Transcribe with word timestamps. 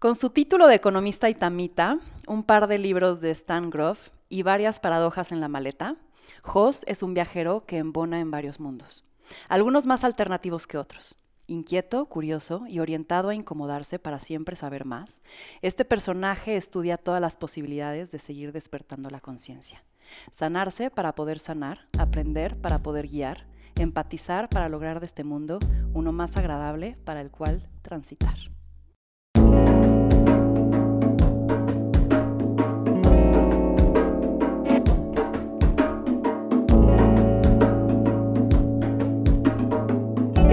Con 0.00 0.14
su 0.14 0.30
título 0.30 0.66
de 0.66 0.76
economista 0.76 1.28
y 1.28 1.34
tamita, 1.34 1.98
un 2.26 2.42
par 2.42 2.68
de 2.68 2.78
libros 2.78 3.20
de 3.20 3.30
Stan 3.32 3.68
Groff 3.68 4.08
y 4.30 4.42
varias 4.42 4.80
paradojas 4.80 5.30
en 5.30 5.40
la 5.40 5.48
maleta, 5.48 5.96
Hoss 6.42 6.84
es 6.86 7.02
un 7.02 7.12
viajero 7.12 7.64
que 7.64 7.76
embona 7.76 8.18
en 8.18 8.30
varios 8.30 8.60
mundos, 8.60 9.04
algunos 9.50 9.84
más 9.84 10.02
alternativos 10.02 10.66
que 10.66 10.78
otros. 10.78 11.16
Inquieto, 11.48 12.06
curioso 12.06 12.64
y 12.66 12.78
orientado 12.78 13.28
a 13.28 13.34
incomodarse 13.34 13.98
para 13.98 14.20
siempre 14.20 14.56
saber 14.56 14.86
más, 14.86 15.22
este 15.60 15.84
personaje 15.84 16.56
estudia 16.56 16.96
todas 16.96 17.20
las 17.20 17.36
posibilidades 17.36 18.10
de 18.10 18.20
seguir 18.20 18.52
despertando 18.52 19.10
la 19.10 19.20
conciencia. 19.20 19.84
Sanarse 20.30 20.90
para 20.90 21.14
poder 21.14 21.38
sanar, 21.38 21.88
aprender 21.98 22.56
para 22.56 22.78
poder 22.78 23.06
guiar, 23.06 23.46
empatizar 23.74 24.48
para 24.48 24.70
lograr 24.70 25.00
de 25.00 25.04
este 25.04 25.24
mundo 25.24 25.58
uno 25.92 26.10
más 26.10 26.38
agradable 26.38 26.96
para 27.04 27.20
el 27.20 27.30
cual 27.30 27.68
transitar. 27.82 28.38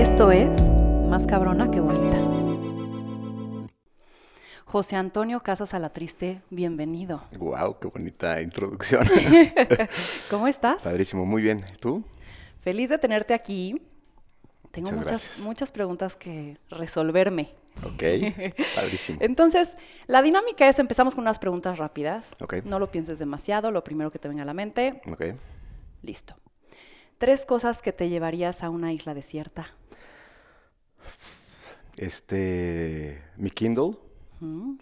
Esto 0.09 0.31
es 0.31 0.69
Más 1.09 1.27
cabrona 1.27 1.69
que 1.69 1.81
bonita. 1.81 2.17
José 4.63 4.95
Antonio 4.95 5.43
Casas 5.43 5.73
a 5.73 5.79
la 5.79 5.89
Triste, 5.89 6.41
bienvenido. 6.49 7.21
Wow, 7.37 7.77
qué 7.77 7.89
bonita 7.89 8.41
introducción. 8.41 9.05
¿Cómo 10.29 10.47
estás? 10.47 10.83
Padrísimo, 10.83 11.25
muy 11.25 11.41
bien. 11.41 11.65
¿Tú? 11.81 12.05
Feliz 12.61 12.89
de 12.89 12.97
tenerte 12.97 13.33
aquí. 13.33 13.81
Tengo 14.71 14.91
Muchas 14.91 14.97
muchas, 15.03 15.25
gracias. 15.25 15.45
muchas 15.45 15.71
preguntas 15.73 16.15
que 16.15 16.57
resolverme. 16.69 17.49
Ok, 17.83 18.03
padrísimo. 18.75 19.17
Entonces, 19.19 19.75
la 20.07 20.21
dinámica 20.21 20.69
es, 20.69 20.79
empezamos 20.79 21.15
con 21.15 21.23
unas 21.25 21.37
preguntas 21.37 21.79
rápidas. 21.79 22.33
Ok. 22.39 22.63
No 22.63 22.79
lo 22.79 22.89
pienses 22.89 23.19
demasiado, 23.19 23.71
lo 23.71 23.83
primero 23.83 24.09
que 24.09 24.19
te 24.19 24.29
venga 24.29 24.43
a 24.43 24.45
la 24.45 24.53
mente. 24.53 25.01
Ok. 25.11 25.35
Listo. 26.01 26.33
Tres 27.17 27.45
cosas 27.45 27.81
que 27.81 27.91
te 27.91 28.07
llevarías 28.07 28.63
a 28.63 28.69
una 28.69 28.93
isla 28.93 29.13
desierta. 29.13 29.65
Este, 31.97 33.23
mi 33.37 33.49
Kindle, 33.49 33.97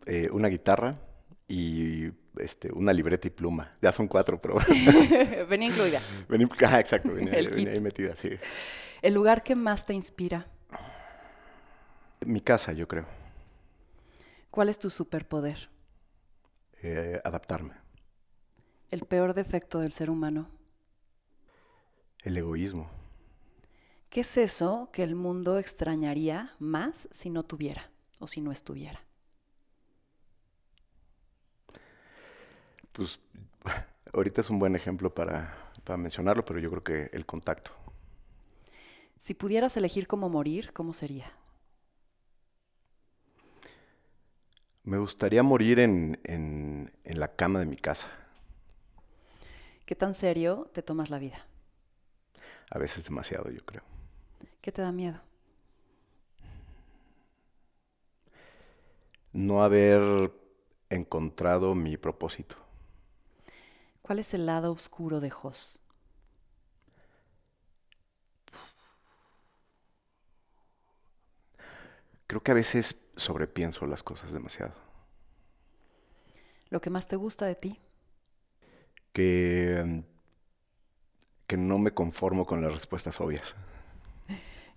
eh, 0.06 0.30
una 0.32 0.48
guitarra 0.50 1.00
y 1.48 2.12
este, 2.38 2.72
una 2.74 2.92
libreta 2.92 3.28
y 3.28 3.32
pluma. 3.32 3.74
Ya 3.82 3.92
son 3.92 4.08
cuatro, 4.08 4.42
pero 4.42 4.56
Venía 5.50 5.70
incluida. 5.70 6.02
ah, 6.68 6.80
exacto, 6.80 7.14
venía, 7.14 7.34
El 7.34 7.50
venía 7.50 7.66
kit. 7.66 7.68
ahí 7.74 7.80
metida, 7.80 8.16
sí. 8.16 8.32
El 9.02 9.14
lugar 9.14 9.44
que 9.44 9.56
más 9.56 9.86
te 9.86 9.94
inspira. 9.94 10.48
Mi 12.26 12.42
casa, 12.42 12.74
yo 12.74 12.88
creo. 12.88 13.06
¿Cuál 14.52 14.70
es 14.70 14.80
tu 14.80 14.90
superpoder? 14.90 15.70
Eh, 16.82 17.22
adaptarme. 17.24 17.74
El 18.90 19.02
peor 19.02 19.34
defecto 19.34 19.80
del 19.80 19.92
ser 19.92 20.10
humano. 20.10 20.50
El 22.24 22.38
egoísmo. 22.38 22.90
¿Qué 24.16 24.22
es 24.22 24.38
eso 24.38 24.88
que 24.94 25.04
el 25.04 25.14
mundo 25.14 25.60
extrañaría 25.60 26.54
más 26.58 27.10
si 27.12 27.30
no 27.30 27.44
tuviera 27.44 27.92
o 28.22 28.28
si 28.28 28.40
no 28.40 28.54
estuviera? 28.54 29.02
Pues 32.94 33.20
ahorita 34.14 34.40
es 34.40 34.50
un 34.50 34.58
buen 34.58 34.74
ejemplo 34.74 35.14
para, 35.14 35.70
para 35.84 35.98
mencionarlo, 35.98 36.46
pero 36.46 36.60
yo 36.60 36.70
creo 36.70 36.82
que 36.82 37.10
el 37.12 37.26
contacto. 37.26 37.72
Si 39.18 39.34
pudieras 39.34 39.76
elegir 39.76 40.08
cómo 40.08 40.30
morir, 40.30 40.72
¿cómo 40.72 40.94
sería? 40.94 41.34
Me 44.86 44.98
gustaría 44.98 45.44
morir 45.44 45.80
en, 45.80 46.22
en, 46.24 46.94
en 47.04 47.20
la 47.20 47.36
cama 47.36 47.60
de 47.60 47.66
mi 47.66 47.76
casa. 47.76 48.10
¿Qué 49.86 49.94
tan 49.94 50.14
serio 50.14 50.72
te 50.72 50.82
tomas 50.82 51.10
la 51.10 51.20
vida? 51.20 51.46
A 52.72 52.80
veces 52.80 53.04
demasiado, 53.04 53.52
yo 53.52 53.60
creo. 53.66 53.95
¿Qué 54.66 54.72
te 54.72 54.82
da 54.82 54.92
miedo? 54.92 55.22
no 59.32 59.62
haber 59.62 60.32
encontrado 60.90 61.76
mi 61.76 61.98
propósito. 61.98 62.56
¿Cuál 64.02 64.18
es 64.18 64.34
el 64.34 64.48
lado 64.48 64.72
oscuro 64.72 65.20
de 65.20 65.30
Jos? 65.30 65.82
Creo 72.26 72.42
que 72.42 72.50
a 72.50 72.56
veces 72.56 73.04
sobrepienso 73.16 73.86
las 73.86 74.02
cosas 74.02 74.34
demasiado. 74.34 74.74
¿Lo 76.72 76.82
que 76.82 76.90
más 76.90 77.08
te 77.08 77.18
gusta 77.18 77.46
de 77.46 77.54
ti? 77.54 77.80
Que, 79.14 79.84
mm, 79.86 80.00
que 81.46 81.58
no 81.58 81.78
me 81.78 81.92
conformo 81.92 82.48
con 82.48 82.64
las 82.64 82.74
respuestas 82.74 83.22
obvias. 83.22 83.56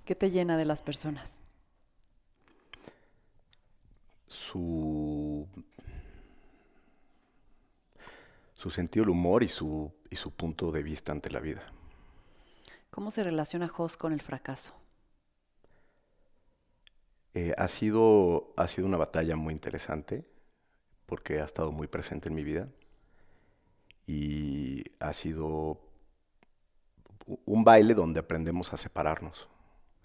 ¿Qué 0.09 0.15
te 0.15 0.31
llena 0.31 0.57
de 0.57 0.65
las 0.65 0.81
personas? 0.81 1.39
Su, 4.27 5.47
su 8.55 8.71
sentido 8.71 9.05
del 9.05 9.11
humor 9.11 9.43
y 9.43 9.49
su, 9.49 9.93
y 10.09 10.17
su 10.17 10.31
punto 10.31 10.73
de 10.73 10.83
vista 10.83 11.13
ante 11.13 11.29
la 11.29 11.41
vida. 11.41 11.63
¿Cómo 12.89 13.11
se 13.11 13.23
relaciona 13.23 13.69
Jos 13.69 13.99
con 13.99 14.15
el 14.15 14.23
fracaso? 14.23 14.73
Eh, 17.35 17.53
ha, 17.59 17.69
sido, 17.69 18.55
ha 18.57 18.67
sido 18.67 18.87
una 18.87 18.97
batalla 18.97 19.37
muy 19.37 19.53
interesante 19.53 20.27
porque 21.05 21.43
ha 21.43 21.45
estado 21.45 21.71
muy 21.71 21.87
presente 21.87 22.31
en 22.31 22.35
mi 22.35 22.45
vida 22.45 22.67
y 24.07 24.85
ha 25.01 25.13
sido 25.13 25.79
un 27.45 27.63
baile 27.63 27.93
donde 27.93 28.21
aprendemos 28.21 28.73
a 28.73 28.79
separarnos. 28.79 29.51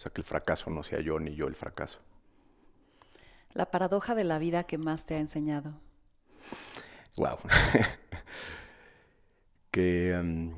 O 0.04 0.06
sea, 0.06 0.12
que 0.12 0.20
el 0.20 0.26
fracaso 0.26 0.70
no 0.70 0.84
sea 0.84 1.00
yo 1.00 1.18
ni 1.18 1.34
yo 1.34 1.48
el 1.48 1.56
fracaso. 1.56 2.00
La 3.54 3.72
paradoja 3.72 4.16
de 4.16 4.26
la 4.26 4.38
vida 4.38 4.66
que 4.66 4.78
más 4.78 5.06
te 5.06 5.16
ha 5.16 5.20
enseñado. 5.20 5.80
Wow. 7.16 7.38
que 9.72 10.20
mm, 10.22 10.52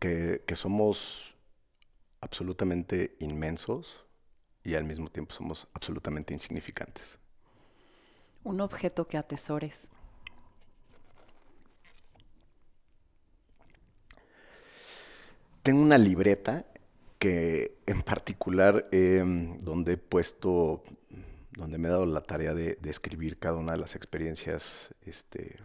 que, 0.00 0.42
que 0.44 0.56
somos 0.56 1.36
absolutamente 2.20 3.14
inmensos 3.20 4.04
y 4.64 4.74
al 4.74 4.82
mismo 4.82 5.10
tiempo 5.10 5.32
somos 5.32 5.68
absolutamente 5.74 6.34
insignificantes. 6.34 7.20
Un 8.42 8.62
objeto 8.62 9.06
que 9.06 9.16
atesores. 9.16 9.92
Tengo 15.66 15.82
una 15.82 15.98
libreta 15.98 16.64
que 17.18 17.76
en 17.86 18.02
particular 18.02 18.86
eh, 18.92 19.24
donde 19.64 19.94
he 19.94 19.96
puesto, 19.96 20.84
donde 21.58 21.76
me 21.76 21.88
he 21.88 21.90
dado 21.90 22.06
la 22.06 22.20
tarea 22.20 22.54
de, 22.54 22.76
de 22.76 22.88
escribir 22.88 23.36
cada 23.40 23.56
una 23.56 23.72
de 23.72 23.78
las 23.78 23.96
experiencias 23.96 24.94
este, 25.04 25.56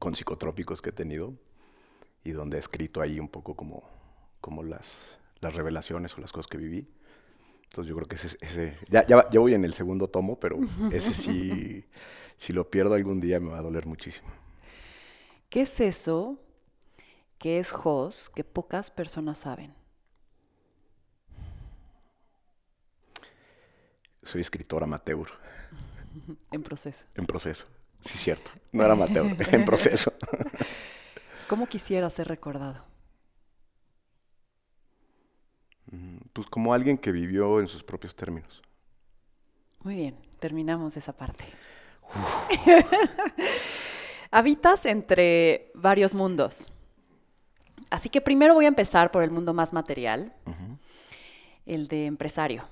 con 0.00 0.16
psicotrópicos 0.16 0.82
que 0.82 0.90
he 0.90 0.92
tenido 0.92 1.34
y 2.24 2.32
donde 2.32 2.56
he 2.56 2.60
escrito 2.60 3.00
ahí 3.00 3.20
un 3.20 3.28
poco 3.28 3.54
como, 3.54 3.88
como 4.40 4.64
las, 4.64 5.16
las 5.38 5.54
revelaciones 5.54 6.18
o 6.18 6.20
las 6.20 6.32
cosas 6.32 6.48
que 6.48 6.58
viví. 6.58 6.88
Entonces 7.62 7.88
yo 7.88 7.94
creo 7.94 8.08
que 8.08 8.16
ese, 8.16 8.36
ese 8.40 8.76
ya, 8.90 9.06
ya, 9.06 9.30
ya 9.30 9.38
voy 9.38 9.54
en 9.54 9.64
el 9.64 9.72
segundo 9.72 10.08
tomo, 10.08 10.40
pero 10.40 10.58
ese 10.92 11.14
sí, 11.14 11.84
si 12.36 12.52
lo 12.52 12.68
pierdo 12.68 12.94
algún 12.94 13.20
día 13.20 13.38
me 13.38 13.50
va 13.50 13.58
a 13.58 13.62
doler 13.62 13.86
muchísimo. 13.86 14.30
¿Qué 15.48 15.60
es 15.60 15.78
eso 15.78 16.40
que 17.38 17.58
es 17.58 17.70
Jos 17.72 18.30
que 18.30 18.44
pocas 18.44 18.90
personas 18.90 19.38
saben? 19.38 19.74
Soy 24.22 24.40
escritor 24.40 24.82
amateur, 24.82 25.26
En 26.52 26.62
proceso. 26.62 27.06
en 27.14 27.26
proceso. 27.26 27.66
Sí, 28.00 28.18
cierto. 28.18 28.50
No 28.72 28.84
era 28.84 28.92
amateur, 28.92 29.24
en 29.52 29.64
proceso. 29.64 30.12
¿Cómo 31.48 31.66
quisiera 31.66 32.10
ser 32.10 32.28
recordado? 32.28 32.84
Pues 36.34 36.46
como 36.48 36.74
alguien 36.74 36.98
que 36.98 37.10
vivió 37.10 37.60
en 37.60 37.66
sus 37.66 37.82
propios 37.82 38.14
términos. 38.14 38.62
Muy 39.80 39.96
bien, 39.96 40.16
terminamos 40.38 40.96
esa 40.96 41.16
parte. 41.16 41.44
Habitas 44.30 44.84
entre 44.84 45.70
varios 45.74 46.14
mundos. 46.14 46.70
Así 47.90 48.08
que 48.08 48.20
primero 48.20 48.54
voy 48.54 48.66
a 48.66 48.68
empezar 48.68 49.10
por 49.10 49.22
el 49.22 49.30
mundo 49.30 49.54
más 49.54 49.72
material, 49.72 50.32
el 51.66 51.88
de 51.88 52.06
empresario. 52.06 52.64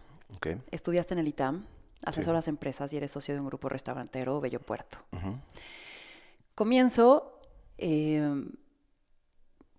Estudiaste 0.70 1.14
en 1.14 1.20
el 1.20 1.28
ITAM, 1.28 1.64
asesoras 2.04 2.48
empresas 2.48 2.92
y 2.92 2.96
eres 2.96 3.12
socio 3.12 3.34
de 3.34 3.40
un 3.40 3.46
grupo 3.46 3.68
restaurantero, 3.68 4.40
Bello 4.40 4.60
Puerto. 4.60 4.98
Comienzo 6.54 7.40
eh, 7.78 8.44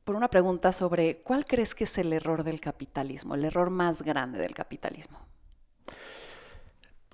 por 0.04 0.16
una 0.16 0.30
pregunta 0.30 0.72
sobre 0.72 1.20
cuál 1.22 1.46
crees 1.46 1.76
que 1.76 1.84
es 1.84 1.98
el 1.98 2.14
error 2.14 2.44
del 2.44 2.62
capitalismo, 2.62 3.36
el 3.36 3.46
error 3.46 3.70
más 3.70 4.02
grande 4.02 4.40
del 4.40 4.54
capitalismo. 4.54 5.20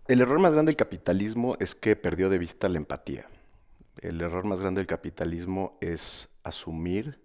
El 0.08 0.22
error 0.22 0.40
más 0.40 0.54
grande 0.54 0.70
del 0.70 0.78
capitalismo 0.78 1.56
es 1.60 1.76
que 1.76 1.96
perdió 1.96 2.30
de 2.30 2.38
vista 2.38 2.68
la 2.70 2.78
empatía. 2.78 3.26
El 4.02 4.22
error 4.22 4.44
más 4.44 4.60
grande 4.60 4.80
del 4.80 4.88
capitalismo 4.88 5.78
es 5.80 6.30
asumir 6.44 7.23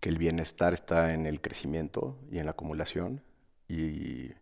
que 0.00 0.08
el 0.08 0.18
bienestar 0.18 0.74
está 0.74 1.14
en 1.14 1.26
el 1.26 1.40
crecimiento 1.40 2.18
y 2.30 2.38
en 2.38 2.44
la 2.44 2.52
acumulación 2.52 3.22
y, 3.68 4.32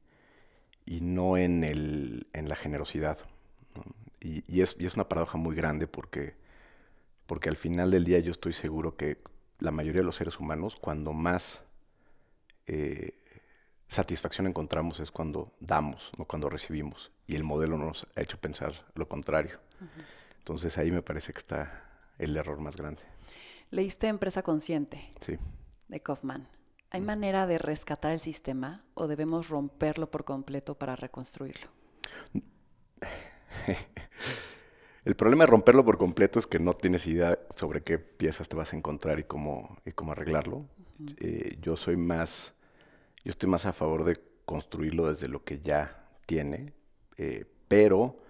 no 1.01 1.37
en, 1.37 1.65
el, 1.65 2.27
en, 2.33 2.49
la 2.49 2.57
generosidad. 2.57 3.19
Y, 4.21 4.61
es, 4.61 4.77
y, 4.79 4.87
es, 4.87 4.95
una 4.95 5.09
paradoja 5.09 5.39
muy 5.39 5.55
grande 5.55 5.87
porque, 5.87 6.35
porque 7.27 7.49
al 7.49 7.57
final 7.57 7.91
del 7.91 8.05
día 8.05 8.19
yo 8.19 8.31
estoy 8.31 8.53
seguro 8.53 8.97
que 8.97 9.19
la 9.59 9.71
mayoría 9.71 10.01
de 10.01 10.07
los 10.07 10.17
seres 10.17 10.39
humanos, 10.39 10.77
cuando 10.77 11.13
más 11.13 11.65
eh, 12.67 13.19
satisfacción 13.89 14.47
encontramos 14.47 15.01
es 15.01 15.11
cuando 15.11 15.55
damos, 15.61 16.13
no 16.19 16.25
cuando 16.25 16.49
recibimos. 16.49 17.11
Y 17.27 17.35
el 17.37 17.45
modelo 17.45 17.79
nos 17.79 18.07
ha 18.15 18.21
hecho 18.21 18.39
pensar 18.39 18.73
lo 18.95 19.09
contrario. 19.09 19.59
Entonces 20.39 20.77
ahí 20.79 20.91
me 20.91 21.03
parece 21.03 21.33
que 21.33 21.39
está 21.39 21.83
el 22.19 22.37
error 22.37 22.61
más 22.61 22.77
grande. 22.77 23.03
Leíste 23.71 24.07
Empresa 24.07 24.43
Consciente 24.43 25.11
sí. 25.21 25.37
de 25.89 26.01
Kaufman. 26.01 26.47
¿Hay 26.91 27.01
manera 27.01 27.47
de 27.47 27.59
rescatar 27.59 28.13
el 28.13 28.21
sistema 28.21 28.85
o 28.95 29.09
debemos 29.09 29.49
romperlo 29.49 30.11
por 30.11 30.25
completo 30.25 30.77
para 30.77 30.95
reconstruirlo? 30.95 31.69
el 35.05 35.17
problema 35.17 35.45
de 35.45 35.51
romperlo 35.51 35.85
por 35.85 35.99
completo 35.99 36.39
es 36.39 36.47
que 36.47 36.61
no 36.61 36.75
tienes 36.75 37.07
idea 37.07 37.39
sobre 37.55 37.83
qué 37.83 37.99
piezas 37.99 38.49
te 38.49 38.57
vas 38.57 38.73
a 38.73 38.77
encontrar 38.77 39.19
y 39.19 39.25
cómo, 39.25 39.77
y 39.85 39.93
cómo 39.93 40.13
arreglarlo. 40.13 40.67
Eh, 41.19 41.59
yo 41.61 41.77
soy 41.77 41.97
más, 41.97 42.55
yo 43.25 43.31
estoy 43.31 43.51
más 43.51 43.67
a 43.67 43.73
favor 43.73 44.05
de 44.05 44.17
construirlo 44.45 45.09
desde 45.09 45.29
lo 45.29 45.45
que 45.45 45.59
ya 45.59 46.09
tiene, 46.25 46.73
eh, 47.19 47.45
pero 47.69 48.21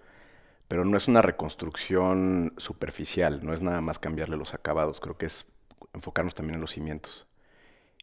pero 0.67 0.83
no 0.83 0.97
es 0.97 1.07
una 1.07 1.21
reconstrucción 1.21 2.53
superficial, 2.57 3.39
no 3.43 3.53
es 3.53 3.61
nada 3.61 3.81
más 3.81 3.99
cambiarle 3.99 4.37
los 4.37 4.53
acabados, 4.53 4.99
creo 4.99 5.17
que 5.17 5.27
es 5.27 5.45
enfocarnos 5.93 6.35
también 6.35 6.55
en 6.55 6.61
los 6.61 6.71
cimientos. 6.71 7.27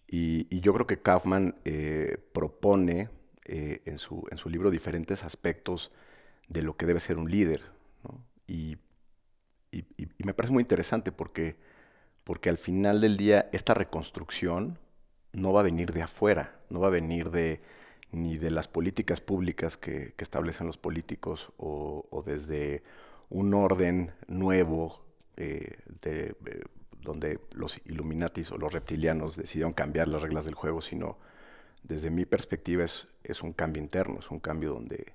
Y, 0.06 0.60
yo 0.60 0.72
creo 0.72 0.86
que 0.86 1.02
Kaufman 1.02 1.56
eh, 1.64 2.18
propone 2.32 3.10
eh, 3.44 3.82
en, 3.84 3.98
su, 3.98 4.24
en, 4.30 4.38
su, 4.38 4.48
libro 4.48 4.70
diferentes 4.70 5.24
aspectos 5.24 5.90
de 6.48 6.62
lo 6.62 6.76
que 6.76 6.86
debe 6.86 7.00
ser 7.00 7.18
un 7.18 7.30
líder. 7.30 7.62
Y, 8.46 8.76
y, 9.72 9.84
me 10.18 10.34
parece 10.34 10.52
muy 10.52 10.62
interesante 10.62 11.10
porque, 11.10 11.56
porque 12.22 12.48
al 12.48 12.58
final 12.58 13.00
del 13.00 13.16
día 13.16 13.48
esta 13.52 13.74
reconstrucción 13.74 14.78
no 15.32 15.52
va 15.52 15.60
a 15.60 15.64
venir 15.64 15.92
de 15.92 16.02
afuera, 16.02 16.60
no 16.70 16.80
va 16.80 16.88
a 16.88 16.90
venir 16.90 17.30
de, 17.30 17.60
ni 18.14 18.36
de 18.38 18.50
las 18.50 18.68
políticas 18.68 19.20
públicas 19.20 19.76
que, 19.76 20.14
establecen 20.18 20.66
los 20.66 20.78
políticos 20.78 21.52
o, 21.58 22.22
desde 22.24 22.82
un 23.28 23.54
orden 23.54 24.12
nuevo 24.28 25.04
eh, 25.36 25.78
de, 26.02 26.36
eh, 26.46 26.62
donde 27.00 27.40
los 27.52 27.80
Illuminatis 27.84 28.50
o 28.52 28.58
los 28.58 28.72
reptilianos 28.72 29.36
decidieron 29.36 29.72
cambiar 29.72 30.08
las 30.08 30.22
reglas 30.22 30.44
del 30.44 30.54
juego, 30.54 30.80
sino 30.80 31.18
desde 31.82 32.10
mi 32.10 32.24
perspectiva 32.24 32.84
es, 32.84 33.42
un 33.42 33.52
cambio 33.52 33.82
interno, 33.82 34.20
es 34.20 34.30
un 34.30 34.40
cambio 34.40 34.72
donde, 34.72 35.12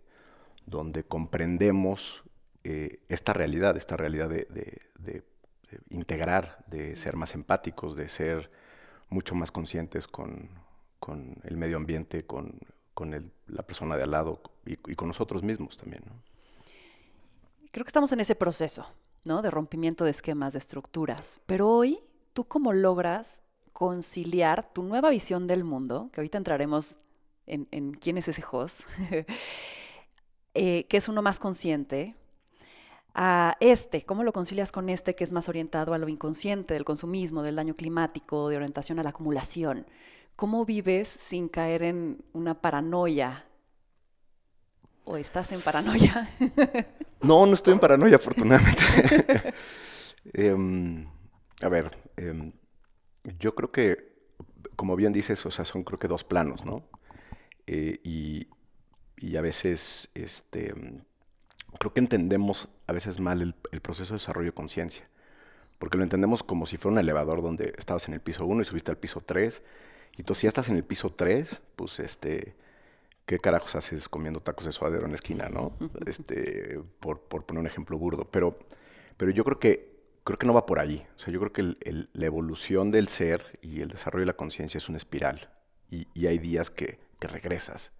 donde 0.65 1.03
comprendemos 1.03 2.23
eh, 2.63 2.99
esta 3.09 3.33
realidad, 3.33 3.75
esta 3.77 3.97
realidad 3.97 4.29
de, 4.29 4.45
de, 4.99 5.23
integrar, 5.89 6.63
de 6.67 6.95
ser 6.95 7.15
más 7.15 7.35
empáticos, 7.35 7.95
de 7.95 8.09
ser 8.09 8.51
mucho 9.09 9.35
más 9.35 9.51
conscientes 9.51 10.07
con, 10.07 10.49
con 10.99 11.35
el 11.43 11.57
medio 11.57 11.77
ambiente, 11.77 12.25
con, 12.25 12.59
con 12.99 13.31
la 13.47 13.63
persona 13.63 13.95
de 13.95 14.03
al 14.03 14.11
lado 14.11 14.41
y, 14.65 14.75
con 14.75 15.07
nosotros 15.07 15.41
mismos 15.41 15.77
también. 15.77 16.03
Creo 17.71 17.85
que 17.85 17.89
estamos 17.89 18.11
en 18.11 18.19
ese 18.19 18.35
proceso, 18.35 18.85
¿no? 19.23 19.41
De 19.41 19.49
rompimiento 19.49 20.03
de 20.03 20.11
esquemas, 20.11 20.51
de 20.51 20.59
estructuras. 20.59 21.39
Pero 21.45 21.69
hoy, 21.69 21.97
¿tú 22.33 22.43
cómo 22.43 22.73
logras 22.73 23.41
conciliar 23.71 24.73
tu 24.73 24.83
nueva 24.83 25.09
visión 25.11 25.47
del 25.47 25.63
mundo, 25.63 26.09
que 26.11 26.19
ahorita 26.19 26.37
entraremos 26.37 26.99
en, 27.47 27.93
quién 27.93 28.17
es 28.17 28.27
ese 28.27 28.43
host, 28.51 28.81
eh, 30.53 30.85
que 30.89 30.97
es 30.97 31.07
uno 31.07 31.21
más 31.21 31.39
consciente, 31.39 32.17
a 33.13 33.55
este, 33.61 34.03
¿cómo 34.03 34.23
lo 34.23 34.33
concilias 34.33 34.73
con 34.73 34.89
este 34.89 35.15
que 35.15 35.23
es 35.23 35.31
más 35.31 35.47
orientado 35.47 35.93
a 35.93 35.97
lo 35.97 36.09
inconsciente, 36.09 36.73
del 36.73 36.83
consumismo, 36.83 37.43
del 37.43 37.55
daño 37.55 37.75
climático, 37.75 38.49
de 38.49 38.57
orientación 38.57 38.99
a 38.99 39.03
la 39.03 39.11
acumulación? 39.11 39.87
¿Cómo 40.39 40.63
vives 40.63 41.09
sin 41.09 41.49
caer 41.49 41.83
en 41.83 42.23
una 42.31 42.61
paranoia? 42.61 43.45
¿O 45.03 45.17
estás 45.17 45.51
en 45.51 45.59
paranoia? 45.59 46.29
no, 47.21 47.45
no 47.45 47.55
estoy 47.55 47.73
en 47.73 47.79
paranoia, 47.79 48.15
afortunadamente. 48.15 48.81
Em, 50.33 51.05
a 51.61 51.67
ver, 51.67 51.91
em, 52.15 52.53
yo 53.37 53.53
creo 53.53 53.69
que, 53.73 54.31
como 54.77 54.95
bien 54.95 55.11
dices, 55.11 55.45
o 55.45 55.51
sea, 55.51 55.65
son 55.65 55.83
creo 55.83 55.99
que 55.99 56.07
dos 56.07 56.23
planos, 56.23 56.63
¿no? 56.63 56.87
Eh, 57.67 57.99
y, 58.05 58.47
a 59.35 59.41
veces, 59.41 60.09
este, 60.13 60.73
creo 61.79 61.93
que 61.93 61.99
entendemos 61.99 62.69
a 62.87 62.93
veces 62.93 63.19
mal 63.19 63.41
el, 63.41 63.55
el 63.73 63.81
proceso 63.81 64.13
de 64.13 64.19
desarrollo 64.19 64.51
de 64.51 64.55
conciencia. 64.55 65.09
Porque 65.79 65.97
lo 65.97 66.05
entendemos 66.05 66.43
como 66.43 66.65
si 66.65 66.77
fuera 66.77 66.93
un 66.93 66.99
elevador 66.99 67.41
donde 67.41 67.73
estabas 67.77 68.07
en 68.07 68.13
el 68.13 68.21
piso 68.21 68.45
1 68.45 68.61
y 68.61 68.65
subiste 68.65 68.89
al 68.89 68.97
piso 68.97 69.19
3 69.19 69.61
y 70.17 70.21
entonces, 70.21 70.41
si 70.41 70.45
ya 70.45 70.49
estás 70.49 70.69
en 70.69 70.75
el 70.75 70.83
piso 70.83 71.11
3, 71.11 71.61
pues 71.75 71.99
este, 71.99 72.55
¿qué 73.25 73.39
carajos 73.39 73.75
haces 73.75 74.09
comiendo 74.09 74.41
tacos 74.41 74.65
de 74.65 74.71
suadero 74.71 75.05
en 75.05 75.11
la 75.11 75.15
esquina, 75.15 75.49
no? 75.49 75.73
Este, 76.05 76.81
por, 76.99 77.21
poner 77.21 77.61
un 77.61 77.67
ejemplo 77.67 77.97
burdo. 77.97 78.25
Pero, 78.25 78.57
pero 79.17 79.31
yo 79.31 79.43
creo 79.43 79.59
que, 79.59 80.01
creo 80.23 80.37
que 80.39 80.47
no 80.47 80.53
va 80.53 80.65
por 80.65 80.79
ahí. 80.79 81.05
O 81.15 81.19
sea, 81.19 81.31
yo 81.31 81.39
creo 81.39 81.53
que 81.53 82.07
la 82.11 82.25
evolución 82.25 82.91
del 82.91 83.07
ser 83.07 83.59
y 83.61 83.81
el 83.81 83.89
desarrollo 83.89 84.23
de 84.23 84.31
la 84.31 84.35
conciencia 84.35 84.77
es 84.77 84.89
una 84.89 84.97
espiral. 84.97 85.51
Y, 85.91 86.25
hay 86.25 86.39
días 86.39 86.69
que, 86.69 86.99
regresas. 87.19 87.91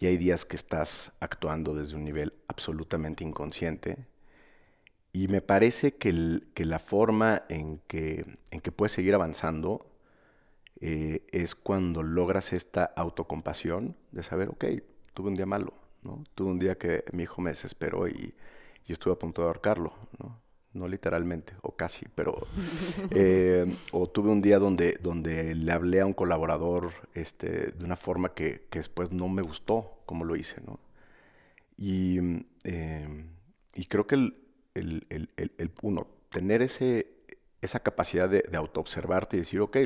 Y 0.00 0.06
hay 0.06 0.16
días 0.16 0.44
que 0.44 0.56
estás 0.56 1.12
actuando 1.20 1.74
desde 1.74 1.94
un 1.94 2.04
nivel 2.04 2.34
absolutamente 2.48 3.24
inconsciente. 3.24 4.06
Y 5.12 5.28
me 5.28 5.40
parece 5.40 5.94
que, 5.94 6.40
que 6.52 6.64
la 6.64 6.78
forma 6.78 7.44
en 7.48 7.78
que, 7.86 8.26
en 8.50 8.60
que 8.60 8.72
puedes 8.72 8.92
seguir 8.92 9.14
avanzando 9.14 9.86
eh, 10.80 11.24
es 11.30 11.54
cuando 11.54 12.02
logras 12.02 12.52
esta 12.52 12.84
autocompasión 12.84 13.96
de 14.12 14.22
saber, 14.22 14.48
ok, 14.48 14.64
tuve 15.14 15.28
un 15.28 15.36
día 15.36 15.46
malo, 15.46 15.72
¿no? 16.02 16.24
Tuve 16.34 16.50
un 16.50 16.58
día 16.58 16.76
que 16.76 17.04
mi 17.12 17.22
hijo 17.24 17.40
me 17.40 17.50
desesperó 17.50 18.08
y, 18.08 18.34
y 18.86 18.92
estuve 18.92 19.14
a 19.14 19.18
punto 19.18 19.42
de 19.42 19.48
ahorcarlo, 19.48 19.92
¿no? 20.18 20.40
No 20.72 20.88
literalmente, 20.88 21.54
o 21.62 21.76
casi, 21.76 22.06
pero... 22.14 22.36
Eh, 23.16 23.66
o 23.92 24.08
tuve 24.08 24.30
un 24.30 24.40
día 24.40 24.58
donde, 24.58 24.98
donde 25.00 25.54
le 25.54 25.72
hablé 25.72 26.00
a 26.00 26.06
un 26.06 26.14
colaborador 26.14 26.92
este, 27.14 27.72
de 27.72 27.84
una 27.84 27.96
forma 27.96 28.34
que, 28.34 28.66
que 28.70 28.80
después 28.80 29.12
no 29.12 29.28
me 29.28 29.42
gustó 29.42 30.02
como 30.06 30.24
lo 30.24 30.34
hice, 30.36 30.60
¿no? 30.66 30.80
Y, 31.76 32.18
em, 32.64 33.28
y 33.74 33.86
creo 33.86 34.06
que 34.06 34.14
el, 34.16 34.36
el, 34.74 35.06
el, 35.08 35.52
el, 35.58 35.72
uno, 35.82 36.06
tener 36.30 36.62
ese, 36.62 37.06
esa 37.60 37.80
capacidad 37.80 38.28
de, 38.28 38.44
de 38.48 38.56
autoobservarte 38.56 39.36
y 39.36 39.40
decir, 39.40 39.60
ok, 39.60 39.76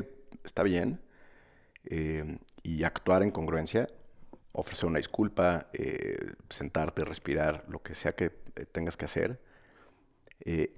está 0.49 0.63
bien, 0.63 1.01
eh, 1.85 2.39
y 2.63 2.83
actuar 2.83 3.23
en 3.23 3.31
congruencia, 3.31 3.87
ofrecer 4.53 4.87
una 4.87 4.99
disculpa, 4.99 5.69
eh, 5.73 6.33
sentarte, 6.49 7.05
respirar, 7.05 7.65
lo 7.69 7.83
que 7.83 7.95
sea 7.95 8.13
que 8.15 8.33
eh, 8.57 8.67
tengas 8.71 8.97
que 8.97 9.05
hacer, 9.05 9.41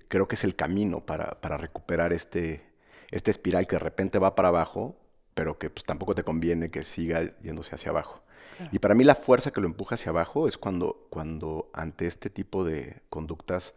creo 0.09 0.27
que 0.27 0.35
es 0.35 0.43
el 0.43 0.57
camino 0.57 1.07
para, 1.07 1.39
recuperar 1.57 2.13
este, 2.13 2.63
este 3.13 3.31
espiral 3.31 3.69
que 3.69 3.77
de 3.77 3.81
repente 3.81 4.19
va 4.19 4.35
para 4.35 4.49
abajo, 4.49 4.99
pero 5.35 5.59
que 5.59 5.71
pues, 5.71 5.85
tampoco 5.85 6.17
te 6.17 6.25
conviene 6.25 6.71
que 6.71 6.83
siga 6.83 7.39
yéndose 7.41 7.77
hacia 7.77 7.91
abajo. 7.91 8.21
Y 8.73 8.81
para 8.81 8.97
mí 8.97 9.05
la 9.05 9.15
fuerza 9.15 9.53
que 9.53 9.61
lo 9.61 9.69
empuja 9.69 9.95
hacia 9.95 10.11
abajo 10.11 10.49
es 10.49 10.59
cuando, 10.59 11.07
cuando 11.09 11.71
ante 11.73 12.07
este 12.07 12.31
tipo 12.31 12.65
de 12.65 13.01
conductas 13.11 13.75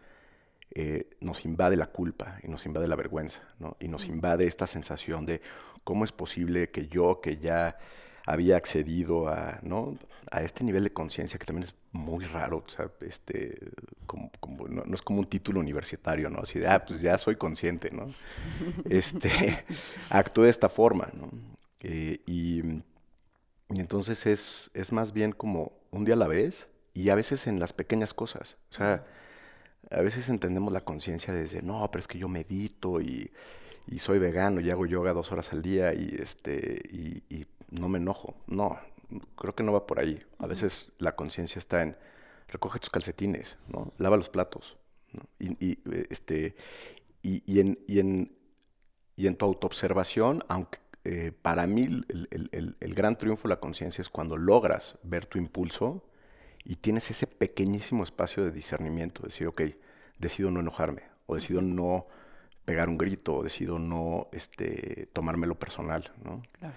eh, 0.75 1.09
nos 1.19 1.45
invade 1.45 1.75
la 1.75 1.87
culpa 1.87 2.39
y 2.43 2.47
nos 2.47 2.65
invade 2.65 2.87
la 2.87 2.95
vergüenza, 2.95 3.41
¿no? 3.59 3.77
Y 3.79 3.87
nos 3.87 4.05
invade 4.05 4.47
esta 4.47 4.65
sensación 4.65 5.25
de 5.25 5.41
cómo 5.83 6.03
es 6.03 6.11
posible 6.11 6.71
que 6.71 6.87
yo, 6.87 7.21
que 7.21 7.37
ya 7.37 7.77
había 8.25 8.57
accedido 8.57 9.27
a, 9.27 9.59
¿no? 9.61 9.97
a 10.31 10.41
este 10.41 10.63
nivel 10.63 10.83
de 10.85 10.93
conciencia 10.93 11.37
que 11.37 11.45
también 11.45 11.65
es 11.65 11.75
muy 11.91 12.25
raro, 12.25 12.63
o 12.65 12.69
sea, 12.69 12.89
este, 13.01 13.55
como, 14.07 14.31
no, 14.67 14.95
es 14.95 15.01
como 15.01 15.19
un 15.19 15.25
título 15.25 15.59
universitario, 15.59 16.29
¿no? 16.29 16.39
Así 16.39 16.57
de, 16.57 16.67
ah, 16.67 16.83
pues 16.83 17.01
ya 17.01 17.17
soy 17.17 17.35
consciente, 17.35 17.91
¿no? 17.91 18.07
este, 18.89 19.29
actúe 20.09 20.43
de 20.43 20.49
esta 20.49 20.69
forma, 20.69 21.09
¿no? 21.13 21.29
Eh, 21.81 22.21
y, 22.25 22.61
y, 22.61 23.79
entonces 23.79 24.25
es, 24.25 24.71
es 24.73 24.91
más 24.91 25.11
bien 25.11 25.33
como 25.33 25.73
un 25.91 26.05
día 26.05 26.15
a 26.15 26.17
la 26.17 26.27
vez 26.27 26.69
y 26.93 27.09
a 27.09 27.15
veces 27.15 27.45
en 27.45 27.59
las 27.59 27.73
pequeñas 27.73 28.13
cosas, 28.13 28.57
o 28.71 28.73
sea, 28.73 29.05
a 29.91 30.01
veces 30.01 30.29
entendemos 30.29 30.73
la 30.73 30.81
conciencia 30.81 31.33
desde, 31.33 31.61
no, 31.61 31.89
pero 31.91 31.99
es 31.99 32.07
que 32.07 32.17
yo 32.17 32.27
medito 32.27 33.01
y, 33.01 33.31
y 33.87 33.99
soy 33.99 34.19
vegano 34.19 34.59
y 34.61 34.69
hago 34.69 34.85
yoga 34.85 35.13
dos 35.13 35.31
horas 35.31 35.51
al 35.53 35.61
día 35.61 35.93
y, 35.93 36.15
este, 36.19 36.81
y, 36.91 37.23
y 37.33 37.45
no 37.69 37.89
me 37.89 37.99
enojo. 37.99 38.35
No, 38.47 38.79
creo 39.35 39.55
que 39.55 39.63
no 39.63 39.73
va 39.73 39.85
por 39.85 39.99
ahí. 39.99 40.21
A 40.39 40.47
veces 40.47 40.91
la 40.99 41.15
conciencia 41.15 41.59
está 41.59 41.81
en 41.81 41.95
recoge 42.47 42.79
tus 42.79 42.89
calcetines, 42.89 43.57
¿no? 43.67 43.91
Lava 43.97 44.17
los 44.17 44.29
platos. 44.29 44.77
Y, 45.39 45.65
y, 45.65 45.79
este, 46.09 46.55
y, 47.21 47.43
y, 47.45 47.59
en, 47.59 47.79
y, 47.87 47.99
en, 47.99 48.35
y 49.15 49.27
en 49.27 49.35
tu 49.35 49.45
autoobservación, 49.45 50.43
aunque 50.47 50.79
eh, 51.03 51.31
para 51.41 51.67
mí 51.67 51.81
el, 51.81 52.27
el, 52.31 52.77
el, 52.79 52.93
gran 52.93 53.17
triunfo 53.17 53.43
de 53.43 53.55
la 53.55 53.59
conciencia 53.59 54.01
es 54.01 54.09
cuando 54.09 54.37
logras 54.37 54.97
ver 55.03 55.25
tu 55.25 55.37
impulso 55.37 56.03
y 56.65 56.77
tienes 56.77 57.09
ese 57.11 57.27
pequeñísimo 57.27 58.03
espacio 58.03 58.43
de 58.43 58.51
discernimiento, 58.51 59.23
decir, 59.23 59.47
ok, 59.47 59.61
decido 60.17 60.51
no 60.51 60.59
enojarme, 60.59 61.03
o 61.25 61.35
decido 61.35 61.61
no 61.61 62.07
pegar 62.65 62.87
un 62.87 62.97
grito, 62.97 63.35
o 63.35 63.43
decido 63.43 63.79
no 63.79 64.29
este, 64.31 65.09
tomármelo 65.13 65.55
personal, 65.55 66.11
¿no? 66.23 66.41
Claro. 66.59 66.75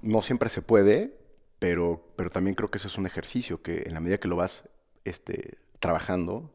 No 0.00 0.22
siempre 0.22 0.48
se 0.48 0.62
puede, 0.62 1.18
pero, 1.58 2.12
pero 2.14 2.30
también 2.30 2.54
creo 2.54 2.70
que 2.70 2.78
eso 2.78 2.86
es 2.86 2.98
un 2.98 3.06
ejercicio 3.06 3.62
que 3.62 3.82
en 3.86 3.94
la 3.94 4.00
medida 4.00 4.18
que 4.18 4.28
lo 4.28 4.36
vas 4.36 4.68
este, 5.04 5.58
trabajando, 5.80 6.54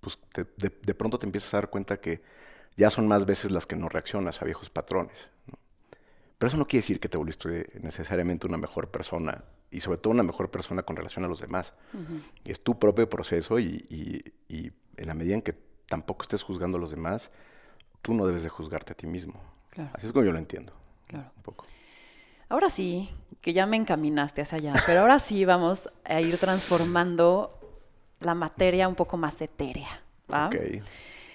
pues 0.00 0.18
te, 0.32 0.44
de, 0.44 0.70
de, 0.82 0.94
pronto 0.94 1.18
te 1.18 1.24
empiezas 1.24 1.54
a 1.54 1.58
dar 1.58 1.70
cuenta 1.70 2.00
que 2.00 2.22
ya 2.76 2.90
son 2.90 3.08
más 3.08 3.24
veces 3.24 3.50
las 3.50 3.66
que 3.66 3.76
no 3.76 3.88
reaccionas 3.88 4.42
a 4.42 4.44
viejos 4.44 4.68
patrones. 4.68 5.30
¿no? 5.46 5.58
Pero 6.36 6.48
eso 6.48 6.56
no 6.56 6.66
quiere 6.66 6.82
decir 6.82 7.00
que 7.00 7.08
te 7.08 7.16
volviste 7.16 7.66
necesariamente 7.80 8.46
una 8.46 8.58
mejor 8.58 8.90
persona 8.90 9.44
y 9.72 9.80
sobre 9.80 9.98
todo 9.98 10.12
una 10.12 10.22
mejor 10.22 10.50
persona 10.50 10.82
con 10.82 10.96
relación 10.96 11.24
a 11.24 11.28
los 11.28 11.40
demás. 11.40 11.72
Uh 11.94 11.98
-huh. 11.98 12.20
Es 12.44 12.62
tu 12.62 12.78
propio 12.78 13.08
proceso 13.08 13.58
y, 13.58 13.84
y, 13.88 14.22
y, 14.54 14.72
en 14.96 15.06
la 15.06 15.14
medida 15.14 15.34
en 15.34 15.42
que 15.42 15.54
tampoco 15.88 16.22
estés 16.22 16.42
juzgando 16.42 16.76
a 16.78 16.80
los 16.80 16.90
demás, 16.90 17.30
tú 18.02 18.12
no 18.14 18.26
debes 18.26 18.42
de 18.42 18.50
juzgarte 18.50 18.92
a 18.92 18.96
ti 18.96 19.06
mismo. 19.06 19.40
Claro. 19.70 19.90
Así 19.94 20.06
es 20.06 20.12
como 20.12 20.24
yo 20.24 20.32
lo 20.32 20.38
entiendo. 20.38 20.72
Claro. 21.06 21.30
Un 21.36 21.42
poco. 21.42 21.64
Ahora 22.48 22.68
sí, 22.68 23.08
que 23.40 23.54
ya 23.54 23.64
me 23.64 23.76
encaminaste 23.78 24.42
hacia 24.42 24.58
allá, 24.58 24.74
pero 24.86 25.00
ahora 25.00 25.18
sí 25.18 25.44
vamos 25.46 25.90
a 26.04 26.20
ir 26.20 26.36
transformando 26.36 27.48
la 28.20 28.34
materia 28.34 28.88
un 28.88 28.94
poco 28.94 29.16
más 29.16 29.40
etérea. 29.40 29.88
¿va? 30.32 30.48
Okay. 30.48 30.82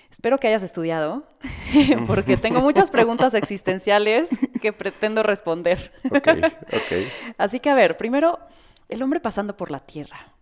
Espero 0.10 0.40
que 0.40 0.48
hayas 0.48 0.64
estudiado, 0.64 1.28
porque 2.08 2.38
tengo 2.38 2.62
muchas 2.62 2.92
preguntas 2.92 3.34
existenciales 3.34 4.30
que 4.62 4.72
pretendo 4.72 5.22
responder. 5.22 5.92
Okay, 6.06 6.42
okay. 6.68 7.12
Así 7.38 7.60
que, 7.60 7.70
a 7.70 7.76
ver, 7.76 7.98
primero, 7.98 8.40
el 8.88 9.04
hombre 9.04 9.20
pasando 9.20 9.58
por 9.58 9.70
la 9.70 9.80
Tierra. 9.82 10.34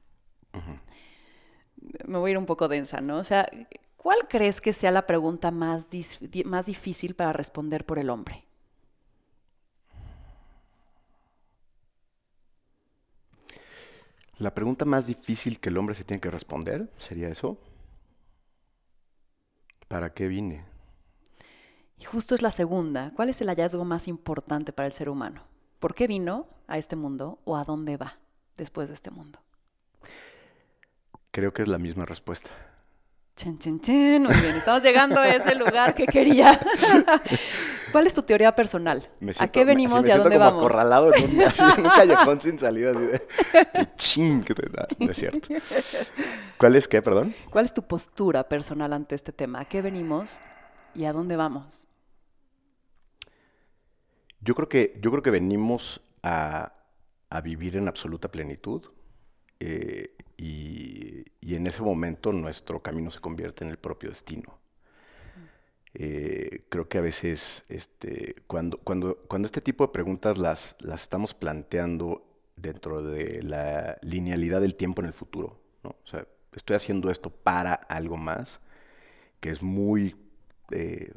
Uh 0.54 0.58
-huh. 0.58 2.08
Me 2.08 2.18
voy 2.18 2.30
a 2.30 2.32
ir 2.34 2.38
un 2.38 2.46
poco 2.46 2.68
densa, 2.68 3.02
¿no? 3.02 3.18
O 3.18 3.24
sea, 3.24 3.50
¿cuál 3.98 4.28
crees 4.28 4.62
que 4.62 4.72
sea 4.72 4.92
la 4.92 5.08
pregunta 5.08 5.52
más, 5.52 5.88
más 6.46 6.66
difícil 6.68 7.16
para 7.16 7.34
responder 7.34 7.86
por 7.86 7.98
el 7.98 8.10
hombre? 8.10 8.46
La 14.38 14.54
pregunta 14.54 14.86
más 14.86 15.08
difícil 15.08 15.60
que 15.60 15.70
el 15.70 15.78
hombre 15.78 15.96
se 15.96 16.04
tiene 16.04 16.20
que 16.20 16.30
responder 16.30 16.92
sería 16.98 17.30
eso. 17.30 17.58
¿Para 19.88 20.14
qué 20.14 20.28
vine? 20.28 20.66
Y 22.00 22.06
justo 22.06 22.36
es 22.36 22.42
la 22.42 22.52
segunda. 22.52 23.12
¿Cuál 23.16 23.30
es 23.30 23.42
el 23.42 23.48
hallazgo 23.48 23.86
más 23.86 24.08
importante 24.08 24.74
para 24.74 24.88
el 24.88 24.94
ser 24.94 25.10
humano? 25.10 25.42
¿Por 25.80 25.94
qué 25.94 26.08
vino 26.08 26.48
a 26.68 26.78
este 26.78 26.96
mundo 26.96 27.38
o 27.46 27.58
a 27.58 27.64
dónde 27.64 27.98
va 27.98 28.18
después 28.58 28.88
de 28.88 28.96
este 28.96 29.12
mundo? 29.12 29.40
Creo 31.32 31.54
que 31.54 31.62
es 31.62 31.68
la 31.68 31.78
misma 31.78 32.06
respuesta. 32.06 32.50
Chen, 33.36 33.60
chen, 33.60 33.80
chen. 33.82 34.24
Muy 34.24 34.36
bien, 34.36 34.56
estamos 34.56 34.82
llegando 34.82 35.20
a 35.20 35.28
ese 35.28 35.56
lugar 35.56 35.94
que 35.94 36.06
quería. 36.06 36.60
¿Cuál 37.96 38.08
es 38.08 38.14
tu 38.14 38.24
teoría 38.24 38.54
personal? 38.54 39.10
Siento, 39.22 39.42
¿A 39.42 39.48
qué 39.48 39.64
venimos 39.64 40.02
me, 40.02 40.10
y 40.10 40.12
a 40.12 40.18
dónde 40.18 40.36
como 40.36 40.50
vamos? 40.50 40.60
acorralado 40.66 41.16
en 41.16 41.34
un, 41.34 41.42
así, 41.44 41.64
en 41.64 41.86
un 41.86 41.90
callejón 41.96 42.42
sin 42.42 42.60
salida. 42.60 42.92
Así 42.92 43.00
de, 43.00 43.22
ching, 43.96 44.44
que 44.44 44.54
te 44.54 44.68
da. 44.68 44.86
Es 45.00 45.16
cierto. 45.16 45.48
¿Cuál 46.58 46.76
es 46.76 46.90
qué, 46.90 47.02
perdón? 47.02 47.34
¿Cuál 47.50 47.64
es 47.64 47.74
tu 47.74 47.84
postura 47.84 48.50
personal 48.50 48.92
ante 48.92 49.16
este 49.16 49.32
tema? 49.32 49.62
¿A 49.62 49.64
qué 49.64 49.82
venimos 49.82 50.42
y 50.94 51.06
a 51.06 51.14
dónde 51.14 51.38
vamos? 51.38 51.88
Yo 54.42 54.56
creo 54.56 54.68
que, 54.68 55.00
yo 55.02 55.10
creo 55.12 55.24
que 55.24 55.32
venimos 55.32 56.02
a, 56.22 56.74
a 57.30 57.40
vivir 57.40 57.78
en 57.78 57.88
absoluta 57.88 58.30
plenitud. 58.30 58.84
Eh, 59.62 60.18
y, 60.36 61.24
y, 61.40 61.56
en 61.56 61.66
ese 61.66 61.82
momento 61.82 62.34
nuestro 62.34 62.82
camino 62.82 63.10
se 63.10 63.22
convierte 63.22 63.64
en 63.64 63.70
el 63.70 63.78
propio 63.78 64.10
destino. 64.10 64.60
Eh, 65.98 66.66
creo 66.68 66.90
que 66.90 66.98
a 66.98 67.02
veces 67.02 67.64
este, 67.70 68.36
cuando, 68.48 68.78
cuando, 68.78 69.16
cuando 69.30 69.46
este 69.46 69.62
tipo 69.62 69.88
de 69.88 69.94
preguntas 69.94 70.38
las, 70.38 70.76
las 70.80 71.04
estamos 71.04 71.34
planteando 71.34 72.26
dentro 72.58 73.02
de 73.02 73.42
la 73.42 73.98
linealidad 74.02 74.60
del 74.60 74.76
tiempo 74.76 75.02
en 75.02 75.08
el 75.08 75.14
futuro, 75.14 75.58
¿no? 75.84 75.92
o 75.92 76.08
sea, 76.08 76.28
estoy 76.52 76.76
haciendo 76.76 77.10
esto 77.10 77.30
para 77.30 77.74
algo 77.74 78.18
más, 78.18 78.60
que 79.40 79.52
es 79.52 79.64
muy, 79.64 80.18
eh, 80.72 81.14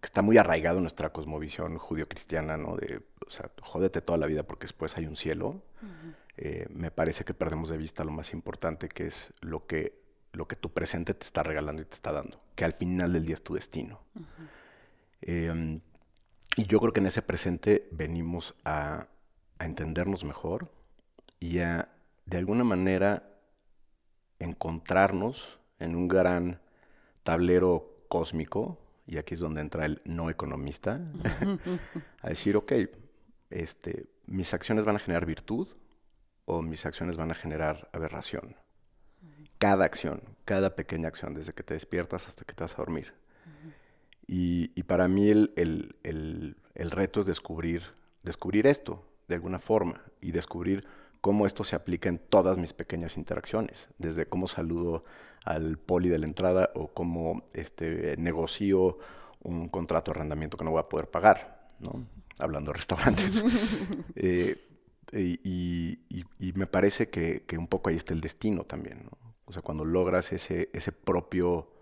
que 0.00 0.06
está 0.06 0.22
muy 0.22 0.38
arraigado 0.38 0.76
en 0.78 0.84
nuestra 0.84 1.12
cosmovisión 1.12 1.76
judío-cristiana, 1.78 2.56
¿no? 2.56 2.76
De, 2.76 3.02
o 3.26 3.30
sea, 3.30 3.50
jódete 3.62 4.00
toda 4.00 4.18
la 4.18 4.26
vida 4.26 4.44
porque 4.44 4.64
después 4.64 4.96
hay 4.96 5.06
un 5.06 5.16
cielo. 5.16 5.62
Uh 5.82 5.86
-huh. 5.86 6.14
eh, 6.36 6.66
me 6.70 6.90
parece 6.90 7.24
que 7.24 7.34
perdemos 7.34 7.68
de 7.68 7.76
vista 7.76 8.04
lo 8.04 8.12
más 8.12 8.32
importante, 8.32 8.88
que 8.88 9.06
es 9.06 9.32
lo 9.40 9.66
que, 9.66 9.99
lo 10.32 10.46
que 10.46 10.56
tu 10.56 10.72
presente 10.72 11.14
te 11.14 11.24
está 11.24 11.42
regalando 11.42 11.82
y 11.82 11.84
te 11.84 11.94
está 11.94 12.12
dando, 12.12 12.40
que 12.54 12.64
al 12.64 12.72
final 12.72 13.12
del 13.12 13.24
día 13.24 13.34
es 13.34 13.42
tu 13.42 13.54
destino. 13.54 14.00
Uh 14.14 14.20
-huh. 14.20 14.48
eh, 15.22 15.80
y 16.56 16.66
yo 16.66 16.80
creo 16.80 16.92
que 16.92 17.00
en 17.00 17.06
ese 17.06 17.22
presente 17.22 17.88
venimos 17.92 18.54
a, 18.64 19.06
a 19.58 19.64
entendernos 19.64 20.24
mejor 20.24 20.70
y 21.38 21.60
a, 21.60 21.88
de 22.26 22.38
alguna 22.38 22.64
manera, 22.64 23.30
encontrarnos 24.38 25.58
en 25.78 25.94
un 25.94 26.08
gran 26.08 26.60
tablero 27.22 28.04
cósmico, 28.08 28.78
y 29.06 29.18
aquí 29.18 29.34
es 29.34 29.40
donde 29.40 29.60
entra 29.60 29.86
el 29.86 30.02
no 30.04 30.30
economista, 30.30 31.00
a 32.22 32.28
decir, 32.28 32.56
ok, 32.56 32.72
este, 33.50 34.06
mis 34.26 34.52
acciones 34.54 34.84
van 34.84 34.96
a 34.96 35.00
generar 35.00 35.26
virtud 35.26 35.68
o 36.44 36.62
mis 36.62 36.86
acciones 36.86 37.16
van 37.16 37.30
a 37.30 37.34
generar 37.34 37.88
aberración. 37.92 38.56
Cada 39.60 39.84
acción, 39.84 40.22
cada 40.44 40.74
pequeña 40.74 41.06
acción, 41.06 41.34
desde 41.34 41.52
que 41.52 41.62
te 41.62 41.74
despiertas 41.74 42.26
hasta 42.26 42.44
que 42.44 42.54
te 42.54 42.64
vas 42.64 42.74
a 42.74 42.78
dormir. 42.78 43.14
Y, 44.26 44.72
y, 44.74 44.82
para 44.84 45.06
mí 45.06 45.28
el, 45.28 45.52
el, 45.56 45.96
el, 46.02 46.56
el, 46.74 46.90
reto 46.90 47.20
es 47.20 47.26
descubrir, 47.26 47.82
descubrir 48.22 48.66
esto 48.66 49.04
de 49.28 49.34
alguna 49.36 49.58
forma 49.58 50.02
y 50.20 50.32
descubrir 50.32 50.86
cómo 51.20 51.46
esto 51.46 51.64
se 51.64 51.76
aplica 51.76 52.08
en 52.08 52.18
todas 52.18 52.56
mis 52.56 52.72
pequeñas 52.72 53.16
interacciones, 53.16 53.88
desde 53.98 54.26
cómo 54.26 54.48
saludo 54.48 55.04
al 55.44 55.78
poli 55.78 56.08
de 56.08 56.18
la 56.18 56.26
entrada 56.26 56.70
o 56.74 56.88
cómo 56.88 57.44
este, 57.52 58.16
negocio 58.18 58.98
un 59.42 59.68
contrato 59.68 60.10
de 60.10 60.18
arrendamiento 60.18 60.56
que 60.56 60.64
no 60.64 60.70
voy 60.72 60.80
a 60.80 60.88
poder 60.88 61.10
pagar, 61.10 61.70
¿no? 61.80 62.06
hablando 62.38 62.72
de 62.72 62.76
restaurantes. 62.78 63.44
eh, 64.16 64.66
y, 65.12 65.40
y, 65.44 66.24
y, 66.38 66.52
me 66.52 66.66
parece 66.66 67.08
que, 67.08 67.42
que, 67.44 67.58
un 67.58 67.66
poco 67.66 67.90
ahí 67.90 67.96
está 67.96 68.14
el 68.14 68.20
destino 68.20 68.62
también. 68.62 69.08
¿no? 69.10 69.29
O 69.50 69.52
sea, 69.52 69.62
cuando 69.62 69.84
logras 69.84 70.32
ese, 70.32 70.70
ese 70.72 70.92
propio 70.92 71.72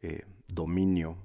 eh, 0.00 0.22
dominio 0.46 1.16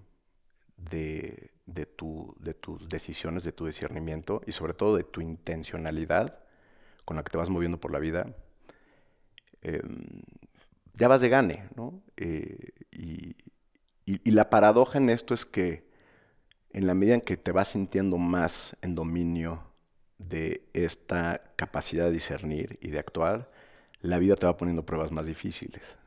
de, 0.78 1.52
de, 1.68 1.86
tu, 1.86 2.36
de 2.40 2.56
tus 2.56 2.90
decisiones, 2.90 3.44
de 3.44 3.52
tu 3.52 3.68
discernimiento 3.68 4.42
y 4.48 4.52
sobre 4.52 4.74
todo 4.74 4.98
de 4.98 5.04
tu 5.04 5.22
intencionalidad 5.22 6.40
con 7.06 7.18
la 7.18 7.24
que 7.24 7.30
te 7.30 7.38
vas 7.38 7.52
moviendo 7.52 7.80
por 7.80 7.92
la 7.92 8.00
vida, 8.00 8.36
eh, 9.62 9.84
ya 10.96 11.08
vas 11.08 11.22
de 11.22 11.30
gane, 11.30 11.70
¿no? 11.76 12.02
Eh, 12.18 12.58
y, 12.92 13.36
y, 14.06 14.32
la 14.32 14.50
paradoja 14.50 14.98
en 14.98 15.12
esto 15.12 15.36
es 15.36 15.46
que 15.46 15.88
en 16.72 16.88
la 16.88 16.96
medida 16.96 17.14
en 17.14 17.22
que 17.22 17.38
te 17.38 17.52
vas 17.52 17.68
sintiendo 17.68 18.18
más 18.18 18.76
en 18.82 18.96
dominio 18.96 19.72
de 20.18 20.68
esta 20.74 21.54
capacidad 21.56 22.06
de 22.06 22.12
discernir 22.12 22.80
y 22.82 22.90
de 22.90 22.98
actuar, 22.98 23.52
la 24.02 24.18
vida 24.20 24.36
te 24.36 24.46
va 24.46 24.58
poniendo 24.58 24.86
pruebas 24.86 25.12
más 25.12 25.26
difíciles. 25.26 25.98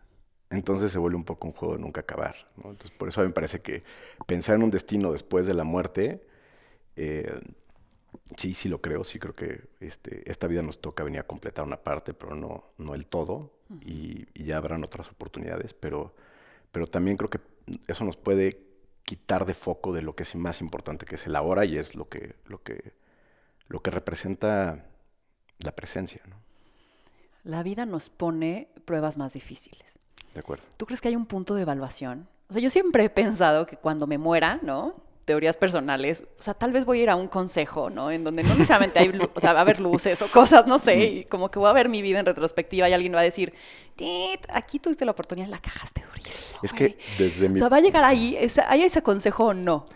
Entonces 0.51 0.93
se 0.93 0.99
vuelve 0.99 1.17
un 1.17 1.25
poco 1.25 1.49
un 1.49 1.55
juego 1.55 1.77
de 1.77 1.83
nunca 1.83 2.03
acabar. 2.03 2.35
¿no? 2.57 2.71
Entonces, 2.71 2.91
por 2.97 3.09
eso 3.09 3.21
a 3.21 3.25
mí 3.25 3.29
me 3.29 3.35
parece 3.35 3.61
que 3.61 3.83
pensar 4.27 4.57
en 4.57 4.63
un 4.63 4.71
destino 4.71 5.13
después 5.13 5.47
de 5.47 5.55
la 5.55 5.65
muerte, 5.65 6.27
eh, 6.97 7.41
sí, 8.37 8.53
sí 8.53 8.69
lo 8.69 8.81
creo, 8.81 9.05
sí 9.05 9.19
creo 9.19 9.35
que 9.35 9.63
este, 9.81 10.31
esta 10.31 10.47
vida 10.47 10.63
nos 10.63 10.81
toca 10.81 11.05
venir 11.05 11.21
a 11.21 11.27
completar 11.27 11.65
una 11.65 11.83
parte, 11.83 12.13
pero 12.13 12.35
no, 12.35 12.65
no 12.77 12.95
el 12.95 13.07
todo, 13.07 13.51
y, 13.81 14.27
y, 14.35 14.45
ya 14.45 14.59
habrán 14.59 14.85
otras 14.85 15.09
oportunidades, 15.09 15.73
pero, 15.73 16.15
pero 16.71 16.87
también 16.87 17.17
creo 17.17 17.31
que 17.31 17.41
eso 17.87 18.05
nos 18.05 18.19
puede 18.19 18.61
quitar 19.05 19.47
de 19.47 19.55
foco 19.55 19.93
de 19.93 20.03
lo 20.03 20.15
que 20.15 20.25
es 20.25 20.35
más 20.37 20.61
importante, 20.61 21.07
que 21.07 21.15
es 21.15 21.27
el 21.27 21.37
ahora, 21.37 21.65
y 21.65 21.77
es 21.77 21.95
lo 21.95 22.09
que, 22.09 22.35
lo 22.47 22.63
que, 22.63 22.93
lo 23.69 23.81
que 23.81 23.91
representa 23.91 24.85
la 25.59 25.73
presencia. 25.73 26.21
¿no? 26.29 26.37
La 27.45 27.63
vida 27.63 27.87
nos 27.87 28.09
pone 28.09 28.69
pruebas 28.85 29.17
más 29.19 29.33
difíciles. 29.33 29.99
De 30.35 30.41
acuerdo. 30.41 30.65
¿Tú 30.77 30.87
crees 30.87 31.01
que 31.01 31.09
hay 31.09 31.17
un 31.17 31.27
punto 31.27 31.55
de 31.55 31.63
evaluación? 31.63 32.29
O 32.49 32.53
sea, 32.53 32.63
yo 32.63 32.71
siempre 32.71 33.05
he 33.05 33.11
pensado 33.11 33.67
que 33.67 33.77
cuando 33.77 34.07
me 34.07 34.19
muera, 34.19 34.61
¿no? 34.63 34.95
teorías 35.25 35.57
personales, 35.57 36.25
o 36.39 36.43
sea, 36.43 36.55
tal 36.55 36.73
vez 36.73 36.85
voy 36.85 37.01
a 37.01 37.03
ir 37.05 37.11
a 37.11 37.17
un 37.17 37.29
consejo, 37.29 37.91
¿no? 37.91 38.11
En 38.11 38.25
donde 38.25 38.43
no 38.43 38.51
necesariamente 38.51 38.99
hay, 38.99 39.13
o 39.35 39.41
sea, 39.41 39.53
va 39.53 39.61
a 39.61 39.63
haber 39.63 39.81
luces 39.81 40.21
o 40.23 40.29
cosas, 40.29 40.67
no 40.67 40.79
sé, 40.79 41.05
y 41.05 41.25
como 41.25 41.51
que 41.51 41.59
voy 41.59 41.71
a 41.71 41.73
ver 41.73 41.89
mi 41.89 42.03
vida 42.03 42.19
en 42.19 42.27
retrospectiva 42.27 42.89
y 42.89 42.93
alguien 42.93 43.15
va 43.15 43.21
a 43.21 43.25
decir, 43.25 43.53
aquí 44.53 44.79
tuviste 44.79 45.05
la 45.05 45.13
oportunidad, 45.13 45.49
la 45.49 45.61
cagaste 45.61 46.03
durísimo. 46.09 46.59
Es 46.63 46.73
que 46.73 46.99
desde 47.19 47.49
mi... 47.49 47.57
O 47.57 47.59
sea, 47.59 47.69
va 47.69 47.77
a 47.77 47.81
llegar 47.81 48.05
ahí, 48.05 48.37
¿hay 48.67 48.83
ese 48.83 49.03
consejo 49.03 49.47
o 49.47 49.55
no? 49.55 49.87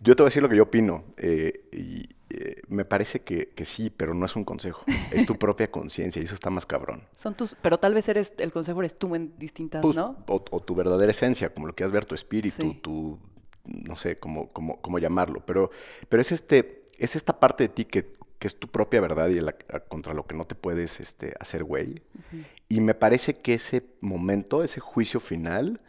Yo 0.00 0.16
te 0.16 0.22
voy 0.22 0.28
a 0.28 0.30
decir 0.30 0.42
lo 0.42 0.48
que 0.48 0.56
yo 0.56 0.64
opino, 0.64 1.04
eh, 1.16 1.68
y 1.72 2.08
eh, 2.30 2.62
me 2.68 2.84
parece 2.84 3.22
que, 3.22 3.52
sí, 3.64 3.90
pero 3.90 4.14
no 4.14 4.26
es 4.26 4.36
un 4.36 4.44
consejo, 4.44 4.84
es 5.10 5.26
tu 5.26 5.34
propia 5.38 5.70
conciencia 5.70 6.22
y 6.22 6.24
eso 6.24 6.34
está 6.34 6.50
más 6.50 6.66
cabrón. 6.66 7.02
Son 7.16 7.34
tus, 7.34 7.54
pero 7.60 7.78
tal 7.78 7.94
vez 7.94 8.08
eres, 8.08 8.32
el 8.38 8.52
consejo 8.52 8.80
eres 8.80 8.98
tú 8.98 9.14
en 9.14 9.36
distintas, 9.38 9.82
pues, 9.82 9.96
¿no? 9.96 10.16
O, 10.26 10.44
o, 10.50 10.60
tu 10.60 10.74
verdadera 10.74 11.10
esencia, 11.10 11.52
como 11.52 11.66
lo 11.66 11.74
quieras 11.74 11.92
ver, 11.92 12.04
tu 12.04 12.14
espíritu, 12.14 12.74
tu 12.74 13.18
no 13.64 13.96
sé 13.96 14.16
cómo, 14.16 14.52
cómo, 14.52 14.80
cómo 14.80 14.98
llamarlo, 14.98 15.44
pero, 15.44 15.70
pero 16.08 16.22
es, 16.22 16.32
este, 16.32 16.84
es 16.98 17.16
esta 17.16 17.38
parte 17.38 17.64
de 17.64 17.68
ti 17.68 17.84
que, 17.84 18.12
que 18.38 18.48
es 18.48 18.58
tu 18.58 18.68
propia 18.68 19.00
verdad 19.00 19.28
y 19.28 19.38
contra 19.88 20.14
lo 20.14 20.26
que 20.26 20.34
no 20.34 20.46
te 20.46 20.54
puedes 20.54 21.00
este, 21.00 21.34
hacer 21.40 21.64
güey. 21.64 22.02
Y 22.68 22.80
me 22.80 22.94
parece 22.94 23.34
que 23.34 23.54
ese 23.54 23.84
momento, 24.00 24.62
ese 24.62 24.80
juicio 24.80 25.20
final, 25.20 25.80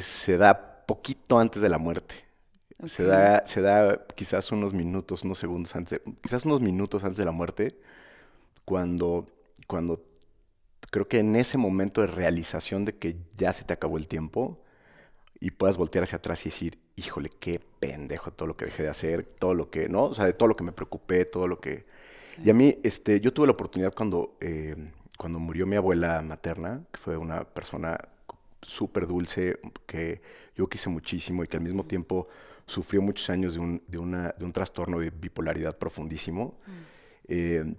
se 0.00 0.36
da 0.36 0.84
poquito 0.86 1.38
antes 1.38 1.62
de 1.62 1.68
la 1.68 1.78
muerte. 1.78 2.29
Se, 2.86 3.04
da, 3.04 3.46
se 3.46 3.60
da 3.60 4.06
quizás 4.14 4.50
unos 4.52 4.72
minutos, 4.72 5.24
unos 5.24 5.38
segundos 5.38 5.74
antes, 5.76 6.00
quizás 6.22 6.44
unos 6.44 6.60
minutos 6.60 7.04
antes 7.04 7.18
de 7.18 7.24
la 7.24 7.32
muerte, 7.32 7.78
cuando, 8.64 9.26
cuando 9.66 10.02
creo 10.90 11.06
que 11.08 11.18
en 11.18 11.36
ese 11.36 11.58
momento 11.58 12.00
de 12.00 12.06
realización 12.06 12.84
de 12.84 12.96
que 12.96 13.16
ya 13.36 13.52
se 13.52 13.64
te 13.64 13.72
acabó 13.72 13.98
el 13.98 14.08
tiempo, 14.08 14.60
y 15.40 15.50
puedas 15.50 15.78
voltear 15.78 16.04
hacia 16.04 16.18
atrás 16.18 16.44
y 16.44 16.50
decir, 16.50 16.78
híjole, 16.96 17.30
qué 17.40 17.60
pendejo 17.80 18.30
todo 18.30 18.46
lo 18.46 18.54
que 18.54 18.66
dejé 18.66 18.84
de 18.84 18.90
hacer, 18.90 19.24
todo 19.24 19.54
lo 19.54 19.70
que, 19.70 19.88
¿no? 19.88 20.04
O 20.04 20.14
sea, 20.14 20.26
de 20.26 20.34
todo 20.34 20.48
lo 20.48 20.56
que 20.56 20.64
me 20.64 20.72
preocupé, 20.72 21.24
todo 21.24 21.48
lo 21.48 21.58
que... 21.58 21.86
Y 22.44 22.50
a 22.50 22.54
mí, 22.54 22.78
este, 22.82 23.20
yo 23.20 23.32
tuve 23.32 23.46
la 23.46 23.54
oportunidad 23.54 23.94
cuando, 23.94 24.36
eh, 24.40 24.76
cuando 25.16 25.38
murió 25.38 25.66
mi 25.66 25.76
abuela 25.76 26.20
materna, 26.20 26.82
que 26.92 27.00
fue 27.00 27.16
una 27.16 27.44
persona 27.44 27.98
súper 28.60 29.06
dulce, 29.06 29.58
que 29.86 30.20
yo 30.54 30.68
quise 30.68 30.90
muchísimo 30.90 31.42
y 31.42 31.48
que 31.48 31.56
al 31.56 31.62
mismo 31.62 31.84
tiempo 31.84 32.28
sufrió 32.70 33.02
muchos 33.02 33.28
años 33.30 33.54
de 33.54 33.60
un, 33.60 33.82
de 33.86 33.98
una, 33.98 34.34
de 34.38 34.44
un 34.44 34.52
trastorno 34.52 34.98
de 35.00 35.10
bipolaridad 35.10 35.76
profundísimo. 35.76 36.56
Mm. 36.66 36.70
Eh, 37.28 37.74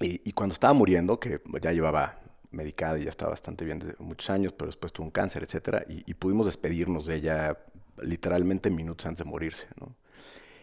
y, 0.00 0.28
y, 0.28 0.32
cuando 0.32 0.52
estaba 0.52 0.72
muriendo, 0.72 1.20
que 1.20 1.40
ya 1.60 1.72
llevaba 1.72 2.22
medicada 2.52 2.98
y 2.98 3.04
ya 3.04 3.10
estaba 3.10 3.30
bastante 3.30 3.64
bien 3.64 3.78
de 3.78 3.94
muchos 3.98 4.30
años, 4.30 4.52
pero 4.52 4.66
después 4.66 4.92
tuvo 4.92 5.06
un 5.06 5.10
cáncer, 5.10 5.42
etcétera, 5.42 5.84
y, 5.88 6.14
pudimos 6.14 6.46
despedirnos 6.46 7.06
de 7.06 7.16
ella 7.16 7.58
literalmente 8.00 8.70
minutos 8.70 9.06
antes 9.06 9.24
de 9.24 9.30
morirse, 9.30 9.66
¿no? 9.80 9.94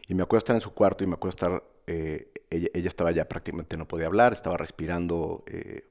Y 0.07 0.15
me 0.15 0.23
acuerdo 0.23 0.39
estar 0.39 0.55
en 0.55 0.61
su 0.61 0.73
cuarto 0.73 1.03
y 1.03 1.07
me 1.07 1.13
acuerdo 1.13 1.35
estar, 1.35 1.63
eh, 1.85 2.31
ella, 2.49 2.69
estaba 2.73 3.11
ya 3.11 3.25
prácticamente 3.25 3.77
no 3.77 3.87
podía 3.87 4.07
hablar, 4.07 4.33
estaba 4.33 4.57
respirando 4.57 5.43
eh, 5.45 5.87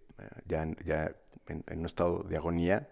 ya, 0.47 0.67
ya 0.85 1.15
en, 1.47 1.65
un 1.79 1.87
estado 1.87 2.25
de 2.25 2.37
agonía. 2.37 2.89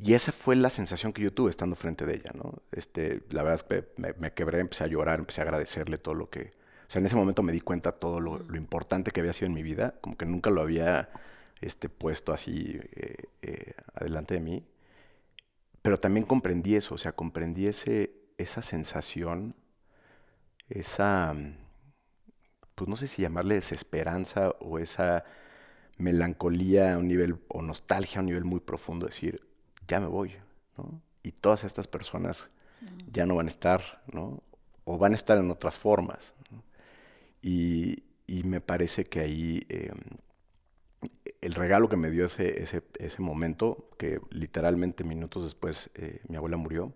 Y 0.00 0.14
esa 0.14 0.30
fue 0.32 0.54
la 0.56 0.70
sensación 0.70 1.12
que 1.12 1.22
yo 1.22 1.32
tuve 1.32 1.50
estando 1.50 1.74
frente 1.74 2.06
de 2.06 2.14
ella, 2.14 2.30
¿no? 2.34 2.62
Este, 2.70 3.22
la 3.30 3.42
verdad 3.42 3.56
es 3.56 3.62
que 3.64 3.88
me, 3.96 4.32
quebré, 4.32 4.60
empecé 4.60 4.84
a 4.84 4.86
llorar, 4.86 5.18
empecé 5.18 5.40
a 5.40 5.44
agradecerle 5.44 5.98
todo 5.98 6.14
lo 6.14 6.30
que... 6.30 6.52
O 6.88 6.90
sea, 6.90 7.00
en 7.00 7.06
ese 7.06 7.16
momento 7.16 7.42
me 7.42 7.52
di 7.52 7.60
cuenta 7.60 7.92
todo 7.92 8.20
lo, 8.20 8.38
lo 8.38 8.56
importante 8.56 9.10
que 9.10 9.20
había 9.20 9.32
sido 9.32 9.48
en 9.48 9.54
mi 9.54 9.62
vida, 9.62 9.96
como 10.00 10.16
que 10.16 10.24
nunca 10.24 10.50
lo 10.50 10.62
había 10.62 11.10
este, 11.60 11.88
puesto 11.88 12.32
así 12.32 12.78
eh, 12.94 13.24
eh, 13.42 13.72
adelante 13.94 14.34
de 14.34 14.40
mí. 14.40 14.66
Pero 15.82 15.98
también 15.98 16.26
comprendí 16.26 16.76
eso, 16.76 16.94
o 16.94 16.98
sea, 16.98 17.12
comprendí 17.12 17.66
ese, 17.66 18.12
esa 18.38 18.62
sensación, 18.62 19.56
esa, 20.68 21.34
pues 22.74 22.88
no 22.88 22.96
sé 22.96 23.08
si 23.08 23.22
llamarle 23.22 23.56
desesperanza 23.56 24.50
o 24.60 24.78
esa 24.78 25.24
melancolía 25.98 26.94
a 26.94 26.98
un 26.98 27.08
nivel, 27.08 27.40
o 27.48 27.62
nostalgia 27.62 28.18
a 28.18 28.20
un 28.20 28.26
nivel 28.26 28.44
muy 28.44 28.60
profundo, 28.60 29.06
decir, 29.06 29.47
ya 29.88 29.98
me 29.98 30.06
voy, 30.06 30.34
¿no? 30.76 31.00
Y 31.22 31.32
todas 31.32 31.64
estas 31.64 31.88
personas 31.88 32.50
ya 33.10 33.26
no 33.26 33.34
van 33.34 33.46
a 33.46 33.48
estar, 33.48 34.02
¿no? 34.12 34.42
O 34.84 34.98
van 34.98 35.12
a 35.12 35.16
estar 35.16 35.38
en 35.38 35.50
otras 35.50 35.78
formas. 35.78 36.32
Y, 37.42 38.04
me 38.44 38.60
parece 38.60 39.04
que 39.04 39.20
ahí 39.20 39.66
em, 39.68 39.98
el 41.40 41.54
regalo 41.54 41.88
que 41.88 41.96
me 41.96 42.10
dio 42.10 42.26
ese, 42.26 42.62
ese, 42.62 42.82
ese 42.98 43.22
momento, 43.22 43.90
que 43.98 44.20
literalmente 44.30 45.02
minutos 45.02 45.44
después 45.44 45.90
eh, 45.94 46.20
mi 46.28 46.36
abuela 46.36 46.56
murió, 46.56 46.92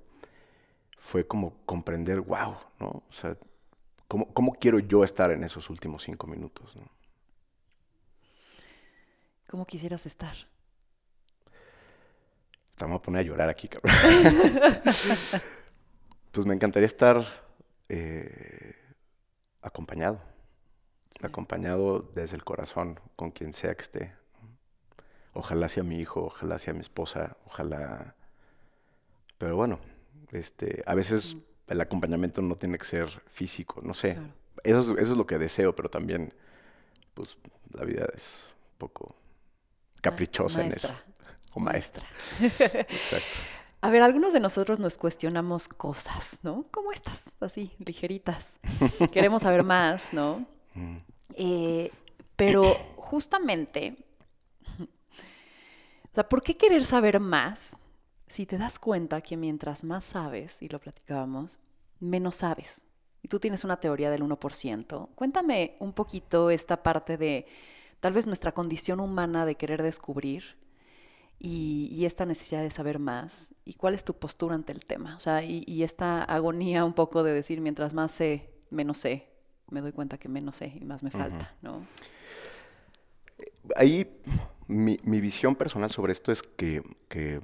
fue 0.99 1.27
como 1.27 1.55
comprender, 1.65 2.21
wow, 2.21 2.57
¿no? 2.79 2.87
O 2.87 3.13
sea, 3.13 3.37
¿cómo, 4.09 4.33
¿cómo, 4.33 4.53
quiero 4.53 4.79
yo 4.79 5.05
estar 5.05 5.33
en 5.33 5.43
esos 5.43 5.69
últimos 5.69 6.05
cinco 6.05 6.27
minutos? 6.27 6.77
¿no? 6.77 6.89
¿Cómo 9.49 9.67
quisieras 9.67 10.07
estar? 10.07 10.52
Estamos 12.73 12.99
a 12.99 13.03
poner 13.03 13.21
a 13.21 13.23
llorar 13.23 13.49
aquí, 13.49 13.69
cabrón. 13.69 13.95
pues 16.33 16.47
me 16.47 16.55
encantaría 16.55 16.87
estar 16.87 17.25
eh, 17.89 18.75
acompañado 19.61 20.33
acompañado 21.21 22.11
desde 22.15 22.37
el 22.37 22.45
corazón, 22.45 23.01
con 23.17 23.31
quien 23.31 23.53
sea 23.53 23.75
que 23.75 23.83
esté. 23.83 24.13
Ojalá 25.35 25.69
sea 25.69 25.83
mi 25.83 25.99
hijo, 25.99 26.25
ojalá 26.25 26.59
sea 26.59 26.75
mi 26.75 26.81
esposa, 26.81 27.37
ojalá... 27.47 28.15
Pero 29.39 29.57
bueno, 29.57 29.81
este, 30.31 30.83
a 30.87 30.95
veces 30.95 31.37
el 31.67 31.81
acompañamiento 31.81 32.43
no 32.43 32.57
tiene 32.57 32.79
que 32.79 32.85
ser 32.85 33.09
físico, 33.29 33.81
no 33.83 33.95
sé. 33.95 34.19
Eso, 34.63 34.81
es, 34.81 34.87
eso 34.89 35.13
es 35.13 35.19
lo 35.19 35.27
que 35.27 35.39
deseo, 35.39 35.75
pero 35.75 35.89
también, 35.89 36.33
pues, 37.15 37.37
la 37.73 37.85
vida 37.85 38.07
es 38.15 38.47
un 38.73 38.79
poco 38.79 39.17
caprichosa 40.01 40.63
en 40.63 40.73
eso. 40.73 40.95
O 41.55 41.61
maestra. 41.61 42.05
Exacto. 42.41 43.27
A 43.85 43.91
ver, 43.91 44.03
algunos 44.03 44.33
de 44.33 44.39
nosotros 44.39 44.79
nos 44.79 44.97
cuestionamos 44.97 45.67
cosas, 45.67 46.39
¿no? 46.45 46.67
¿Cómo 46.71 46.93
estás? 46.93 47.37
Así, 47.41 47.73
ligeritas. 47.85 48.61
Queremos 49.11 49.43
saber 49.43 49.65
más, 49.65 50.15
¿no? 50.15 50.47
Mm. 50.75 50.97
Eh, 51.35 51.91
pero 52.37 52.63
justamente, 52.95 53.97
o 54.79 56.15
sea, 56.15 56.29
¿por 56.29 56.43
qué 56.43 56.57
querer 56.57 56.85
saber 56.85 57.19
más 57.19 57.81
si 58.29 58.47
te 58.47 58.57
das 58.57 58.79
cuenta 58.79 59.21
que 59.21 59.37
mientras 59.37 59.83
más 59.83 60.05
sabes, 60.05 60.63
y 60.63 60.69
lo 60.69 60.79
platicábamos, 60.79 61.59
menos 61.99 62.37
sabes? 62.37 62.85
Y 63.21 63.27
tú 63.27 63.41
tienes 63.41 63.65
una 63.65 63.81
teoría 63.81 64.11
del 64.11 64.23
1%. 64.23 65.09
Cuéntame 65.17 65.77
un 65.81 65.93
poquito 65.93 66.51
esta 66.51 66.85
parte 66.85 67.17
de 67.17 67.47
tal 67.99 68.13
vez 68.13 68.29
nuestra 68.29 68.53
condición 68.53 69.01
humana 69.01 69.45
de 69.45 69.57
querer 69.57 69.83
descubrir 69.83 70.57
y, 71.45 72.05
esta 72.05 72.27
necesidad 72.27 72.63
de 72.63 72.71
saber 72.71 72.99
más. 72.99 73.55
¿Y 73.65 73.75
cuál 73.75 73.95
es 73.95 74.05
tu 74.05 74.15
postura 74.15 74.55
ante 74.55 74.73
el 74.73 74.85
tema? 74.85 75.17
O 75.17 75.21
sea, 75.21 75.43
y, 75.43 75.65
y 75.67 75.83
esta 75.83 76.23
agonía 76.25 76.85
un 76.85 76.95
poco 76.95 77.23
de 77.23 77.33
decir, 77.33 77.61
mientras 77.61 77.95
más 77.95 78.13
sé, 78.13 78.51
menos 78.71 78.99
sé 78.99 79.33
me 79.73 79.81
doy 79.81 79.93
cuenta 79.93 80.19
que 80.19 80.29
menos 80.29 80.59
sé 80.59 80.73
y 80.81 80.85
más 80.85 81.03
me 81.03 81.11
falta, 81.11 81.55
¿no? 81.63 81.85
Ahí 83.75 84.21
mi, 84.69 84.97
visión 85.21 85.57
personal 85.57 85.91
sobre 85.91 86.13
esto 86.13 86.31
es 86.31 86.43
que, 86.43 86.83
eh, 87.11 87.41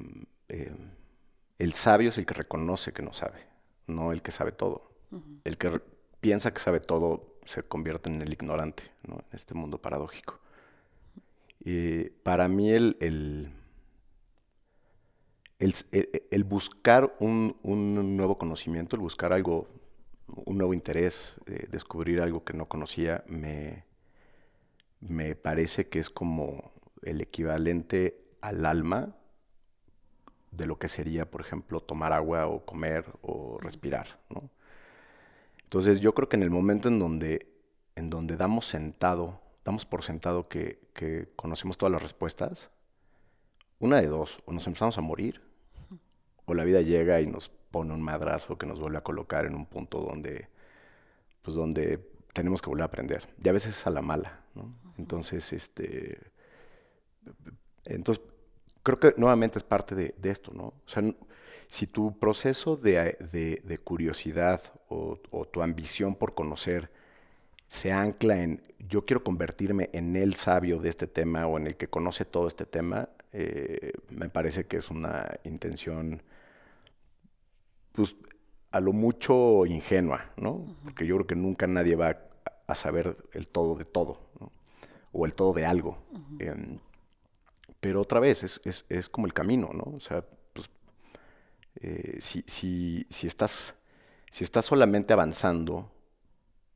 el 1.59 1.73
sabio 1.73 2.11
es 2.11 2.19
el 2.19 2.27
que 2.27 2.35
reconoce 2.35 2.93
que 2.93 3.03
no 3.03 3.13
sabe, 3.13 3.47
no 3.87 4.13
el 4.13 4.23
que 4.23 4.31
sabe 4.31 4.53
todo. 4.53 4.93
El 5.45 5.57
que 5.57 5.81
piensa 6.21 6.53
que 6.53 6.61
sabe 6.61 6.81
todo 6.81 7.39
se 7.45 7.63
convierte 7.63 8.11
en 8.11 8.21
el 8.21 8.33
ignorante, 8.33 8.83
¿no? 9.05 9.15
En 9.15 9.37
este 9.37 9.55
mundo 9.55 9.81
paradójico. 9.81 10.39
Y 11.61 12.11
para 12.23 12.47
mí 12.47 12.71
el, 12.71 12.97
el, 13.01 13.51
el, 15.59 16.45
buscar 16.45 17.17
un, 17.19 17.57
un, 17.63 18.17
nuevo 18.17 18.39
conocimiento, 18.39 18.97
el 18.97 19.03
buscar 19.03 19.33
algo 19.33 19.67
un 20.45 20.59
nuevo 20.59 20.75
interés, 20.75 21.35
de 21.47 21.67
descubrir 21.71 22.21
algo 22.21 22.45
que 22.45 22.53
no 22.53 22.67
conocía, 22.67 23.25
me, 23.27 23.85
me 25.01 25.35
parece 25.35 25.89
que 25.89 25.99
es 25.99 26.11
como 26.11 26.73
el 27.03 27.21
equivalente 27.21 28.21
al 28.41 28.67
alma 28.67 29.17
de 30.51 30.67
lo 30.67 30.79
que 30.79 30.89
sería, 30.89 31.31
por 31.31 31.41
ejemplo, 31.41 31.81
tomar 31.81 32.13
agua 32.13 32.47
o 32.47 32.65
comer 32.65 33.05
o 33.23 33.59
respirar. 33.61 34.19
¿no? 34.29 34.51
Entonces 35.63 36.01
yo 36.01 36.15
creo 36.15 36.29
que 36.29 36.37
en 36.37 36.43
el 36.43 36.51
momento 36.51 36.89
en 36.89 36.99
donde, 36.99 37.51
en 37.97 38.11
donde 38.11 38.37
damos 38.37 38.67
sentado, 38.67 39.41
damos 39.65 39.87
por 39.87 40.03
sentado 40.03 40.49
que, 40.49 40.81
que 40.95 41.29
conocemos 41.37 41.79
todas 41.79 41.93
las 41.93 42.03
respuestas, 42.03 42.71
una 43.79 44.01
de 44.01 44.09
dos, 44.09 44.39
o 44.45 44.53
nos 44.53 44.67
empezamos 44.67 44.99
a 44.99 45.03
morir, 45.03 45.48
o 46.49 46.55
la 46.55 46.65
vida 46.65 46.81
llega 46.81 47.21
y 47.21 47.27
nos 47.27 47.51
pone 47.71 47.93
un 47.93 48.03
madrazo 48.03 48.59
que 48.59 48.67
nos 48.67 48.81
vuelve 48.81 48.99
a 48.99 49.03
colocar 49.03 49.47
en 49.47 49.55
un 49.55 49.67
punto 49.67 50.01
donde, 50.01 50.49
pues 51.43 51.55
donde 51.55 51.99
tenemos 52.33 52.63
que 52.63 52.71
volver 52.71 52.83
a 52.83 52.87
aprender. 52.87 53.29
Y 53.43 53.49
a 53.49 53.53
veces 53.53 53.87
a 53.87 53.91
la 53.91 54.01
mala, 54.01 54.41
¿no? 54.55 54.75
Entonces, 54.97 55.53
este, 55.53 56.19
entonces, 57.85 58.25
creo 58.83 58.99
que 58.99 59.15
nuevamente 59.17 59.59
es 59.59 59.65
parte 59.65 59.95
de, 59.95 60.31
esto, 60.31 60.53
¿no? 60.55 60.65
O 60.65 60.83
sea, 60.87 61.03
si 61.69 61.87
tu 61.87 62.19
proceso 62.19 62.77
de, 62.77 63.81
curiosidad 63.85 64.61
o, 64.89 65.19
tu 65.53 65.63
ambición 65.63 66.15
por 66.15 66.35
conocer 66.35 66.91
se 67.69 67.93
ancla 67.93 68.43
en 68.43 68.63
yo 68.89 69.05
quiero 69.05 69.23
convertirme 69.23 69.91
en 69.93 70.17
el 70.17 70.35
sabio 70.35 70.79
de 70.79 70.89
este 70.89 71.07
tema 71.07 71.47
o 71.47 71.59
en 71.59 71.67
el 71.67 71.77
que 71.77 71.89
conoce 71.89 72.25
todo 72.25 72.47
este 72.49 72.65
tema, 72.65 73.11
eh, 73.33 73.93
me 74.11 74.31
parece 74.31 74.65
que 74.65 74.79
es 74.79 74.91
una 74.91 75.29
intención, 75.45 76.23
pues, 77.99 78.15
a 78.71 78.79
lo 78.79 78.93
mucho 78.93 79.67
ingenua, 79.67 80.31
¿no? 80.37 80.73
Porque 80.85 81.05
yo 81.05 81.17
creo 81.17 81.27
que 81.27 81.35
nunca 81.35 81.67
nadie 81.67 81.97
va 81.97 82.17
a, 82.69 82.75
saber 82.77 83.17
el 83.33 83.49
todo 83.49 83.75
de 83.75 83.85
todo, 83.85 84.31
¿no? 84.39 84.53
O 85.11 85.27
el 85.27 85.35
todo 85.35 85.53
de 85.53 85.67
algo. 85.67 85.99
Em, 86.39 86.79
pero 87.81 88.01
otra 88.01 88.21
vez, 88.21 88.45
es, 88.45 88.85
es, 88.89 89.09
como 89.09 89.27
el 89.27 89.35
camino, 89.35 89.71
¿no? 89.75 89.97
O 89.97 89.99
sea, 89.99 90.25
pues, 90.53 90.71
eh, 91.81 92.19
si, 92.21 92.45
si, 92.47 93.05
si, 93.11 93.27
estás, 93.27 93.75
si 94.31 94.45
estás 94.45 94.65
solamente 94.65 95.13
avanzando 95.13 95.91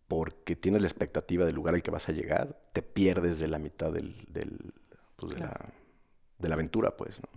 porque 0.08 0.56
tienes 0.56 0.82
la 0.82 0.88
expectativa 0.88 1.46
del 1.46 1.54
lugar 1.54 1.74
al 1.74 1.84
que 1.84 1.92
vas 1.92 2.08
a 2.08 2.12
llegar, 2.12 2.60
te 2.72 2.82
pierdes 2.82 3.38
de 3.38 3.46
la 3.46 3.60
mitad 3.60 3.92
del, 3.92 4.16
pues, 5.14 5.34
de, 5.34 5.38
la, 5.38 5.72
de, 6.40 6.48
la, 6.48 6.54
aventura, 6.56 6.96
pues, 6.96 7.20
¿no? 7.22 7.28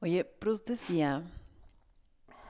Oye, 0.00 0.24
Proust 0.24 0.68
decía, 0.68 1.22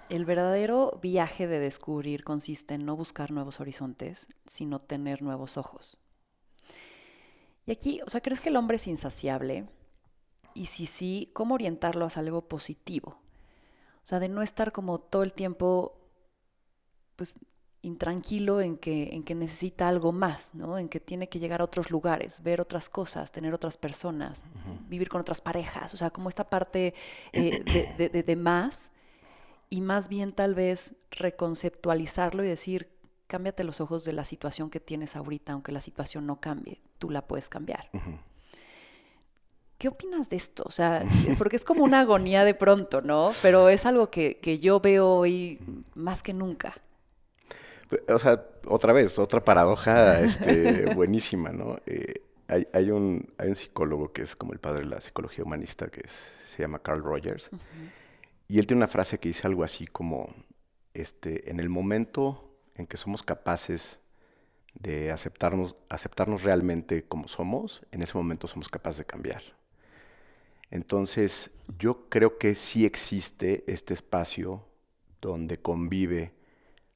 el 0.08 0.24
verdadero 0.24 0.98
viaje 1.02 1.46
de 1.46 1.58
descubrir 1.58 2.24
consiste 2.24 2.74
en 2.74 2.84
no 2.84 2.96
buscar 2.96 3.30
nuevos 3.30 3.60
horizontes, 3.60 4.28
sino 4.46 4.78
tener 4.78 5.22
nuevos 5.22 5.56
ojos. 5.56 5.98
Y 7.66 7.72
aquí, 7.72 8.00
o 8.04 8.10
sea, 8.10 8.20
¿crees 8.20 8.40
que 8.40 8.48
el 8.48 8.56
hombre 8.56 8.76
es 8.76 8.86
insaciable? 8.86 9.68
Y 10.54 10.66
si 10.66 10.86
sí, 10.86 11.30
¿cómo 11.32 11.54
orientarlo 11.54 12.04
hacia 12.04 12.20
algo 12.20 12.48
positivo? 12.48 13.18
O 14.02 14.06
sea, 14.06 14.18
de 14.18 14.28
no 14.28 14.42
estar 14.42 14.72
como 14.72 14.98
todo 14.98 15.22
el 15.22 15.32
tiempo, 15.32 15.96
pues, 17.16 17.34
intranquilo 17.82 18.60
en 18.60 18.78
que, 18.78 19.14
en 19.14 19.24
que 19.24 19.34
necesita 19.34 19.88
algo 19.88 20.12
más, 20.12 20.54
¿no? 20.54 20.78
En 20.78 20.88
que 20.88 21.00
tiene 21.00 21.28
que 21.28 21.40
llegar 21.40 21.60
a 21.60 21.64
otros 21.64 21.90
lugares, 21.90 22.42
ver 22.42 22.60
otras 22.60 22.88
cosas, 22.88 23.32
tener 23.32 23.52
otras 23.52 23.76
personas, 23.76 24.44
vivir 24.88 25.08
con 25.08 25.20
otras 25.20 25.40
parejas, 25.40 25.92
o 25.92 25.96
sea, 25.96 26.10
como 26.10 26.28
esta 26.28 26.48
parte 26.48 26.94
eh, 27.32 27.98
de, 27.98 28.22
de, 28.22 28.36
más, 28.36 28.91
y 29.72 29.80
más 29.80 30.10
bien 30.10 30.32
tal 30.32 30.54
vez 30.54 30.96
reconceptualizarlo 31.12 32.44
y 32.44 32.46
decir, 32.46 32.90
cámbiate 33.26 33.64
los 33.64 33.80
ojos 33.80 34.04
de 34.04 34.12
la 34.12 34.22
situación 34.26 34.68
que 34.68 34.80
tienes 34.80 35.16
ahorita, 35.16 35.54
aunque 35.54 35.72
la 35.72 35.80
situación 35.80 36.26
no 36.26 36.42
cambie, 36.42 36.82
tú 36.98 37.08
la 37.08 37.26
puedes 37.26 37.48
cambiar. 37.48 37.88
¿Qué 39.78 39.88
opinas 39.88 40.28
de 40.28 40.36
esto? 40.36 40.62
O 40.66 40.70
sea, 40.70 41.02
porque 41.38 41.56
es 41.56 41.64
como 41.64 41.84
una 41.84 42.00
agonía 42.00 42.44
de 42.44 42.52
pronto, 42.52 43.00
¿no? 43.00 43.32
Pero 43.40 43.70
es 43.70 43.86
algo 43.86 44.10
que, 44.10 44.40
que 44.40 44.58
yo 44.58 44.78
veo 44.80 45.08
hoy 45.08 45.58
más 45.94 46.22
que 46.22 46.34
nunca. 46.34 46.74
O 48.08 48.18
sea, 48.18 48.44
otra 48.66 48.92
vez, 48.92 49.18
otra 49.18 49.42
paradoja 49.42 50.20
este, 50.20 50.94
buenísima, 50.94 51.50
¿no? 51.50 51.78
Eh, 51.86 52.20
hay, 52.74 52.90
un, 52.90 53.26
hay 53.38 53.48
un 53.48 53.56
psicólogo 53.56 54.12
que 54.12 54.20
es 54.20 54.36
como 54.36 54.52
el 54.52 54.58
padre 54.58 54.80
de 54.80 54.90
la 54.90 55.00
psicología 55.00 55.44
humanista, 55.44 55.88
que 55.88 56.06
se 56.06 56.60
llama 56.60 56.78
Carl 56.80 57.02
Rogers, 57.02 57.48
y 58.52 58.58
él 58.58 58.66
tiene 58.66 58.80
una 58.80 58.86
frase 58.86 59.18
que 59.18 59.30
dice 59.30 59.46
algo 59.46 59.64
así 59.64 59.86
como, 59.86 60.28
este, 60.92 61.50
en 61.50 61.58
el 61.58 61.70
momento 61.70 62.54
en 62.74 62.86
que 62.86 62.98
somos 62.98 63.22
capaces 63.22 63.98
de 64.74 65.10
aceptarnos, 65.10 65.74
aceptarnos 65.88 66.42
realmente 66.42 67.02
como 67.04 67.28
somos, 67.28 67.80
en 67.92 68.02
ese 68.02 68.12
momento 68.14 68.46
somos 68.48 68.68
capaces 68.68 68.98
de 68.98 69.04
cambiar. 69.06 69.42
Entonces, 70.70 71.50
yo 71.78 72.10
creo 72.10 72.36
que 72.36 72.54
sí 72.54 72.84
existe 72.84 73.64
este 73.66 73.94
espacio 73.94 74.66
donde 75.22 75.56
convive 75.56 76.34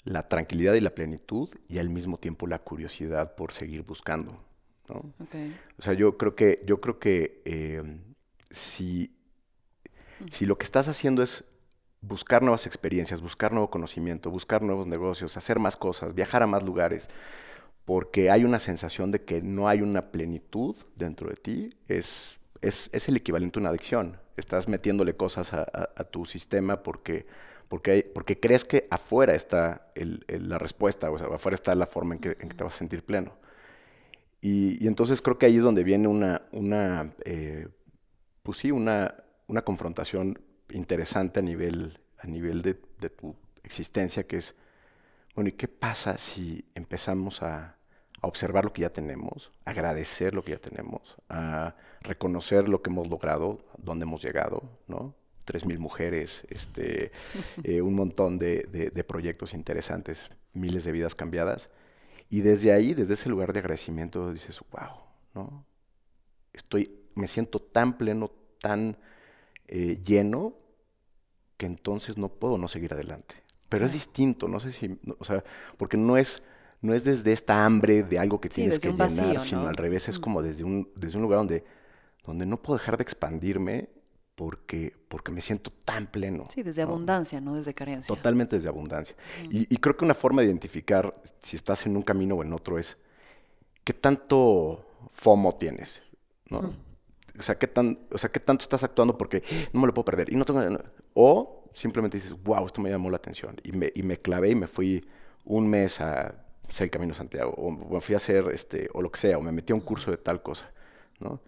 la 0.04 0.28
tranquilidad 0.28 0.74
y 0.74 0.80
la 0.80 0.94
plenitud 0.94 1.48
y 1.70 1.78
al 1.78 1.88
mismo 1.88 2.18
tiempo 2.18 2.46
la 2.46 2.58
curiosidad 2.58 3.34
por 3.34 3.52
seguir 3.52 3.82
buscando. 3.82 4.44
¿no? 4.90 5.10
O 5.78 5.82
sea, 5.82 5.94
yo 5.94 6.18
creo 6.18 6.36
que, 6.36 6.62
yo 6.66 6.82
creo 6.82 6.98
que 6.98 7.40
eh, 7.46 7.82
si, 8.50 9.15
si 10.30 10.46
lo 10.46 10.58
que 10.58 10.64
estás 10.64 10.88
haciendo 10.88 11.22
es 11.22 11.44
buscar 12.00 12.42
nuevas 12.42 12.66
experiencias, 12.66 13.20
buscar 13.20 13.52
nuevo 13.52 13.70
conocimiento, 13.70 14.30
buscar 14.30 14.62
nuevos 14.62 14.86
negocios, 14.86 15.36
hacer 15.36 15.58
más 15.58 15.76
cosas, 15.76 16.14
viajar 16.14 16.42
a 16.42 16.46
más 16.46 16.62
lugares, 16.62 17.08
porque 17.84 18.30
hay 18.30 18.44
una 18.44 18.60
sensación 18.60 19.10
de 19.10 19.24
que 19.24 19.42
no 19.42 19.68
hay 19.68 19.82
una 19.82 20.02
plenitud 20.02 20.76
dentro 20.96 21.28
de 21.28 21.36
ti, 21.36 21.70
es, 21.88 22.38
es, 22.60 22.90
es 22.92 23.08
el 23.08 23.16
equivalente 23.16 23.58
a 23.58 23.60
una 23.60 23.70
adicción. 23.70 24.18
Estás 24.36 24.68
metiéndole 24.68 25.16
cosas 25.16 25.52
a, 25.52 25.66
a 25.72 26.04
tu 26.04 26.26
sistema 26.26 26.82
porque 26.82 27.26
porque, 27.68 28.10
porque 28.14 28.38
crees 28.38 28.64
que 28.64 28.86
afuera 28.90 29.34
está 29.34 29.88
la 29.94 30.58
respuesta, 30.58 31.10
o 31.10 31.18
sea, 31.18 31.28
afuera 31.28 31.54
está 31.54 31.74
la 31.74 31.86
forma 31.86 32.14
en 32.14 32.20
que, 32.20 32.34
te 32.34 32.64
vas 32.64 32.74
a 32.74 32.78
sentir 32.78 33.04
pleno. 33.04 33.36
Y, 34.40 34.86
entonces 34.86 35.20
creo 35.20 35.38
que 35.38 35.46
ahí 35.46 35.56
es 35.56 35.62
donde 35.62 35.82
viene 35.82 36.06
una, 36.06 36.42
una 36.52 37.12
eh, 37.24 37.68
pues 38.42 38.58
sí, 38.58 38.70
una, 38.70 39.14
una 39.46 39.62
confrontación 39.62 40.38
interesante 40.70 41.40
a 41.40 41.42
nivel, 41.42 42.00
a 42.18 42.26
nivel 42.26 42.62
de, 42.62 42.80
de, 43.00 43.10
tu 43.10 43.34
existencia, 43.62 44.26
que 44.26 44.38
es, 44.38 44.54
bueno, 45.34 45.48
¿y 45.48 45.52
qué 45.52 45.68
pasa 45.68 46.18
si 46.18 46.64
empezamos 46.74 47.42
a, 47.42 47.76
a 48.22 48.26
observar 48.26 48.64
lo 48.64 48.72
que 48.72 48.82
ya 48.82 48.90
tenemos, 48.90 49.52
agradecer 49.64 50.34
lo 50.34 50.42
que 50.42 50.52
ya 50.52 50.58
tenemos, 50.58 51.16
a 51.28 51.76
reconocer 52.00 52.68
lo 52.68 52.82
que 52.82 52.90
hemos 52.90 53.08
logrado, 53.08 53.58
dónde 53.78 54.04
hemos 54.04 54.22
llegado, 54.22 54.62
¿no? 54.86 55.14
3.000 55.46 55.78
mujeres, 55.78 56.44
este, 56.50 57.12
eh, 57.64 57.80
un 57.80 57.94
montón 57.94 58.38
de, 58.38 59.04
proyectos 59.06 59.54
interesantes, 59.54 60.28
miles 60.52 60.84
de 60.84 60.92
vidas 60.92 61.14
cambiadas. 61.14 61.70
Y 62.28 62.40
desde 62.40 62.72
ahí, 62.72 62.94
desde 62.94 63.14
ese 63.14 63.28
lugar 63.28 63.52
de 63.52 63.60
agradecimiento, 63.60 64.32
dices, 64.32 64.60
wow, 64.72 64.98
¿no? 65.34 65.64
Estoy, 66.52 66.90
me 67.14 67.28
siento 67.28 67.60
tan 67.60 67.96
pleno, 67.96 68.32
tan 68.60 68.96
eh, 69.68 70.00
lleno, 70.04 70.54
que 71.56 71.66
entonces 71.66 72.18
no 72.18 72.28
puedo 72.28 72.58
no 72.58 72.68
seguir 72.68 72.92
adelante. 72.92 73.34
Pero 73.68 73.86
es 73.86 73.92
distinto, 73.92 74.46
no 74.46 74.60
sé 74.60 74.70
si, 74.72 74.98
o 75.18 75.24
sea, 75.24 75.42
porque 75.76 75.96
no 75.96 76.16
es, 76.16 76.42
no 76.82 76.94
es 76.94 77.04
desde 77.04 77.32
esta 77.32 77.64
hambre 77.64 78.04
de 78.04 78.18
algo 78.18 78.40
que 78.40 78.48
tienes 78.48 78.78
que 78.78 78.92
llenar, 78.92 79.40
sino 79.40 79.66
al 79.66 79.74
revés, 79.74 80.08
es 80.08 80.18
como 80.18 80.42
desde 80.42 80.64
un, 80.64 80.90
desde 80.94 81.16
un 81.16 81.22
lugar 81.22 81.40
donde, 81.40 81.64
donde 82.24 82.46
no 82.46 82.62
puedo 82.62 82.78
dejar 82.78 82.96
de 82.96 83.02
expandirme 83.02 83.88
porque, 84.36 84.94
porque 85.08 85.32
me 85.32 85.40
siento 85.40 85.72
tan 85.84 86.06
pleno. 86.06 86.46
Sí, 86.52 86.62
desde 86.62 86.82
abundancia, 86.82 87.40
no 87.40 87.54
desde 87.54 87.74
carencia. 87.74 88.14
Totalmente 88.14 88.54
desde 88.54 88.68
abundancia. 88.68 89.16
y, 89.50 89.76
creo 89.78 89.96
que 89.96 90.04
una 90.04 90.14
forma 90.14 90.42
de 90.42 90.48
identificar 90.48 91.20
si 91.42 91.56
estás 91.56 91.86
en 91.86 91.96
un 91.96 92.02
camino 92.02 92.36
o 92.36 92.44
en 92.44 92.52
otro 92.52 92.78
es 92.78 92.98
qué 93.82 93.94
tanto 93.94 94.84
FOMO 95.10 95.56
tienes, 95.56 96.02
¿no? 96.50 96.85
O 97.38 97.42
sea, 97.42 97.56
qué 97.56 97.66
tan, 97.66 97.98
o 98.10 98.18
sea, 98.18 98.30
qué 98.30 98.40
tanto 98.40 98.62
estás 98.62 98.82
actuando 98.82 99.16
porque 99.16 99.42
no 99.72 99.80
me 99.80 99.86
lo 99.86 99.94
puedo 99.94 100.04
perder 100.04 100.32
y 100.32 100.36
no 100.36 100.44
tengo 100.44 100.60
o 101.14 101.64
simplemente 101.72 102.16
dices, 102.16 102.34
"Wow, 102.42 102.66
esto 102.66 102.80
me 102.80 102.90
llamó 102.90 103.10
la 103.10 103.16
atención" 103.16 103.56
y 103.62 103.72
me, 103.72 103.92
y 103.94 104.02
me 104.02 104.18
clavé 104.18 104.50
y 104.50 104.54
me 104.54 104.66
fui 104.66 105.04
un 105.44 105.68
mes 105.68 106.00
a 106.00 106.34
hacer 106.68 106.84
el 106.84 106.90
Camino 106.90 107.12
de 107.12 107.18
Santiago 107.18 107.52
o 107.56 107.70
me 107.70 108.00
fui 108.00 108.14
a 108.14 108.16
hacer 108.16 108.48
este 108.52 108.88
o 108.92 109.02
lo 109.02 109.10
que 109.10 109.20
sea 109.20 109.38
o 109.38 109.42
me 109.42 109.52
metí 109.52 109.72
a 109.72 109.76
un 109.76 109.82
curso 109.82 110.10
de 110.10 110.16
tal 110.16 110.42
cosa, 110.42 110.70
¿no? 111.20 111.40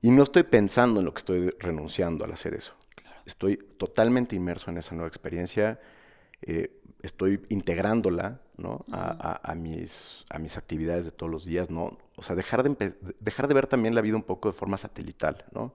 Y 0.00 0.10
no 0.10 0.22
estoy 0.22 0.44
pensando 0.44 1.00
en 1.00 1.06
lo 1.06 1.12
que 1.12 1.18
estoy 1.18 1.50
renunciando 1.58 2.24
al 2.24 2.32
hacer 2.32 2.54
eso. 2.54 2.74
Estoy 3.26 3.56
totalmente 3.56 4.36
inmerso 4.36 4.70
en 4.70 4.78
esa 4.78 4.94
nueva 4.94 5.08
experiencia. 5.08 5.80
Eh, 6.42 6.80
estoy 7.02 7.40
integrándola 7.48 8.40
¿no? 8.56 8.84
a, 8.90 9.54
mis, 9.54 10.24
a 10.30 10.38
mis 10.38 10.56
actividades 10.56 11.04
de 11.04 11.12
todos 11.12 11.30
los 11.30 11.44
días. 11.44 11.70
¿no? 11.70 11.96
O 12.16 12.22
sea, 12.22 12.34
dejar 12.34 12.62
de, 12.62 12.94
dejar 13.20 13.48
de 13.48 13.54
ver 13.54 13.66
también 13.66 13.94
la 13.94 14.00
vida 14.00 14.16
un 14.16 14.22
poco 14.22 14.48
de 14.48 14.52
forma 14.52 14.76
satelital. 14.76 15.44
¿no? 15.52 15.72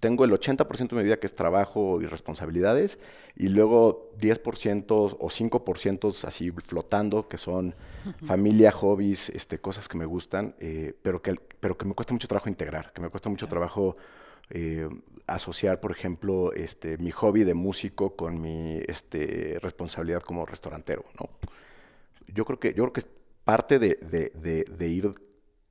tengo 0.00 0.24
el 0.24 0.32
80% 0.32 0.88
de 0.88 0.96
mi 0.96 1.02
vida 1.04 1.18
que 1.18 1.26
es 1.26 1.34
trabajo 1.34 2.00
y 2.00 2.06
responsabilidades, 2.06 2.98
y 3.36 3.48
luego 3.48 4.10
10% 4.18 4.86
o 4.90 5.28
5% 5.28 6.24
así 6.24 6.50
flotando, 6.50 7.28
que 7.28 7.36
son 7.36 7.74
familia, 8.24 8.72
hobbies, 8.72 9.28
este, 9.28 9.58
cosas 9.58 9.88
que 9.88 9.98
me 9.98 10.06
gustan, 10.06 10.54
eh, 10.58 10.94
pero, 11.02 11.20
que, 11.20 11.34
pero 11.60 11.76
que 11.76 11.84
me 11.84 11.94
cuesta 11.94 12.14
mucho 12.14 12.26
trabajo 12.26 12.48
integrar, 12.48 12.92
que 12.94 13.02
me 13.02 13.10
cuesta 13.10 13.28
mucho 13.28 13.46
trabajo 13.46 13.96
eh, 14.50 14.88
asociar, 15.26 15.80
por 15.80 15.92
ejemplo, 15.92 16.52
este, 16.52 16.98
mi 16.98 17.10
hobby 17.10 17.44
de 17.44 17.54
músico 17.54 18.16
con 18.16 18.40
mi 18.40 18.80
este, 18.86 19.58
responsabilidad 19.60 20.22
como 20.22 20.46
restaurantero. 20.46 21.04
¿no? 21.18 21.28
Yo, 22.26 22.44
creo 22.44 22.58
que, 22.58 22.74
yo 22.74 22.84
creo 22.84 22.92
que 22.92 23.02
parte 23.44 23.78
de, 23.78 23.96
de, 23.96 24.64
de 24.64 24.88
ir 24.88 25.14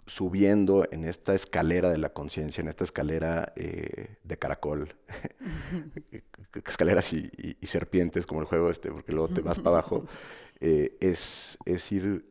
subiendo 0.10 0.88
en 0.92 1.06
esta 1.06 1.36
escalera 1.36 1.90
de 1.90 2.00
la 2.00 2.10
conciencia, 2.10 2.62
en 2.62 2.68
esta 2.68 2.84
escalera 2.84 3.54
eh, 3.56 4.18
de 4.24 4.38
caracol, 4.38 4.96
escaleras 6.66 7.14
y, 7.14 7.56
serpientes 7.62 8.26
como 8.26 8.42
el 8.42 8.48
juego 8.48 8.70
este, 8.70 8.92
porque 8.92 9.12
luego 9.12 9.30
te 9.30 9.42
vas 9.42 9.60
para 9.60 9.78
abajo, 9.78 10.06
eh, 10.60 10.98
es, 11.00 11.58
es, 11.66 11.92
ir 11.92 12.26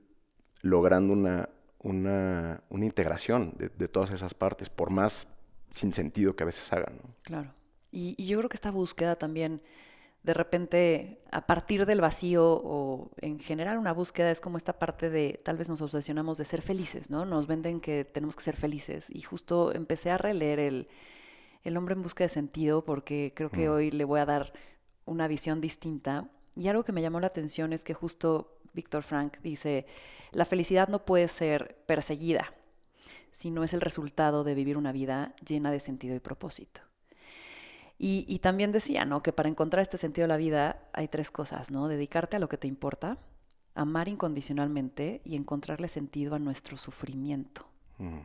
logrando 0.62 1.12
una, 1.12 1.48
una, 1.82 2.62
una 2.68 2.84
integración 2.84 3.54
de, 3.56 3.88
todas 3.88 4.12
esas 4.12 4.34
partes, 4.34 4.68
por 4.68 4.90
más 4.90 5.28
sin 5.70 5.92
sentido 5.92 6.34
que 6.36 6.44
a 6.44 6.46
veces 6.46 6.72
hagan. 6.72 7.00
Claro. 7.22 7.52
Y, 7.90 8.14
y, 8.16 8.26
yo 8.26 8.38
creo 8.38 8.48
que 8.48 8.56
esta 8.56 8.70
búsqueda 8.70 9.16
también 9.16 9.62
de 10.22 10.34
repente 10.34 11.22
a 11.30 11.46
partir 11.46 11.86
del 11.86 12.00
vacío 12.00 12.44
o 12.44 13.10
en 13.20 13.38
general 13.38 13.78
una 13.78 13.92
búsqueda 13.92 14.30
es 14.30 14.40
como 14.40 14.56
esta 14.58 14.78
parte 14.78 15.08
de 15.08 15.40
tal 15.44 15.56
vez 15.56 15.68
nos 15.68 15.80
obsesionamos 15.80 16.38
de 16.38 16.44
ser 16.44 16.60
felices, 16.60 17.08
¿no? 17.08 17.24
Nos 17.24 17.46
venden 17.46 17.80
que 17.80 18.04
tenemos 18.04 18.36
que 18.36 18.42
ser 18.42 18.56
felices 18.56 19.08
y 19.10 19.20
justo 19.20 19.72
empecé 19.72 20.10
a 20.10 20.18
releer 20.18 20.58
el, 20.58 20.88
el 21.62 21.76
hombre 21.76 21.94
en 21.94 22.02
busca 22.02 22.24
de 22.24 22.28
sentido 22.28 22.84
porque 22.84 23.32
creo 23.34 23.50
que 23.50 23.68
mm. 23.68 23.72
hoy 23.72 23.90
le 23.90 24.04
voy 24.04 24.20
a 24.20 24.26
dar 24.26 24.52
una 25.06 25.28
visión 25.28 25.60
distinta 25.60 26.28
y 26.56 26.68
algo 26.68 26.84
que 26.84 26.92
me 26.92 27.00
llamó 27.00 27.20
la 27.20 27.28
atención 27.28 27.72
es 27.72 27.84
que 27.84 27.94
justo 27.94 28.58
Víctor 28.74 29.04
Frank 29.04 29.38
dice, 29.42 29.86
la 30.32 30.44
felicidad 30.44 30.88
no 30.88 31.04
puede 31.04 31.28
ser 31.28 31.82
perseguida, 31.86 32.52
sino 33.38 33.62
es 33.62 33.72
el 33.72 33.80
resultado 33.80 34.42
de 34.42 34.56
vivir 34.56 34.76
una 34.76 34.90
vida 34.90 35.32
llena 35.46 35.70
de 35.70 35.78
sentido 35.78 36.16
y 36.16 36.18
propósito. 36.18 36.80
Y, 37.96 38.38
también 38.40 38.72
decía, 38.72 39.04
¿no? 39.04 39.22
Que 39.22 39.32
para 39.32 39.48
encontrar 39.48 39.80
este 39.80 39.96
sentido 39.96 40.24
de 40.24 40.28
la 40.28 40.36
vida 40.36 40.88
hay 40.92 41.06
tres 41.06 41.30
cosas, 41.30 41.70
¿no? 41.70 41.86
Dedicarte 41.86 42.36
a 42.36 42.40
lo 42.40 42.48
que 42.48 42.56
te 42.56 42.66
importa, 42.66 43.16
amar 43.74 44.08
incondicionalmente 44.08 45.20
y 45.24 45.36
encontrarle 45.36 45.88
sentido 45.88 46.34
a 46.34 46.40
nuestro 46.40 46.76
sufrimiento. 46.76 47.68
Mm. 47.98 48.18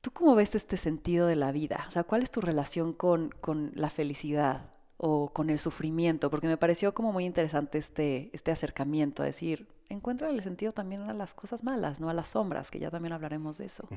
¿Tú 0.00 0.10
cómo 0.10 0.34
ves 0.34 0.56
este 0.56 0.76
sentido 0.76 1.28
de 1.28 1.36
la 1.36 1.52
vida? 1.52 1.84
O 1.86 1.90
sea, 1.92 2.02
¿cuál 2.02 2.24
es 2.24 2.32
tu 2.32 2.40
relación 2.40 2.94
con, 2.94 3.30
con 3.40 3.70
la 3.74 3.90
felicidad 3.90 4.70
o 4.96 5.28
con 5.32 5.50
el 5.50 5.60
sufrimiento? 5.60 6.30
Porque 6.30 6.48
me 6.48 6.56
pareció 6.56 6.94
como 6.94 7.12
muy 7.12 7.26
interesante 7.26 7.78
este, 7.78 8.30
este 8.32 8.50
acercamiento, 8.50 9.22
a 9.22 9.26
decir, 9.26 9.68
encuentra 9.88 10.30
el 10.30 10.40
sentido 10.42 10.72
también 10.72 11.02
a 11.02 11.14
las 11.14 11.34
cosas 11.34 11.64
malas, 11.64 12.00
no 12.00 12.08
a 12.08 12.14
las 12.14 12.28
sombras, 12.28 12.70
que 12.70 12.78
ya 12.78 12.90
también 12.90 13.12
hablaremos 13.12 13.58
de 13.58 13.66
eso. 13.66 13.88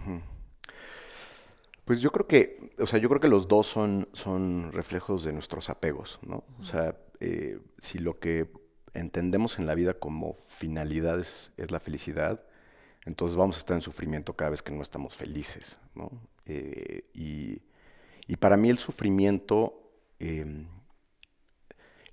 Pues 1.88 2.02
yo 2.02 2.12
creo 2.12 2.28
que, 2.28 2.74
o 2.80 2.86
sea, 2.86 3.00
yo 3.00 3.08
creo 3.08 3.22
que 3.22 3.30
los 3.30 3.48
dos 3.48 3.66
son, 3.66 4.10
son 4.12 4.74
reflejos 4.74 5.24
de 5.24 5.32
nuestros 5.32 5.70
apegos, 5.70 6.20
¿no? 6.22 6.44
O 6.60 6.64
sea, 6.64 6.98
eh, 7.22 7.60
si 7.78 8.00
lo 8.00 8.20
que 8.20 8.52
entendemos 8.94 9.58
en 9.58 9.68
la 9.68 9.74
vida 9.74 9.94
como 9.94 10.34
finalidad 10.34 11.20
es, 11.20 11.52
la 11.56 11.80
felicidad, 11.80 12.44
entonces 13.06 13.38
vamos 13.38 13.56
a 13.56 13.60
estar 13.60 13.76
en 13.76 13.82
sufrimiento 13.82 14.34
cada 14.34 14.52
vez 14.52 14.62
que 14.62 14.74
no 14.74 14.82
estamos 14.82 15.16
felices, 15.16 15.80
¿no? 15.96 16.12
Eh, 16.46 17.06
y, 17.14 17.62
para 18.38 18.58
mí 18.58 18.70
el 18.70 18.78
sufrimiento, 18.78 19.90
em, 20.20 20.68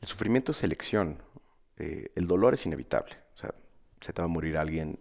el 0.01 0.09
sufrimiento 0.09 0.53
es 0.53 0.63
elección, 0.63 1.21
eh, 1.79 2.13
el 2.15 2.29
dolor 2.29 2.55
es 2.55 2.65
inevitable, 2.65 3.17
se 4.01 4.13
te 4.13 4.23
va 4.23 4.27
a 4.27 4.29
morir 4.29 4.57
alguien, 4.59 4.99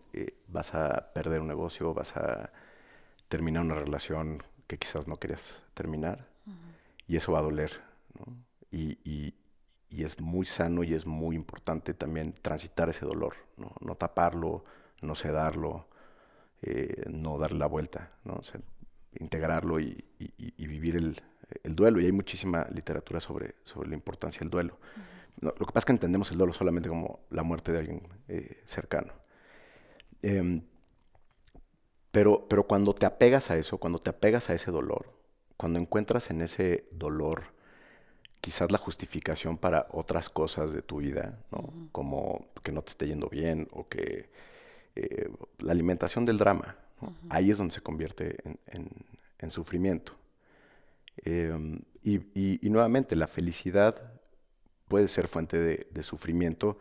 vas 0.48 0.74
a 0.74 1.14
perder 1.14 1.42
un 1.42 1.48
negocio, 1.48 1.94
vas 1.94 2.16
a 2.16 2.52
terminar 3.28 3.64
una 3.64 3.76
relación 3.76 4.42
que 4.68 4.78
quizás 4.78 5.08
no 5.08 5.18
querías 5.18 5.62
terminar 5.74 6.28
y 7.08 7.18
eso 7.18 7.32
va 7.32 7.40
a 7.40 7.44
doler. 7.44 7.72
Y, 8.72 8.98
y, 9.04 9.34
es 10.04 10.20
muy 10.20 10.46
sano 10.46 10.84
y 10.84 10.96
es 10.96 11.06
muy 11.06 11.36
importante 11.36 11.94
también 11.94 12.34
transitar 12.34 12.90
ese 12.90 13.06
dolor, 13.06 13.36
no, 13.58 13.96
taparlo, 13.96 14.66
no 15.02 15.14
sedarlo, 15.14 15.88
eh, 16.64 17.04
no 17.08 17.38
darle 17.38 17.60
la 17.60 17.68
vuelta, 17.68 18.12
¿no? 18.24 18.42
integrarlo 19.20 19.80
y, 19.80 20.04
vivir 20.58 20.96
el, 20.96 21.22
duelo. 21.64 22.02
Y 22.02 22.06
hay 22.06 22.12
muchísima 22.12 22.68
literatura 22.74 23.20
sobre, 23.20 23.56
sobre 23.64 23.90
la 23.90 23.96
importancia 23.96 24.40
del 24.40 24.50
duelo. 24.50 24.80
Lo 25.42 25.54
que 25.54 25.66
pasa 25.66 25.80
es 25.80 25.86
que 25.86 25.92
entendemos 25.92 26.32
el 26.32 26.38
duelo 26.38 26.54
solamente 26.54 26.90
como 26.90 27.20
la 27.30 27.44
muerte 27.44 27.72
de 27.72 27.80
alguien 27.80 28.08
eh, 28.28 28.62
cercano. 28.66 29.14
Em, 30.22 30.62
pero, 32.12 32.48
pero 32.48 32.66
cuando 32.66 32.94
te 32.94 33.06
apegas 33.06 33.52
a 33.52 33.58
eso, 33.58 33.78
cuando 33.78 34.00
te 34.00 34.10
apegas 34.10 34.50
a 34.50 34.54
ese 34.54 34.72
dolor, 34.72 35.12
cuando 35.58 35.80
encuentras 35.80 36.30
en 36.30 36.42
ese 36.42 36.88
dolor 36.92 37.54
quizás 38.40 38.72
la 38.72 38.78
justificación 38.78 39.58
para 39.58 39.88
otras 39.92 40.30
cosas 40.30 40.74
de 40.74 40.82
tu 40.82 40.98
vida, 40.98 41.40
¿no? 41.52 41.90
como 41.92 42.48
que 42.62 42.72
no 42.72 42.82
te 42.82 42.92
esté 42.92 43.08
yendo 43.08 43.30
bien 43.30 43.70
o 43.72 43.88
que 43.88 44.30
eh, 44.96 45.30
la 45.60 45.72
alimentación 45.72 46.26
del 46.26 46.38
drama, 46.38 46.76
ahí 47.30 47.52
es 47.52 47.58
donde 47.58 47.74
se 47.74 47.82
convierte 47.82 48.38
en, 48.68 49.52
sufrimiento. 49.52 50.14
Em, 51.18 51.82
y, 52.02 52.60
nuevamente, 52.70 53.16
la 53.16 53.28
felicidad 53.28 54.13
puede 54.94 55.08
ser 55.08 55.28
fuente 55.28 55.58
de, 55.58 55.88
de, 55.90 56.04
sufrimiento 56.04 56.78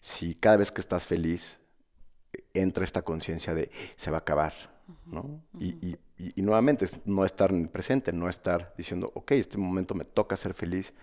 si 0.00 0.36
cada 0.36 0.58
vez 0.58 0.70
que 0.70 0.80
estás 0.80 1.04
feliz 1.04 1.58
entra 2.54 2.84
esta 2.84 3.02
conciencia 3.02 3.54
de 3.54 3.72
se 3.96 4.12
va 4.12 4.18
a 4.18 4.20
acabar, 4.20 4.52
¿no? 5.04 5.42
y, 5.58 5.96
nuevamente 6.36 6.86
no 7.06 7.24
estar 7.24 7.50
presente, 7.72 8.12
no 8.12 8.28
estar 8.28 8.72
diciendo, 8.78 9.10
ok, 9.16 9.32
este 9.32 9.58
momento 9.58 9.96
me 9.96 10.04
toca 10.04 10.36
ser 10.36 10.54
feliz, 10.54 10.94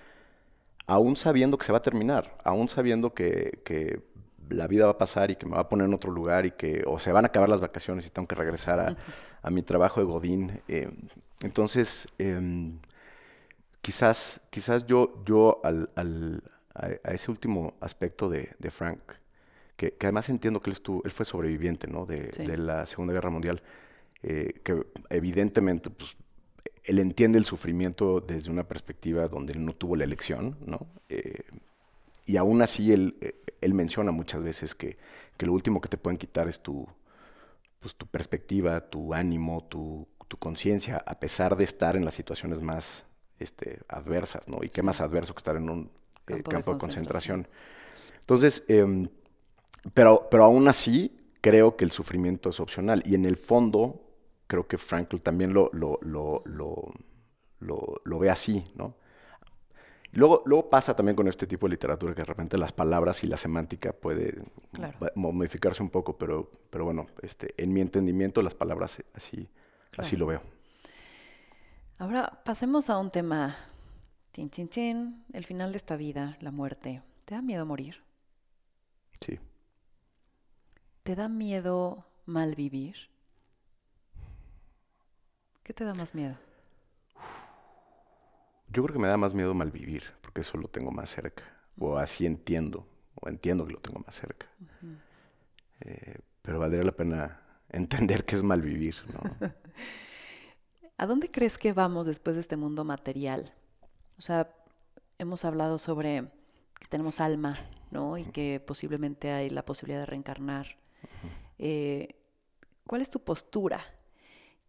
aún 0.86 1.17
sabiendo 1.17 1.57
que 1.57 1.65
se 1.65 1.73
va 1.73 1.79
a 1.79 1.81
terminar, 1.81 2.38
aún 2.45 2.69
sabiendo 2.69 3.13
que, 3.13 4.05
la 4.47 4.67
vida 4.67 4.86
va 4.86 4.91
a 4.91 4.97
pasar 4.97 5.31
y 5.31 5.36
que 5.36 5.45
me 5.45 5.55
va 5.55 5.63
a 5.63 5.67
poner 5.67 5.86
en 5.86 5.93
otro 5.93 6.12
lugar 6.12 6.45
y 6.45 6.51
que 6.51 6.81
o 6.88 6.97
se 6.97 7.12
van 7.12 7.25
a 7.25 7.27
acabar 7.27 7.49
las 7.49 7.60
vacaciones 7.60 8.05
y 8.05 8.10
tengo 8.10 8.25
que 8.25 8.36
regresar 8.36 8.95
a, 9.43 9.49
mi 9.49 9.63
trabajo 9.63 9.99
de 9.99 10.05
Godín. 10.05 10.62
Eh, 10.69 10.89
entonces, 11.41 12.07
em, 12.17 12.79
quizás, 13.81 14.41
quizás 14.49 14.85
yo, 14.85 15.23
yo 15.25 15.61
al, 15.63 15.89
a, 16.73 17.11
ese 17.11 17.31
último 17.31 17.75
aspecto 17.79 18.29
de, 18.29 18.51
de 18.59 18.69
Frank, 18.69 18.99
que, 19.75 19.95
además 20.01 20.27
entiendo 20.29 20.59
que 20.59 20.71
él, 20.71 20.73
estuvo, 20.73 21.01
él 21.05 21.11
fue 21.11 21.25
sobreviviente 21.25 21.87
¿no? 21.87 22.05
de, 22.05 22.57
la 22.57 22.85
Segunda 22.85 23.13
Guerra 23.13 23.29
Mundial, 23.29 23.61
eh, 24.23 24.59
que 24.63 24.85
evidentemente 25.09 25.89
pues, 25.91 26.17
él 26.83 26.99
entiende 26.99 27.37
el 27.37 27.45
sufrimiento 27.45 28.19
desde 28.19 28.49
una 28.49 28.67
perspectiva 28.67 29.27
donde 29.27 29.53
él 29.53 29.63
no 29.63 29.73
tuvo 29.73 29.95
la 29.95 30.03
elección, 30.03 30.57
¿no? 30.65 30.87
Eh, 31.09 31.43
y 32.25 32.37
aún 32.37 32.61
así 32.61 32.91
él, 32.91 33.17
eh, 33.21 33.35
él 33.61 33.73
menciona 33.73 34.11
muchas 34.11 34.41
veces 34.41 34.73
que, 34.73 34.97
que, 35.37 35.45
lo 35.45 35.53
último 35.53 35.79
que 35.79 35.89
te 35.89 35.97
pueden 35.97 36.17
quitar 36.17 36.47
es 36.47 36.59
tu, 36.59 36.87
pues, 37.79 37.95
tu 37.95 38.07
perspectiva, 38.07 38.81
tu 38.89 39.13
ánimo, 39.13 39.63
tu, 39.65 40.07
tu 40.27 40.37
conciencia, 40.37 41.03
a 41.05 41.19
pesar 41.19 41.55
de 41.55 41.63
estar 41.63 41.95
en 41.95 42.03
las 42.03 42.15
situaciones 42.15 42.61
más 42.61 43.05
este, 43.39 43.80
adversas, 43.88 44.47
¿no? 44.47 44.60
Y 44.63 44.69
qué 44.69 44.82
más 44.84 45.02
adverso 45.02 45.34
que 45.34 45.39
estar 45.39 45.56
en 45.56 45.69
un 45.69 45.91
campo, 46.43 46.73
de, 46.73 46.80
concentración. 46.80 47.47
Entonces, 48.19 48.63
em, 48.67 49.08
pero, 49.93 50.28
pero 50.30 50.43
aún 50.43 50.67
así, 50.67 51.17
creo 51.41 51.76
que 51.76 51.86
el 51.86 51.91
sufrimiento 51.91 52.50
es 52.50 52.60
opcional. 52.60 53.02
Y 53.06 53.15
en 53.15 53.26
el 53.26 53.38
fondo, 53.38 54.02
creo 54.47 54.67
que 54.67 54.78
Frankl 54.78 55.17
también 55.17 55.54
lo, 55.54 55.69
lo, 55.73 56.00
lo, 56.02 56.43
lo, 57.60 58.19
ve 58.19 58.30
así, 58.30 58.63
¿no? 58.76 58.95
Luego, 60.13 60.41
luego 60.45 60.69
pasa 60.69 60.95
también 60.95 61.15
con 61.15 61.28
este 61.28 61.45
tipo 61.45 61.67
de 61.67 61.71
literatura 61.71 62.15
que 62.15 62.21
de 62.21 62.26
repente 62.26 62.58
las 62.58 62.71
palabras 62.71 63.23
y 63.23 63.28
la 63.28 63.38
semántica 63.38 63.91
puede 63.91 64.41
modificarse 65.15 65.84
un 65.84 65.89
poco, 65.89 66.17
pero, 66.17 66.50
pero 66.69 66.86
bueno, 66.86 67.08
este, 67.21 67.54
en 67.58 67.73
mi 67.73 67.82
entendimiento 67.82 68.41
las 68.41 68.56
palabras 68.56 69.04
así, 69.13 69.47
así 69.97 70.15
lo 70.15 70.26
veo. 70.26 70.41
Ahora 71.99 72.43
pasemos 72.45 72.91
a 72.91 72.99
un 72.99 73.10
tema, 73.10 73.55
chin, 74.31 74.51
chin, 74.51 74.69
chin, 74.69 75.25
el 75.33 75.43
final 75.43 75.71
de 75.71 75.77
esta 75.77 75.95
vida, 75.95 76.38
la 76.41 76.51
muerte. 76.51 77.01
¿Te 77.25 77.33
da 77.33 77.41
miedo 77.41 77.65
morir? 77.65 77.97
Sí. 79.19 79.39
¿Te 81.01 81.15
da 81.15 81.27
miedo 81.27 82.05
malvivir? 82.27 82.95
¿Qué 85.63 85.73
te 85.73 85.86
da 85.86 85.95
más 85.95 86.13
miedo? 86.13 86.38
Yo 88.67 88.83
creo 88.83 88.93
que 88.93 88.99
me 88.99 89.07
da 89.07 89.17
más 89.17 89.33
miedo 89.33 89.55
malvivir, 89.55 90.03
porque 90.21 90.41
eso 90.41 90.60
lo 90.60 90.67
tengo 90.67 90.91
más 90.91 91.10
cerca. 91.10 91.45
O 91.79 91.97
así 91.97 92.27
entiendo, 92.27 92.88
o 93.15 93.27
entiendo 93.27 93.65
que 93.65 93.73
lo 93.73 93.79
tengo 93.79 94.01
más 94.05 94.13
cerca. 94.13 94.45
Eh, 95.79 96.19
pero 96.43 96.60
valdría 96.60 96.83
la 96.83 96.91
pena 96.91 97.41
entender 97.69 98.23
qué 98.23 98.36
es 98.36 98.43
malvivir, 98.43 98.95
¿no? 99.12 99.47
¿A 100.97 101.05
dónde 101.05 101.29
crees 101.29 101.60
que 101.60 101.73
vamos 101.73 102.07
después 102.07 102.36
de 102.36 102.41
este 102.41 102.57
mundo 102.57 102.83
material? 102.83 103.53
O 104.17 104.21
sea, 104.21 104.51
hemos 105.19 105.45
hablado 105.45 105.77
sobre 105.77 106.23
que 106.79 106.88
tenemos 106.89 107.19
alma, 107.19 107.55
¿no? 107.91 108.17
Y 108.17 108.25
que 108.25 108.60
posiblemente 108.65 109.31
hay 109.31 109.51
la 109.51 109.63
posibilidad 109.63 109.99
de 109.99 110.05
reencarnar. 110.07 110.77
Eh, 111.60 112.15
¿Cuál 112.88 113.01
es 113.01 113.12
tu 113.12 113.19
postura? 113.19 113.81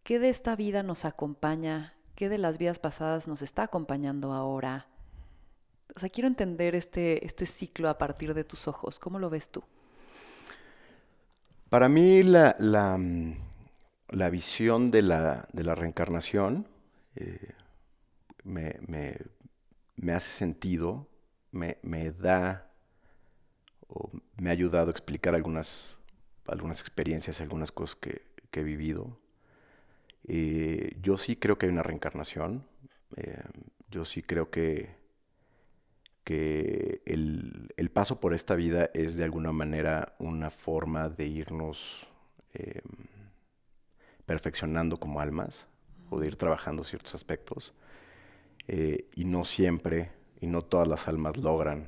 ¿Qué 0.03 0.19
de 0.19 0.29
esta 0.29 0.55
vida 0.55 0.83
nos 0.83 1.03
acompaña? 1.03 1.95
¿Qué 2.13 2.29
de 2.29 2.37
las 2.37 2.59
vidas 2.59 2.77
pasadas 2.77 3.27
nos 3.27 3.41
está 3.41 3.63
acompañando 3.63 4.33
ahora? 4.33 4.87
O 5.95 5.99
sea, 5.99 6.09
quiero 6.09 6.27
entender 6.27 6.75
este, 6.75 7.25
este 7.25 7.47
ciclo 7.47 7.89
a 7.89 7.97
partir 7.97 8.35
de 8.35 8.43
tus 8.43 8.67
ojos. 8.67 8.99
¿Cómo 8.99 9.17
lo 9.17 9.31
ves 9.31 9.49
tú? 9.49 9.63
Para 11.69 11.89
mí 11.89 12.21
la, 12.21 12.55
la, 12.59 12.99
mm, 14.11 14.31
visión 14.31 14.91
de 14.91 15.01
la, 15.01 15.47
reencarnación 15.53 16.67
eh, 17.15 17.53
me, 18.43 20.13
hace 20.13 20.31
sentido, 20.31 21.07
me, 21.51 21.77
me 21.81 22.11
da 22.11 22.71
o 23.87 24.11
me 24.37 24.49
ha 24.49 24.53
ayudado 24.53 24.87
a 24.87 24.91
explicar 24.91 25.35
algunas 25.35 25.97
algunas 26.51 26.79
experiencias, 26.81 27.41
algunas 27.41 27.71
cosas 27.71 27.95
que, 27.95 28.21
he 28.51 28.63
vivido. 28.63 29.17
Eh, 30.27 30.97
yo 31.01 31.17
sí 31.17 31.35
creo 31.35 31.57
que 31.57 31.67
hay 31.67 31.71
una 31.71 31.83
reencarnación. 31.83 32.65
Eh, 33.15 33.41
yo 33.89 34.05
sí 34.05 34.21
creo 34.21 34.49
que, 34.49 34.97
que 36.23 37.01
el, 37.05 37.91
paso 37.93 38.19
por 38.19 38.33
esta 38.33 38.55
vida 38.55 38.89
es 38.93 39.15
de 39.15 39.23
alguna 39.23 39.51
manera 39.51 40.15
una 40.19 40.49
forma 40.49 41.09
de 41.09 41.27
irnos 41.27 42.09
perfeccionando 44.29 44.99
como 44.99 45.21
almas 45.21 45.65
o 46.11 46.19
de 46.19 46.27
ir 46.27 46.35
trabajando 46.35 46.83
ciertos 46.83 47.15
aspectos. 47.15 47.73
Eh, 48.67 49.09
y 49.15 49.25
no 49.25 49.43
siempre, 49.43 50.11
y 50.39 50.45
no 50.45 50.61
todas 50.61 50.87
las 50.87 51.07
almas 51.07 51.37
logran 51.37 51.87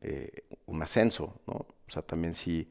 eh, 0.00 0.44
un 0.66 0.84
ascenso, 0.84 1.40
¿no? 1.48 1.54
O 1.54 1.88
sea, 1.88 2.02
también 2.02 2.34
si, 2.36 2.70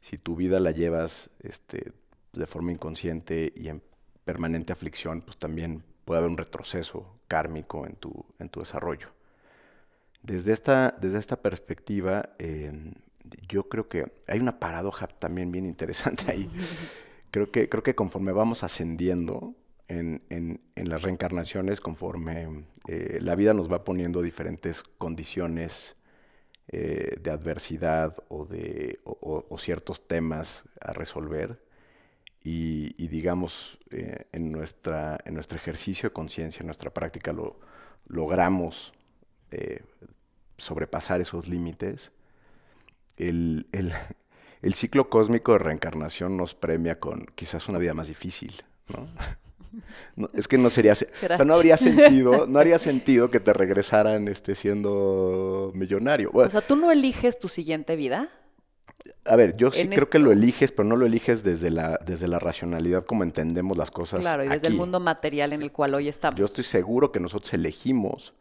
si 0.00 0.16
tu 0.16 0.36
vida 0.36 0.60
la 0.60 0.70
llevas 0.70 1.30
este, 1.40 1.92
de 2.32 2.46
forma 2.46 2.70
inconsciente 2.70 3.52
y 3.56 3.66
en 3.66 3.82
permanente 4.24 4.72
aflicción, 4.72 5.22
pues 5.22 5.38
también 5.38 5.82
puede 6.04 6.18
haber 6.18 6.30
un 6.30 6.38
retroceso 6.38 7.18
kármico 7.26 7.84
en 7.84 7.96
tu, 7.96 8.24
en 8.38 8.48
tu 8.48 8.60
desarrollo. 8.60 9.08
Desde 10.22 10.52
esta, 10.52 10.96
desde 11.00 11.18
esta 11.18 11.42
perspectiva, 11.42 12.28
em, 12.38 12.94
yo 13.48 13.68
creo 13.68 13.88
que 13.88 14.12
hay 14.28 14.38
una 14.38 14.60
paradoja 14.60 15.08
también 15.08 15.50
bien 15.50 15.66
interesante 15.66 16.30
ahí. 16.30 16.48
creo, 17.32 17.50
que, 17.50 17.68
creo 17.68 17.82
que 17.82 17.96
conforme 17.96 18.30
vamos 18.30 18.62
ascendiendo 18.62 19.56
en, 19.88 20.22
en, 20.28 20.60
las 20.88 21.02
reencarnaciones, 21.02 21.80
conforme 21.80 22.66
eh, 22.86 23.18
la 23.20 23.34
vida 23.34 23.54
nos 23.54 23.70
va 23.72 23.84
poniendo 23.84 24.22
diferentes 24.22 24.82
condiciones 24.82 25.96
eh, 26.68 27.16
de 27.20 27.30
adversidad 27.30 28.14
o, 28.28 28.44
de, 28.44 29.00
o, 29.04 29.58
ciertos 29.58 30.06
temas 30.06 30.64
a 30.80 30.92
resolver, 30.92 31.62
y, 32.44 33.06
digamos, 33.06 33.78
eh, 33.92 34.26
en, 34.32 34.50
nuestra, 34.50 35.16
en 35.24 35.34
nuestro 35.34 35.56
ejercicio 35.56 36.08
de 36.08 36.12
conciencia, 36.12 36.60
en 36.60 36.66
nuestra 36.66 36.92
práctica, 36.92 37.32
lo 37.32 37.60
logramos 38.06 38.92
sobrepasar 40.56 41.20
esos 41.20 41.46
límites, 41.46 42.10
el, 43.16 43.66
ciclo 44.74 45.10
cósmico 45.10 45.52
de 45.52 45.58
reencarnación 45.58 46.36
nos 46.36 46.54
premia 46.54 47.00
con 47.00 47.24
quizás 47.34 47.68
una 47.68 47.78
vida 47.78 47.94
más 47.94 48.08
difícil, 48.08 48.52
¿no? 48.88 49.08
es 50.34 50.48
que 50.48 50.58
no 50.58 50.70
sería, 50.70 50.92
o 50.92 50.94
sea, 50.94 51.44
no 51.44 51.54
habría 51.54 51.76
sentido, 51.76 52.46
no 52.46 52.58
haría 52.58 52.78
sentido 52.78 53.30
que 53.30 53.40
te 53.40 53.52
regresaran 53.52 54.28
este, 54.28 54.54
siendo 54.54 55.72
millonario. 55.74 56.30
o 56.32 56.48
sea, 56.48 56.60
¿tú 56.60 56.76
no 56.76 56.92
eliges 56.92 57.38
tu 57.38 57.48
siguiente 57.48 57.96
vida? 57.96 58.28
A 59.24 59.36
ver, 59.36 59.56
yo 59.56 59.70
sí 59.72 59.88
creo 59.88 60.08
que 60.08 60.18
lo 60.18 60.30
eliges, 60.30 60.70
pero 60.70 60.88
no 60.88 60.96
lo 60.96 61.06
eliges 61.06 61.42
desde 61.42 61.70
la, 61.70 61.98
desde 62.04 62.28
la 62.28 62.38
racionalidad 62.38 63.04
como 63.04 63.24
entendemos 63.24 63.76
las 63.76 63.90
cosas. 63.90 64.20
Claro, 64.20 64.44
y 64.44 64.48
desde 64.48 64.68
el 64.68 64.74
mundo 64.74 65.00
material 65.00 65.52
en 65.52 65.62
el 65.62 65.72
cual 65.72 65.94
hoy 65.94 66.08
estamos. 66.08 66.38
Yo 66.38 66.44
estoy 66.44 66.64
seguro 66.64 67.10
que 67.10 67.18
nosotros 67.18 67.52
elegimos 67.54 68.34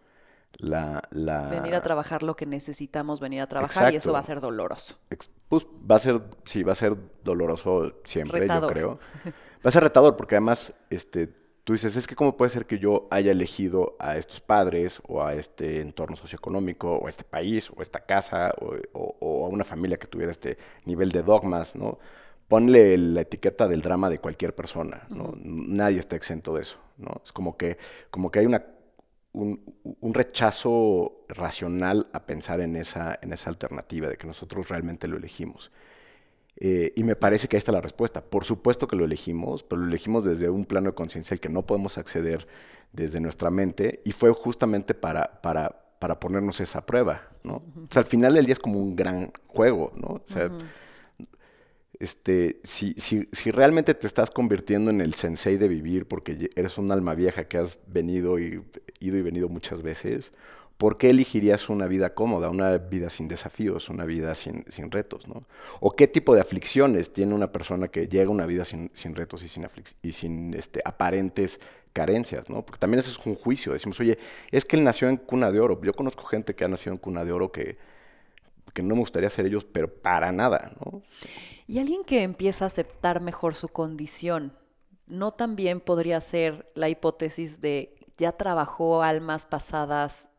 la, 0.57 1.01
Venir 1.49 1.75
a 1.75 1.81
trabajar 1.81 2.23
lo 2.23 2.35
que 2.35 2.45
necesitamos 2.45 3.19
venir 3.19 3.41
a 3.41 3.47
trabajar 3.47 3.93
y 3.93 3.97
eso 3.97 4.13
va 4.13 4.19
a 4.19 4.23
ser 4.23 4.39
doloroso. 4.39 4.97
Pues 5.49 5.67
va 5.89 5.95
a 5.95 5.99
ser, 5.99 6.21
sí, 6.45 6.63
va 6.63 6.73
a 6.73 6.75
ser 6.75 6.95
doloroso 7.23 7.99
siempre, 8.03 8.47
yo 8.47 8.67
creo. 8.67 8.99
Va 9.63 9.67
a 9.67 9.71
ser 9.71 9.83
retador 9.83 10.17
porque 10.17 10.33
además, 10.33 10.73
este, 10.89 11.27
tú 11.63 11.73
dices, 11.73 11.95
es 11.95 12.07
que 12.07 12.15
cómo 12.15 12.35
puede 12.35 12.49
ser 12.49 12.65
que 12.65 12.79
yo 12.79 13.07
haya 13.11 13.31
elegido 13.31 13.95
a 13.99 14.17
estos 14.17 14.41
padres 14.41 14.99
o 15.07 15.23
a 15.23 15.35
este 15.35 15.81
entorno 15.81 16.17
socioeconómico 16.17 16.95
o 16.95 17.05
a 17.05 17.09
este 17.11 17.23
país 17.23 17.69
o 17.69 17.79
a 17.79 17.83
esta 17.83 17.99
casa 17.99 18.51
o, 18.57 19.45
a 19.45 19.49
una 19.49 19.63
familia 19.63 19.97
que 19.97 20.07
tuviera 20.07 20.31
este 20.31 20.57
nivel 20.85 21.11
de 21.11 21.21
dogmas, 21.21 21.75
¿no? 21.75 21.99
Ponle 22.47 22.97
la 22.97 23.21
etiqueta 23.21 23.67
del 23.67 23.81
drama 23.81 24.09
de 24.09 24.17
cualquier 24.17 24.55
persona, 24.55 25.03
¿no? 25.09 25.35
Nadie 25.37 25.99
está 25.99 26.15
exento 26.15 26.55
de 26.55 26.63
eso, 26.63 26.77
¿no? 26.97 27.21
Es 27.23 27.31
como 27.31 27.55
que, 27.55 27.77
como 28.09 28.31
que 28.31 28.39
hay 28.39 28.47
una 28.47 28.65
un, 29.34 30.13
rechazo 30.13 31.24
racional 31.30 32.08
a 32.13 32.26
pensar 32.26 32.60
en 32.60 32.76
esa, 32.76 33.17
en 33.22 33.34
esa 33.34 33.50
alternativa, 33.50 34.08
de 34.08 34.17
que 34.17 34.28
nosotros 34.28 34.70
realmente 34.70 35.08
lo 35.08 35.17
elegimos. 35.17 35.72
Eh, 36.58 36.94
y 36.96 37.04
me 37.04 37.15
parece 37.15 37.48
que 37.48 37.56
ahí 37.56 37.60
está 37.60 37.72
la 37.72 37.82
respuesta. 37.82 38.24
Por 38.24 38.46
supuesto 38.46 38.88
que 38.88 38.96
lo 38.96 39.06
elegimos, 39.06 39.63
pero 39.63 39.82
lo 39.82 39.88
elegimos 39.88 40.26
desde 40.26 40.50
un 40.50 40.65
plano 40.65 40.89
de 40.89 40.96
conciencia 40.96 41.34
al 41.34 41.39
que 41.39 41.50
no 41.50 41.65
podemos 41.65 41.98
acceder 41.98 42.48
desde 42.91 43.20
nuestra 43.20 43.50
mente 43.50 44.02
y 44.04 44.12
fue 44.12 44.32
justamente 44.32 44.94
para, 44.94 45.41
para, 45.41 45.96
para 46.00 46.20
ponernos 46.20 46.60
esa 46.60 46.86
prueba, 46.86 47.30
¿no? 47.44 47.56
O 47.56 47.88
sea, 47.89 48.02
al 48.02 48.08
final 48.08 48.34
del 48.34 48.46
día 48.46 48.54
es 48.54 48.60
como 48.60 48.80
un 48.80 48.96
gran 48.96 49.32
juego, 49.48 49.94
¿no? 49.96 50.08
O 50.08 50.24
sea, 50.26 50.52
este, 52.00 52.60
si, 52.63 52.94
si, 52.98 53.30
si, 53.32 53.52
realmente 53.52 53.94
te 53.94 54.08
estás 54.08 54.32
convirtiendo 54.32 54.89
en 54.89 55.02
el 55.02 55.13
sensei 55.13 55.58
de 55.58 55.67
vivir 55.67 56.08
porque 56.08 56.50
eres 56.56 56.78
un 56.78 56.91
alma 56.91 57.13
vieja 57.13 57.48
que 57.48 57.60
has 57.60 57.78
venido 57.88 58.39
y 58.39 58.63
ido 59.01 59.17
y 59.17 59.21
venido 59.21 59.49
muchas 59.49 59.81
veces, 59.81 60.31
¿por 60.77 60.95
qué 60.95 61.09
elegirías 61.09 61.69
una 61.69 61.85
vida 61.85 62.15
cómoda, 62.15 62.49
una 62.49 62.77
vida 62.77 63.09
sin 63.09 63.27
desafíos, 63.27 63.89
una 63.89 64.05
vida 64.05 64.33
sin, 64.33 64.63
sin 64.71 64.89
retos? 64.89 65.27
¿no? 65.27 65.41
¿O 65.79 65.91
qué 65.91 66.07
tipo 66.07 66.33
de 66.33 66.41
aflicciones 66.41 67.13
tiene 67.13 67.35
una 67.35 67.51
persona 67.51 67.89
que 67.89 68.07
llega 68.07 68.29
a 68.29 68.33
una 68.33 68.45
vida 68.45 68.65
sin, 68.65 68.89
sin 68.93 69.13
retos 69.13 69.43
y 69.43 69.47
sin, 69.47 69.67
y 70.01 70.11
sin 70.11 70.53
este, 70.53 70.81
aparentes 70.83 71.59
carencias? 71.93 72.49
¿no? 72.49 72.65
Porque 72.65 72.79
también 72.79 72.99
eso 72.99 73.11
es 73.11 73.25
un 73.25 73.35
juicio. 73.35 73.73
Decimos, 73.73 73.99
oye, 73.99 74.17
es 74.49 74.65
que 74.65 74.75
él 74.75 74.83
nació 74.83 75.07
en 75.09 75.17
cuna 75.17 75.51
de 75.51 75.59
oro. 75.59 75.79
Yo 75.83 75.93
conozco 75.93 76.23
gente 76.23 76.55
que 76.55 76.63
ha 76.63 76.67
nacido 76.67 76.93
en 76.93 76.97
cuna 76.97 77.25
de 77.25 77.31
oro 77.31 77.51
que, 77.51 77.77
que 78.73 78.81
no 78.81 78.95
me 78.95 79.01
gustaría 79.01 79.29
ser 79.29 79.45
ellos, 79.45 79.65
pero 79.65 79.87
para 79.87 80.31
nada. 80.31 80.71
Y 81.67 81.77
alguien 81.77 82.03
que 82.03 82.23
empieza 82.23 82.65
a 82.65 82.67
aceptar 82.67 83.21
mejor 83.21 83.53
su 83.53 83.67
condición, 83.67 84.53
¿no 85.05 85.31
también 85.31 85.79
podría 85.79 86.19
ser 86.21 86.71
la 86.73 86.89
hipótesis 86.89 87.61
de 87.61 88.00
ya 88.21 88.34
trabajó 88.34 89.01
almas 89.01 89.47
pasadas 89.47 90.29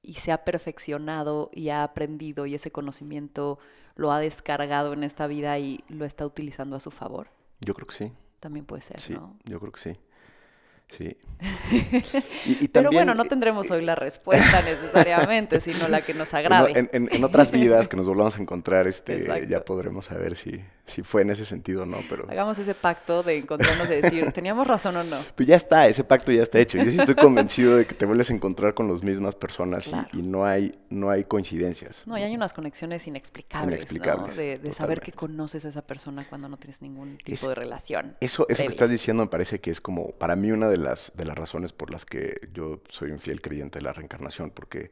y 0.00 0.14
se 0.14 0.30
ha 0.30 0.44
perfeccionado 0.44 1.50
y 1.52 1.70
ha 1.70 1.82
aprendido 1.82 2.46
y 2.46 2.54
ese 2.54 2.70
conocimiento 2.70 3.58
lo 3.96 4.12
ha 4.12 4.20
descargado 4.20 4.92
en 4.92 5.02
esta 5.02 5.26
vida 5.26 5.58
y 5.58 5.82
lo 5.88 6.04
está 6.04 6.24
utilizando 6.24 6.76
a 6.76 6.80
su 6.80 6.92
favor? 6.92 7.30
Yo 7.60 7.74
creo 7.74 7.88
que 7.88 7.94
sí. 7.94 8.12
También 8.38 8.64
puede 8.64 8.82
ser, 8.82 9.00
sí, 9.00 9.16
Yo 9.44 9.58
creo 9.58 9.72
que 9.72 9.80
sí. 9.80 10.00
Sí. 10.96 11.16
Pero 12.72 12.90
bueno, 12.90 13.14
no 13.14 13.24
tendremos 13.24 13.70
hoy 13.70 13.82
la 13.84 13.94
respuesta 13.94 14.62
necesariamente, 14.64 15.60
sino 15.60 15.88
la 15.88 16.02
que 16.02 16.14
nos 16.14 16.34
agrade. 16.34 16.88
En, 16.92 17.24
otras 17.24 17.50
vidas 17.50 17.88
que 17.88 17.96
nos 17.96 18.06
volvamos 18.06 18.36
a 18.36 18.42
encontrar, 18.42 18.86
este, 18.86 19.46
ya 19.48 19.64
podremos 19.64 20.06
saber 20.06 20.36
si, 20.36 20.62
si 20.84 21.02
fue 21.02 21.22
en 21.22 21.30
ese 21.30 21.44
sentido 21.44 21.82
o 21.82 21.86
no. 21.86 21.98
Pero... 22.08 22.26
Hagamos 22.30 22.58
ese 22.58 22.74
pacto 22.74 23.22
de 23.22 23.38
encontrarnos 23.38 23.88
y 23.88 23.94
decir, 24.02 24.32
¿teníamos 24.32 24.66
razón 24.66 24.96
o 24.96 25.04
no? 25.04 25.16
Pues 25.34 25.48
ya 25.48 25.56
está, 25.56 25.88
ese 25.88 26.04
pacto 26.04 26.30
ya 26.30 26.42
está 26.42 26.58
hecho. 26.58 26.78
Yo 26.78 26.90
sí 26.90 26.98
estoy 26.98 27.14
convencido 27.14 27.76
de 27.76 27.86
que 27.86 27.94
te 27.94 28.04
vuelves 28.04 28.30
a 28.30 28.34
encontrar 28.34 28.74
con 28.74 28.92
las 28.92 29.02
mismas 29.02 29.34
personas 29.34 29.90
y, 30.12 30.22
no, 30.22 30.44
hay, 30.44 30.78
no 30.90 31.10
hay 31.10 31.24
coincidencias. 31.24 32.06
No, 32.06 32.18
y 32.18 32.22
hay 32.22 32.34
unas 32.34 32.52
conexiones 32.52 33.06
inexplicables. 33.06 33.68
inexplicables 33.68 34.36
De, 34.36 34.72
saber 34.72 35.00
que 35.00 35.12
conoces 35.12 35.64
a 35.64 35.68
esa 35.68 35.82
persona 35.82 36.26
cuando 36.28 36.48
no 36.48 36.58
tienes 36.58 36.82
ningún 36.82 37.16
tipo 37.18 37.48
de 37.48 37.54
relación. 37.54 38.16
Eso, 38.20 38.46
eso 38.48 38.62
que 38.62 38.68
estás 38.68 38.90
diciendo 38.90 39.22
me 39.22 39.28
parece 39.28 39.60
que 39.60 39.70
es 39.70 39.80
como, 39.80 40.12
para 40.12 40.36
mí, 40.36 40.50
una 40.52 40.68
de 40.68 40.81
las, 40.82 41.12
de 41.14 41.24
las 41.24 41.36
razones 41.36 41.72
por 41.72 41.90
las 41.90 42.04
que 42.04 42.36
yo 42.52 42.80
soy 42.88 43.10
un 43.10 43.18
fiel 43.18 43.40
creyente 43.40 43.78
de 43.78 43.84
la 43.84 43.92
reencarnación, 43.92 44.50
porque 44.50 44.90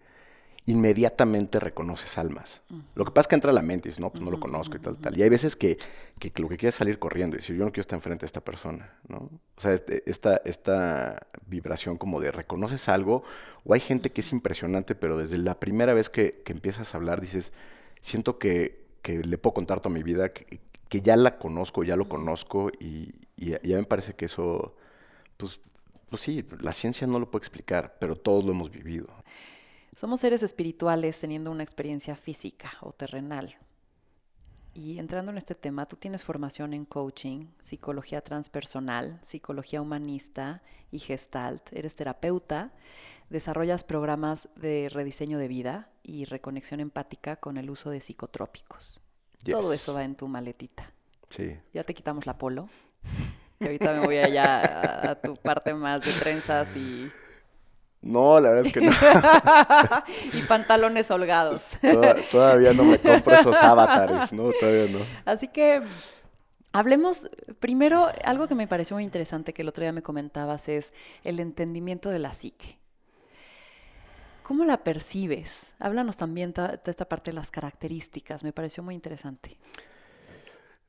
inmediatamente 0.66 1.59
reconoces 1.59 2.18
almas. 2.18 2.62
Lo 2.94 3.05
que 3.05 3.11
pasa 3.11 3.22
es 3.22 3.29
que 3.29 3.35
entra 3.35 3.50
a 3.50 3.55
la 3.55 3.62
mente 3.62 3.88
y 3.88 3.90
dices, 3.90 4.00
no, 4.00 4.11
pues 4.11 4.22
no 4.22 4.31
lo 4.31 4.38
conozco 4.38 4.76
y 4.76 4.81
tal, 4.81 4.96
tal. 4.96 5.16
Y 5.16 5.22
hay 5.22 5.29
veces 5.29 5.57
que, 5.57 5.79
que, 6.18 6.33
lo 6.40 6.48
que 6.48 6.57
quieres 6.57 6.74
es 6.74 6.79
salir 6.79 6.98
corriendo 6.98 7.37
y 7.37 7.40
decir, 7.40 7.57
yo 7.57 7.64
no 7.64 7.70
quiero 7.70 7.81
estar 7.83 7.96
enfrente 7.96 8.20
de 8.20 8.26
esta 8.26 8.42
persona, 8.42 8.92
¿no? 9.09 9.31
O 9.57 9.61
sea, 9.61 9.72
este, 9.72 10.09
esta, 10.09 10.37
esta 10.44 11.26
vibración 11.46 11.96
como 11.96 12.20
de 12.20 12.31
reconoces 12.31 12.88
algo, 12.88 13.24
o 13.64 13.74
hay 13.74 13.81
gente 13.81 14.11
que 14.11 14.20
es 14.20 14.33
impresionante, 14.33 14.94
pero 14.94 15.16
desde 15.16 15.38
la 15.38 15.59
primera 15.59 15.94
vez 15.94 16.11
que, 16.11 16.42
que 16.44 16.53
empiezas 16.53 16.94
a 16.94 16.98
hablar 16.98 17.20
dices, 17.20 17.53
siento 18.00 18.38
que, 18.38 18.87
que, 19.03 19.18
le 19.24 19.38
puedo 19.38 19.55
contar 19.55 19.81
toda 19.81 19.94
mi 19.94 20.03
vida, 20.03 20.33
que, 20.33 20.61
que 20.88 21.00
ya 21.00 21.16
la 21.16 21.38
conozco, 21.38 21.85
ya 21.85 21.96
lo 21.96 22.09
conozco, 22.09 22.70
y, 22.79 23.14
y, 23.37 23.57
ya 23.66 23.76
me 23.76 23.85
parece 23.85 24.14
que 24.14 24.26
eso, 24.26 24.76
pues 25.37 25.61
pues 26.11 26.23
sí, 26.23 26.44
la 26.61 26.73
ciencia 26.73 27.07
no 27.07 27.18
lo 27.18 27.31
puede 27.31 27.42
explicar, 27.42 27.96
pero 28.01 28.16
todos 28.16 28.44
lo 28.44 28.53
hemos 28.53 28.70
vivido. 28.70 29.07
Somos 29.96 30.20
seres 30.20 30.42
espirituales 30.42 31.18
teniendo 31.20 31.51
una 31.51 31.62
experiencia 31.62 32.16
física 32.16 32.73
o 32.81 32.92
terrenal. 32.92 33.56
Y 34.75 34.98
entrando 34.98 35.33
en 35.33 35.38
este 35.38 35.54
tema, 35.54 35.87
tú 35.87 35.96
tienes 35.96 36.23
formación 36.25 36.75
en 36.75 36.85
coaching, 36.85 37.46
psicología 37.61 38.21
transpersonal, 38.21 39.19
psicología 39.23 39.83
humanista 39.83 40.63
y 40.90 41.00
gestalt. 41.00 41.73
Eres 41.73 41.96
terapeuta, 41.96 42.73
desarrollas 43.31 43.85
programas 43.85 44.48
de 44.56 44.88
rediseño 44.88 45.38
de 45.38 45.48
vida 45.48 45.90
y 46.02 46.25
reconexión 46.25 46.81
empática 46.81 47.37
con 47.37 47.56
el 47.56 47.69
uso 47.69 47.90
de 47.90 48.00
psicotrópicos. 48.00 49.00
Todo 49.44 49.73
eso 49.73 49.94
va 49.94 50.04
en 50.04 50.15
tu 50.15 50.29
maletita. 50.29 50.92
Sí. 51.31 51.56
Ya 51.73 51.85
te 51.85 51.94
quitamos 51.94 52.27
la 52.27 52.38
polo. 52.38 52.69
Y 53.61 53.67
ahorita 53.67 53.92
me 53.92 54.06
voy 54.06 54.17
allá 54.17 55.11
a, 55.11 55.15
tu 55.15 55.37
parte 55.37 55.75
más 55.75 56.02
de 56.02 56.13
trenzas 56.13 56.75
y... 56.77 57.11
No, 58.00 58.40
la 58.40 58.52
verdad 58.52 58.67
es 58.67 58.73
que 58.73 58.81
no. 58.81 58.92
y 60.33 60.42
pantalones 60.46 61.11
holgados. 61.11 61.77
todavía 62.33 62.73
no 62.73 62.85
me 62.85 62.98
compro 62.98 63.35
esos 63.35 63.63
avatares, 63.63 64.33
¿no? 64.33 64.50
Todavía 64.58 64.87
no. 64.90 65.04
Así 65.27 65.48
que 65.48 65.83
hablemos 66.73 67.29
primero, 67.58 68.08
algo 68.25 68.48
que 68.48 68.54
me 68.54 68.67
pareció 68.67 68.96
muy 68.96 69.04
interesante 69.04 69.52
que 69.52 69.61
el 69.61 69.69
otro 69.69 69.83
día 69.83 69.92
me 69.92 70.02
comentabas 70.02 70.71
es 70.71 70.94
el 71.23 71.38
entendimiento 71.38 72.08
de 72.08 72.19
la 72.19 72.33
psique. 72.33 72.79
¿Cómo 74.42 74.65
la 74.65 74.83
percibes? 74.83 75.75
Háblanos 75.79 76.17
también 76.17 76.54
de 76.54 76.81
esta 76.87 77.04
parte 77.04 77.31
de 77.31 77.35
las 77.35 77.50
características, 77.50 78.42
me 78.42 78.54
pareció 78.54 78.83
muy 78.83 78.94
interesante. 78.94 79.58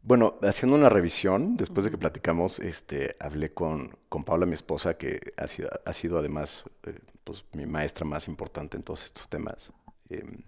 Bueno, 0.04 0.40
haciendo 0.42 0.76
una 0.76 0.90
revisión, 0.90 1.58
después 1.58 1.86
de 1.86 1.92
que 1.92 1.98
platicamos, 1.98 2.58
este, 2.60 3.16
hablé 3.20 3.54
con, 3.54 3.96
con 4.10 4.24
Paula, 4.24 4.48
mi 4.48 4.56
esposa, 4.56 4.98
que 4.98 5.34
ha 5.38 5.46
sido, 5.46 5.70
ha 5.86 5.94
sido 5.94 6.18
además 6.18 6.64
eh, 6.88 6.98
pues, 7.24 7.46
mi 7.54 7.68
maestra 7.68 8.04
más 8.04 8.28
importante 8.28 8.78
en 8.78 8.84
todos 8.84 9.06
estos 9.06 9.30
temas. 9.30 9.72
Em, 10.10 10.42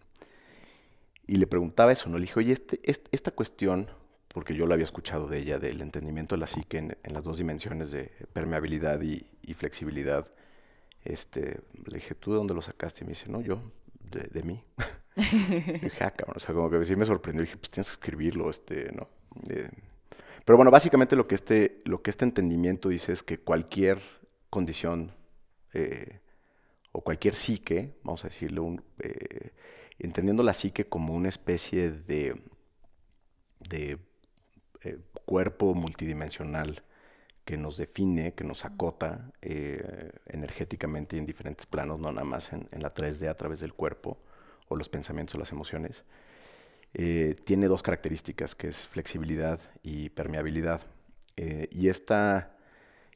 y 1.28 1.38
le 1.38 1.46
preguntaba 1.46 1.92
eso, 1.92 2.10
¿no? 2.10 2.18
Le 2.18 2.26
dije, 2.26 2.40
oye, 2.40 2.54
este, 2.54 2.80
esta 3.12 3.30
cuestión, 3.30 3.90
porque 4.28 4.56
yo 4.56 4.66
lo 4.66 4.74
había 4.74 4.86
escuchado 4.86 5.28
de 5.28 5.38
ella, 5.38 5.60
del 5.60 5.82
entendimiento 5.82 6.36
de 6.36 6.40
la 6.40 6.48
psique 6.48 6.80
en, 6.80 6.98
las 7.14 7.24
dos 7.24 7.38
dimensiones 7.38 7.92
de 7.92 8.12
permeabilidad 8.34 9.02
y, 9.02 9.54
flexibilidad, 9.54 10.32
este, 11.04 11.62
le 11.86 11.96
dije, 11.96 12.16
¿tú 12.16 12.32
de 12.32 12.38
dónde 12.38 12.56
lo 12.56 12.62
sacaste? 12.64 13.04
Y 13.04 13.06
me 13.06 13.10
dice, 13.12 13.30
no, 13.30 13.40
yo, 13.40 13.62
de, 14.02 14.44
mí. 14.44 14.64
dije, 15.16 16.04
ah, 16.04 16.14
o 16.36 16.40
sea, 16.40 16.56
como 16.56 16.72
que 16.72 16.84
sí 16.86 16.96
me 16.96 17.06
sorprendió. 17.06 17.44
dije, 17.44 17.58
pues 17.58 17.70
tienes 17.70 17.90
que 17.90 17.94
escribirlo, 17.94 18.50
este, 18.50 18.92
¿no? 18.94 19.08
Eh, 19.50 19.70
pero 20.46 20.58
bueno, 20.58 20.72
básicamente 20.72 21.16
lo 21.16 21.28
que, 21.28 21.36
este, 21.36 21.80
lo 21.86 22.02
que 22.02 22.10
este 22.10 22.26
entendimiento 22.26 22.90
dice 22.90 23.14
es 23.14 23.24
que 23.24 23.40
cualquier 23.40 24.00
condición 24.50 25.12
eh, 25.74 26.20
o 26.92 27.02
cualquier 27.02 27.36
psique, 27.36 27.96
vamos 28.04 28.24
a 28.26 28.28
decirlo, 28.28 28.64
un, 28.64 28.84
eh, 29.00 29.52
entendiendo 30.00 30.44
la 30.44 30.54
psique 30.54 30.86
como 30.86 31.14
una 31.14 31.30
especie 31.30 31.92
de, 31.92 32.36
de 33.60 33.98
cuerpo 35.26 35.74
multidimensional 35.74 36.84
que 37.46 37.58
nos 37.58 37.78
define, 37.78 38.34
que 38.34 38.44
nos 38.44 38.66
acota 38.66 39.32
energéticamente 40.26 41.18
en 41.18 41.26
diferentes 41.26 41.66
planos, 41.66 42.00
no 42.00 42.12
nada 42.12 42.26
más 42.26 42.52
en, 42.52 42.68
en, 42.72 42.82
la 42.82 42.94
3D 42.94 43.30
a 43.30 43.36
través 43.36 43.62
del 43.62 43.74
cuerpo 43.74 44.18
o 44.68 44.76
los 44.76 44.90
pensamientos 44.90 45.36
o 45.36 45.40
las 45.40 45.52
emociones. 45.52 46.04
Eh, 46.94 47.36
tiene 47.44 47.68
dos 47.68 47.82
características, 47.82 48.56
que 48.56 48.68
es 48.68 48.86
flexibilidad 48.86 49.60
y 49.82 50.10
permeabilidad. 50.10 50.82
Eh, 51.38 51.68
y, 51.72 51.90
esta, 51.90 52.56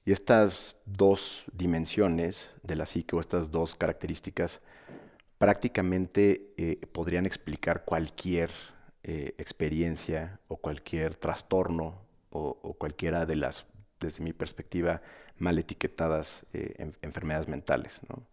y 0.03 0.11
estas 0.11 0.77
dos 0.85 1.45
dimensiones 1.53 2.49
de 2.63 2.75
la 2.75 2.85
psique 2.85 3.15
o 3.15 3.19
estas 3.19 3.51
dos 3.51 3.75
características 3.75 4.61
prácticamente 5.37 6.53
eh, 6.57 6.79
podrían 6.91 7.25
explicar 7.25 7.85
cualquier 7.85 8.49
experiencia 9.09 10.37
o 10.49 10.57
cualquier 10.57 11.15
trastorno 11.15 12.01
o, 12.29 12.73
cualquiera 12.77 13.25
de 13.25 13.37
las, 13.37 13.65
desde 14.01 14.21
mi 14.21 14.33
perspectiva, 14.33 15.01
mal 15.37 15.57
etiquetadas 15.57 16.45
enfermedades 17.01 17.47
mentales. 17.47 18.01
¿no? 18.09 18.27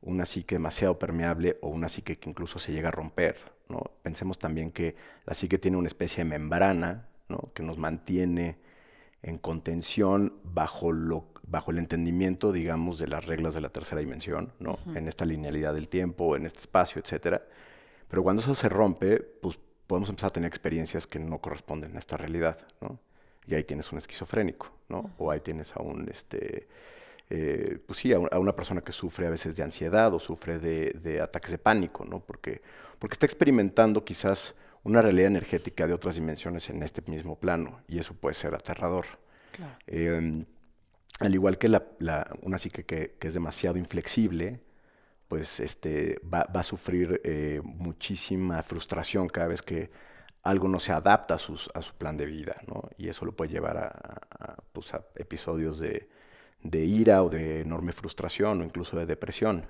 Una 0.00 0.26
psique 0.26 0.54
demasiado 0.54 0.98
permeable 0.98 1.58
o 1.60 1.68
una 1.68 1.88
psique 1.88 2.18
que 2.18 2.30
incluso 2.30 2.58
se 2.58 2.72
llega 2.72 2.88
a 2.88 2.92
romper. 2.92 3.36
¿no? 3.68 3.82
Pensemos 4.02 4.38
también 4.38 4.70
que 4.70 4.96
la 5.26 5.34
psique 5.34 5.58
tiene 5.58 5.76
una 5.76 5.88
especie 5.88 6.24
de 6.24 6.30
membrana 6.30 7.08
¿no? 7.28 7.50
que 7.54 7.62
nos 7.62 7.78
mantiene 7.78 8.58
en 9.22 9.38
contención 9.38 10.34
bajo, 10.44 10.92
lo, 10.92 11.26
bajo 11.42 11.72
el 11.72 11.78
entendimiento, 11.78 12.52
digamos, 12.52 12.98
de 12.98 13.08
las 13.08 13.26
reglas 13.26 13.54
de 13.54 13.60
la 13.60 13.70
tercera 13.70 14.00
dimensión, 14.00 14.52
¿no? 14.60 14.78
en 14.94 15.08
esta 15.08 15.24
linealidad 15.24 15.74
del 15.74 15.88
tiempo, 15.88 16.36
en 16.36 16.46
este 16.46 16.60
espacio, 16.60 17.02
etc. 17.04 17.42
Pero 18.08 18.22
cuando 18.22 18.42
eso 18.42 18.54
se 18.54 18.68
rompe, 18.68 19.18
pues 19.18 19.58
podemos 19.88 20.08
empezar 20.08 20.28
a 20.28 20.32
tener 20.32 20.48
experiencias 20.48 21.06
que 21.06 21.18
no 21.18 21.40
corresponden 21.40 21.96
a 21.96 21.98
esta 21.98 22.16
realidad. 22.16 22.58
¿no? 22.80 23.00
Y 23.46 23.56
ahí 23.56 23.64
tienes 23.64 23.90
un 23.90 23.98
esquizofrénico, 23.98 24.70
¿no? 24.88 25.10
o 25.18 25.30
ahí 25.30 25.40
tienes 25.40 25.74
a 25.74 25.82
un... 25.82 26.08
Este, 26.08 26.68
eh, 27.30 27.78
pues 27.86 27.98
sí, 27.98 28.12
a, 28.12 28.18
una 28.18 28.56
persona 28.56 28.80
que 28.80 28.92
sufre 28.92 29.26
a 29.26 29.30
veces 29.30 29.56
de 29.56 29.62
ansiedad 29.62 30.12
o 30.14 30.18
sufre 30.18 30.58
de, 30.58 31.20
ataques 31.20 31.50
de 31.50 31.58
pánico, 31.58 32.04
¿no? 32.04 32.20
Porque, 32.20 32.62
porque 32.98 33.14
está 33.14 33.26
experimentando 33.26 34.04
quizás 34.04 34.54
una 34.82 35.02
realidad 35.02 35.26
energética 35.26 35.86
de 35.86 35.92
otras 35.92 36.14
dimensiones 36.14 36.70
en 36.70 36.82
este 36.82 37.02
mismo 37.10 37.38
plano 37.38 37.82
y 37.86 37.98
eso 37.98 38.14
puede 38.14 38.34
ser 38.34 38.54
aterrador. 38.54 39.06
Em, 39.86 40.46
al 41.20 41.34
igual 41.34 41.58
que 41.58 41.68
la, 41.68 41.84
una 42.42 42.58
psique 42.58 42.84
que, 42.86 43.16
es 43.20 43.34
demasiado 43.34 43.76
inflexible, 43.76 44.62
pues 45.26 45.60
este, 45.60 46.18
va, 46.32 46.40
a 46.40 46.62
sufrir 46.62 47.20
eh, 47.24 47.60
muchísima 47.62 48.62
frustración 48.62 49.28
cada 49.28 49.48
vez 49.48 49.60
que 49.60 49.90
algo 50.42 50.68
no 50.68 50.80
se 50.80 50.92
adapta 50.92 51.34
a, 51.34 51.38
sus, 51.38 51.68
a 51.74 51.82
su 51.82 51.92
plan 51.94 52.16
de 52.16 52.24
vida, 52.24 52.56
¿no? 52.66 52.88
Y 52.96 53.08
eso 53.08 53.26
lo 53.26 53.32
puede 53.32 53.50
llevar 53.50 53.76
a, 53.76 54.56
pues, 54.72 54.94
a 54.94 55.04
episodios 55.16 55.78
de, 55.78 56.08
de 56.62 56.84
ira 56.84 57.22
o 57.22 57.28
de 57.28 57.60
enorme 57.60 57.92
frustración 57.92 58.60
o 58.60 58.64
incluso 58.64 58.96
de 58.98 59.06
depresión. 59.06 59.66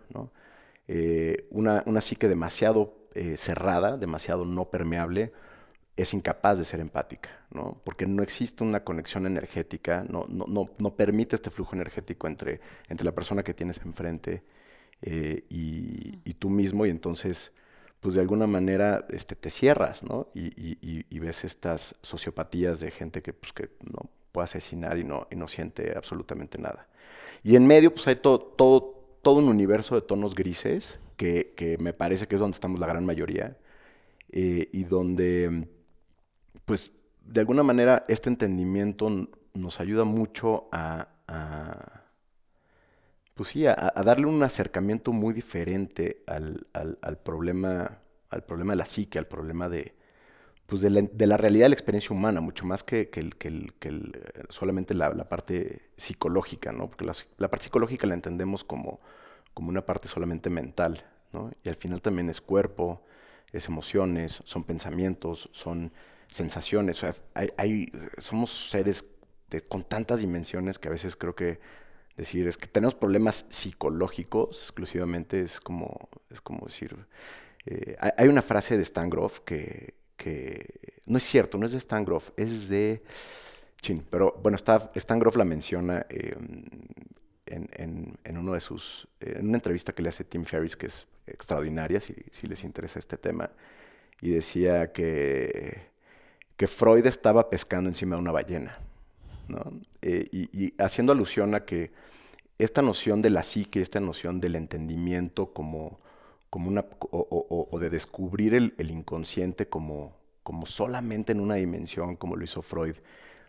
Eh, 0.87 1.47
una, 1.51 1.83
una, 1.87 2.01
psique 2.01 2.29
demasiado 2.29 2.95
eh, 3.15 3.37
cerrada, 3.37 3.97
demasiado 3.97 4.45
no 4.45 4.71
permeable, 4.71 5.33
es 5.97 6.15
incapaz 6.15 6.57
de 6.59 6.65
ser 6.65 6.81
empática, 6.81 7.31
¿no? 7.51 7.81
porque 7.85 8.07
no 8.07 8.23
existe 8.23 8.63
una 8.63 8.85
conexión 8.85 9.27
energética, 9.27 10.05
no, 10.09 10.27
no, 10.29 10.45
no, 10.47 10.71
no 10.79 10.95
permite 10.95 11.35
este 11.35 11.51
flujo 11.51 11.75
energético 11.75 12.29
entre, 12.29 12.61
entre 12.89 13.05
la 13.05 13.13
persona 13.13 13.43
que 13.43 13.53
tienes 13.53 13.81
enfrente 13.85 14.45
eh, 15.03 15.45
y, 15.49 16.35
tú 16.35 16.51
mismo, 16.51 16.87
y 16.87 16.91
entonces, 16.91 17.53
pues 18.01 18.15
de 18.15 18.21
alguna 18.21 18.47
manera 18.47 19.05
este, 19.09 19.35
te 19.35 19.51
cierras, 19.51 20.03
y, 20.35 21.19
ves 21.19 21.45
estas 21.45 21.97
sociopatías 22.01 22.79
de 22.79 22.93
gente 22.93 23.21
que, 23.21 23.33
pues, 23.33 23.53
que 23.53 23.71
no, 23.81 24.09
puede 24.33 24.45
asesinar 24.45 24.99
y 24.99 25.05
no, 25.05 25.27
y 25.31 25.37
no 25.37 25.49
siente 25.49 25.95
absolutamente 25.97 26.59
nada. 26.59 26.89
Y 27.43 27.57
en 27.57 27.67
medio, 27.67 27.93
pues 27.93 28.07
hay 28.09 28.17
todo, 28.17 28.41
todo, 28.41 29.19
todo 29.23 29.37
un 29.37 29.49
universo 29.49 29.95
de 29.95 30.03
tonos 30.03 30.35
grises, 30.35 31.01
que, 31.17 31.55
que, 31.57 31.79
me 31.79 31.93
parece 31.93 32.27
que 32.27 32.37
es 32.37 32.41
donde 32.41 32.55
estamos 32.55 32.81
la 32.81 32.87
gran 32.87 33.05
mayoría, 33.05 33.57
eh, 34.31 34.69
y 34.73 34.85
donde, 34.85 35.69
pues, 36.65 36.93
de 37.25 37.41
alguna 37.41 37.63
manera, 37.63 38.05
este 38.09 38.29
entendimiento 38.29 39.29
nos 39.55 39.81
ayuda 39.81 40.05
mucho 40.05 40.69
a, 40.73 41.09
pues 43.35 43.51
sí, 43.51 43.67
a, 43.67 43.75
darle 44.05 44.27
un 44.27 44.43
acercamiento 44.43 45.13
muy 45.13 45.35
diferente 45.35 46.23
al, 46.27 46.67
al, 46.73 46.99
al, 47.03 47.19
problema, 47.19 47.99
al 48.31 48.45
problema 48.45 48.73
de 48.73 48.77
la 48.77 48.87
psique, 48.87 49.19
al 49.19 49.27
problema 49.27 49.69
de, 49.69 49.95
pues 50.69 50.83
de, 50.83 50.91
la, 50.91 51.39
realidad 51.39 51.65
de 51.65 51.69
la 51.71 51.75
experiencia 51.75 52.15
humana, 52.15 52.43
mucho 52.43 52.67
más 52.67 52.85
que, 52.85 53.09
solamente 54.51 54.93
la, 54.93 55.11
parte 55.27 55.89
psicológica, 55.97 56.73
¿no? 56.73 56.89
Porque 56.89 57.07
la, 57.07 57.49
parte 57.49 57.65
psicológica 57.65 58.07
la 58.07 58.13
entendemos 58.13 58.65
como, 58.65 59.01
como 59.55 59.71
una 59.71 59.87
parte 59.87 60.09
solamente 60.09 60.51
mental, 60.51 61.07
¿no? 61.33 61.51
Y 61.65 61.71
al 61.71 61.77
final 61.77 62.03
también 62.03 62.29
es 62.29 62.43
cuerpo, 62.43 63.03
es 63.51 63.67
emociones, 63.67 64.43
son 64.45 64.63
pensamientos, 64.63 65.49
son 65.53 65.91
sensaciones. 66.27 67.01
hay, 67.33 67.91
somos 68.19 68.69
seres 68.69 69.07
con 69.71 69.85
tantas 69.85 70.21
dimensiones 70.21 70.79
que 70.79 70.89
a 70.89 70.91
veces 70.91 71.17
creo 71.17 71.35
que 71.35 71.61
decir 72.15 72.47
es 72.47 72.59
que 72.59 72.67
tenemos 72.67 72.95
problemas 72.95 73.47
psicológicos 73.49 74.65
exclusivamente 74.65 75.41
es 75.41 75.61
como, 75.61 76.11
es 76.29 76.43
como 76.43 76.67
decir... 76.67 76.95
Eh, 77.71 77.97
hay 78.17 78.29
una 78.29 78.41
frase 78.41 78.77
de 78.77 78.83
Stan 78.83 79.11
Groff 79.11 79.41
que, 79.41 79.98
que 80.19 80.67
no 81.07 81.17
es 81.17 81.25
cierto, 81.25 81.57
no 81.57 81.65
es 81.65 81.73
de 81.73 81.79
Stan 81.79 82.05
Groff, 82.05 82.31
es 82.37 82.69
de... 82.69 83.03
Chin, 83.81 84.05
pero 84.11 84.39
bueno, 84.43 84.57
Stan 84.57 85.19
Groff 85.21 85.37
la 85.37 85.45
menciona 85.45 86.05
em, 86.11 86.65
en, 87.47 88.37
uno 88.37 88.53
de 88.53 88.61
sus, 88.61 89.07
en 89.21 89.47
una 89.49 89.57
entrevista 89.57 89.95
que 89.95 90.03
le 90.03 90.09
hace 90.09 90.25
Tim 90.25 90.45
Ferriss, 90.45 90.77
que 90.77 90.87
es 90.87 91.07
extraordinaria, 91.27 92.01
si, 92.01 92.15
les 92.47 92.65
interesa 92.65 92.99
este 92.99 93.17
tema, 93.17 93.51
y 94.21 94.31
decía 94.31 94.93
que, 94.93 95.83
que 96.57 96.67
Freud 96.67 97.07
estaba 97.07 97.49
pescando 97.49 97.89
encima 97.89 98.17
de 98.17 98.23
una 98.23 98.33
ballena, 98.33 98.77
¿no? 99.47 99.63
Eh, 100.03 100.27
y, 100.33 100.75
haciendo 100.83 101.13
alusión 101.13 101.55
a 101.55 101.65
que 101.65 101.93
esta 102.59 102.83
noción 102.83 103.23
de 103.23 103.31
la 103.31 103.45
psique, 103.45 103.81
esta 103.81 104.01
noción 104.01 104.41
del 104.41 104.57
entendimiento 104.57 105.53
como 105.53 106.01
como 106.51 106.69
una, 106.69 106.85
o, 107.11 107.79
de 107.79 107.91
descubrir 107.91 108.55
el, 108.55 108.91
inconsciente 108.91 109.69
como, 109.69 110.17
como 110.43 110.67
solamente 110.67 111.33
en 111.33 111.41
una 111.41 111.57
dimensión, 111.57 112.17
como 112.17 112.37
lo 112.37 112.45
hizo 112.45 112.63
Freud. 112.63 112.97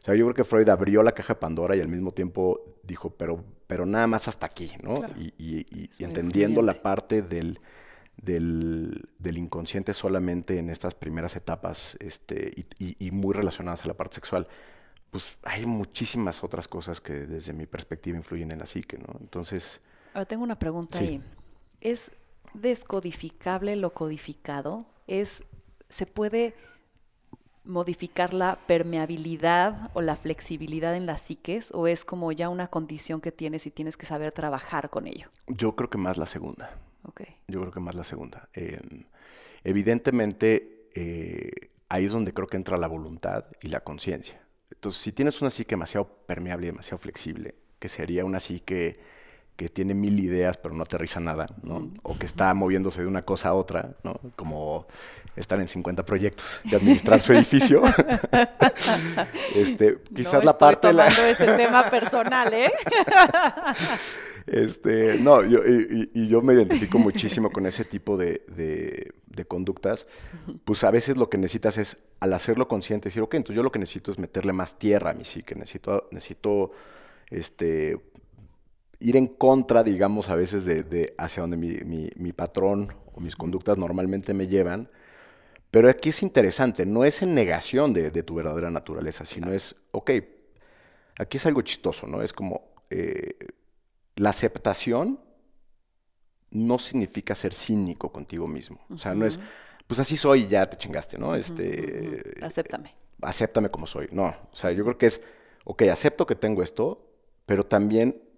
O 0.01 0.05
sea, 0.05 0.15
yo 0.15 0.25
creo 0.25 0.35
que 0.35 0.43
Freud 0.43 0.67
abrió 0.69 1.03
la 1.03 1.13
caja 1.13 1.33
de 1.33 1.39
Pandora 1.39 1.75
y 1.75 1.81
al 1.81 1.87
mismo 1.87 2.11
tiempo 2.11 2.77
dijo, 2.83 3.11
pero, 3.11 3.43
pero 3.67 3.85
nada 3.85 4.07
más 4.07 4.27
hasta 4.27 4.45
aquí, 4.45 4.71
¿no? 4.83 5.01
Y, 5.17 5.89
entendiendo 5.99 6.61
la 6.61 6.73
parte 6.73 7.21
del, 7.21 7.59
del, 8.17 9.37
inconsciente 9.37 9.93
solamente 9.93 10.57
en 10.57 10.69
estas 10.69 10.95
primeras 10.95 11.35
etapas 11.35 11.97
este, 11.99 12.65
y, 12.79 13.11
muy 13.11 13.33
relacionadas 13.33 13.85
a 13.85 13.87
la 13.87 13.93
parte 13.93 14.15
sexual, 14.15 14.47
pues 15.09 15.37
hay 15.43 15.65
muchísimas 15.65 16.43
otras 16.43 16.67
cosas 16.67 17.01
que 17.01 17.13
desde 17.13 17.53
mi 17.53 17.65
perspectiva 17.65 18.17
influyen 18.17 18.51
en 18.51 18.59
la 18.59 18.65
psique, 18.65 18.97
¿no? 18.97 19.17
Entonces... 19.19 19.81
Ahora 20.13 20.25
tengo 20.25 20.43
una 20.43 20.59
pregunta 20.59 20.99
ahí. 20.99 21.21
¿Es 21.81 22.11
descodificable 22.53 23.75
lo 23.75 23.93
codificado? 23.93 24.85
Es, 25.07 25.43
¿Se 25.89 26.05
puede 26.05 26.55
modificar 27.63 28.33
la 28.33 28.57
permeabilidad 28.67 29.91
o 29.93 30.01
la 30.01 30.15
flexibilidad 30.15 30.95
en 30.95 31.05
las 31.05 31.21
psiques 31.21 31.71
o 31.73 31.87
es 31.87 32.05
como 32.05 32.31
ya 32.31 32.49
una 32.49 32.67
condición 32.67 33.21
que 33.21 33.31
tienes 33.31 33.67
y 33.67 33.71
tienes 33.71 33.97
que 33.97 34.05
saber 34.05 34.31
trabajar 34.31 34.89
con 34.89 35.07
ello? 35.07 35.29
Yo 35.47 35.75
creo 35.75 35.89
que 35.89 35.97
más 35.97 36.17
la 36.17 36.25
segunda. 36.25 36.77
Yo 37.47 37.61
creo 37.61 37.71
que 37.71 37.79
más 37.79 37.95
la 37.95 38.03
segunda. 38.03 38.49
Em, 38.53 39.05
evidentemente, 39.63 40.89
eh, 40.93 41.71
ahí 41.89 42.05
es 42.05 42.11
donde 42.11 42.33
creo 42.33 42.47
que 42.47 42.57
entra 42.57 42.77
la 42.77 42.87
voluntad 42.87 43.45
y 43.61 43.69
la 43.69 43.81
conciencia. 43.81 44.41
Entonces, 44.71 45.01
si 45.01 45.11
tienes 45.11 45.41
una 45.41 45.49
psique 45.49 45.75
demasiado 45.75 46.07
permeable 46.25 46.67
y 46.67 46.69
demasiado 46.69 46.99
flexible, 46.99 47.55
que 47.79 47.89
sería 47.89 48.25
una 48.25 48.39
psique 48.39 48.99
que 49.59 49.67
tiene 49.67 49.93
mil 49.93 50.17
ideas 50.21 50.57
pero 50.57 50.73
no 50.73 50.83
aterriza 50.83 51.19
nada, 51.19 51.45
¿no? 51.63 51.91
O 52.03 52.17
que 52.17 52.25
está 52.25 52.53
moviéndose 52.53 53.01
de 53.01 53.07
una 53.07 53.25
cosa 53.25 53.49
a 53.49 53.53
otra, 53.55 53.91
¿no? 54.05 54.17
Como 54.37 54.87
estar 55.35 55.59
en 55.59 55.67
50 55.67 56.05
proyectos 56.05 56.61
y 56.63 56.75
administrar 56.75 57.21
su 57.21 57.33
edificio. 57.33 57.83
este, 59.55 59.97
quizás 60.15 60.45
la 60.45 60.57
parte... 60.57 60.87
Tomando 60.87 61.21
la... 61.21 61.29
ese 61.29 61.45
tema 61.57 61.89
personal, 61.89 62.53
¿eh? 62.53 62.71
este, 64.47 65.17
no, 65.19 65.43
yo, 65.43 65.59
y, 65.65 66.29
yo 66.29 66.41
me 66.41 66.53
identifico 66.53 66.97
muchísimo 66.97 67.49
con 67.49 67.65
ese 67.65 67.83
tipo 67.83 68.15
de, 68.15 68.41
de, 68.47 69.45
conductas. 69.45 70.07
Pues 70.63 70.85
a 70.85 70.91
veces 70.91 71.17
lo 71.17 71.29
que 71.29 71.37
necesitas 71.37 71.77
es, 71.77 71.97
al 72.21 72.31
hacerlo 72.31 72.69
consciente, 72.69 73.09
decir, 73.09 73.23
ok, 73.23 73.33
entonces 73.33 73.57
yo 73.57 73.63
lo 73.63 73.73
que 73.73 73.79
necesito 73.79 74.09
es 74.09 74.19
meterle 74.19 74.53
más 74.53 74.79
tierra 74.79 75.11
a 75.11 75.13
mi 75.13 75.25
psique, 75.25 75.53
necesito, 75.53 76.07
necesito 76.11 76.71
este, 77.29 77.99
ir 78.99 79.15
en 79.15 79.27
contra, 79.27 79.83
digamos, 79.83 80.29
a 80.29 80.35
veces 80.35 80.65
de, 80.65 81.13
hacia 81.17 81.41
donde 81.41 81.57
mi, 81.57 82.33
patrón 82.33 82.93
o 83.13 83.21
mis 83.21 83.35
conductas 83.35 83.77
normalmente 83.77 84.33
me 84.33 84.47
llevan. 84.47 84.89
Pero 85.71 85.89
aquí 85.89 86.09
es 86.09 86.23
interesante, 86.23 86.85
no 86.85 87.05
es 87.05 87.21
en 87.21 87.35
negación 87.35 87.93
de, 87.93 88.23
tu 88.23 88.35
verdadera 88.35 88.71
naturaleza, 88.71 89.25
sino 89.25 89.53
es, 89.53 89.75
ok, 89.91 90.11
aquí 91.17 91.37
es 91.37 91.45
algo 91.45 91.61
chistoso, 91.61 92.07
¿no? 92.07 92.21
Es 92.21 92.33
como 92.33 92.73
eh, 92.89 93.37
la 94.15 94.31
aceptación 94.31 95.19
no 96.51 96.79
significa 96.79 97.35
ser 97.35 97.53
cínico 97.53 98.11
contigo 98.11 98.47
mismo. 98.47 98.79
O 98.89 98.97
sea, 98.97 99.13
no 99.13 99.25
es, 99.25 99.39
pues 99.85 99.99
así 99.99 100.17
soy 100.17 100.43
y 100.43 100.47
ya 100.47 100.65
te 100.65 100.77
chingaste, 100.77 101.17
¿no? 101.17 101.35
Este, 101.35 102.35
Acéptame. 102.41 102.95
Acéptame 103.21 103.69
como 103.69 103.85
soy. 103.85 104.07
No, 104.11 104.25
o 104.51 104.55
sea, 104.55 104.71
yo 104.71 104.83
creo 104.83 104.97
que 104.97 105.05
es, 105.05 105.21
ok, 105.65 105.83
acepto 105.83 106.25
que 106.25 106.35
tengo 106.35 106.63
esto, 106.63 107.05
pero 107.45 107.63
también 107.65 108.28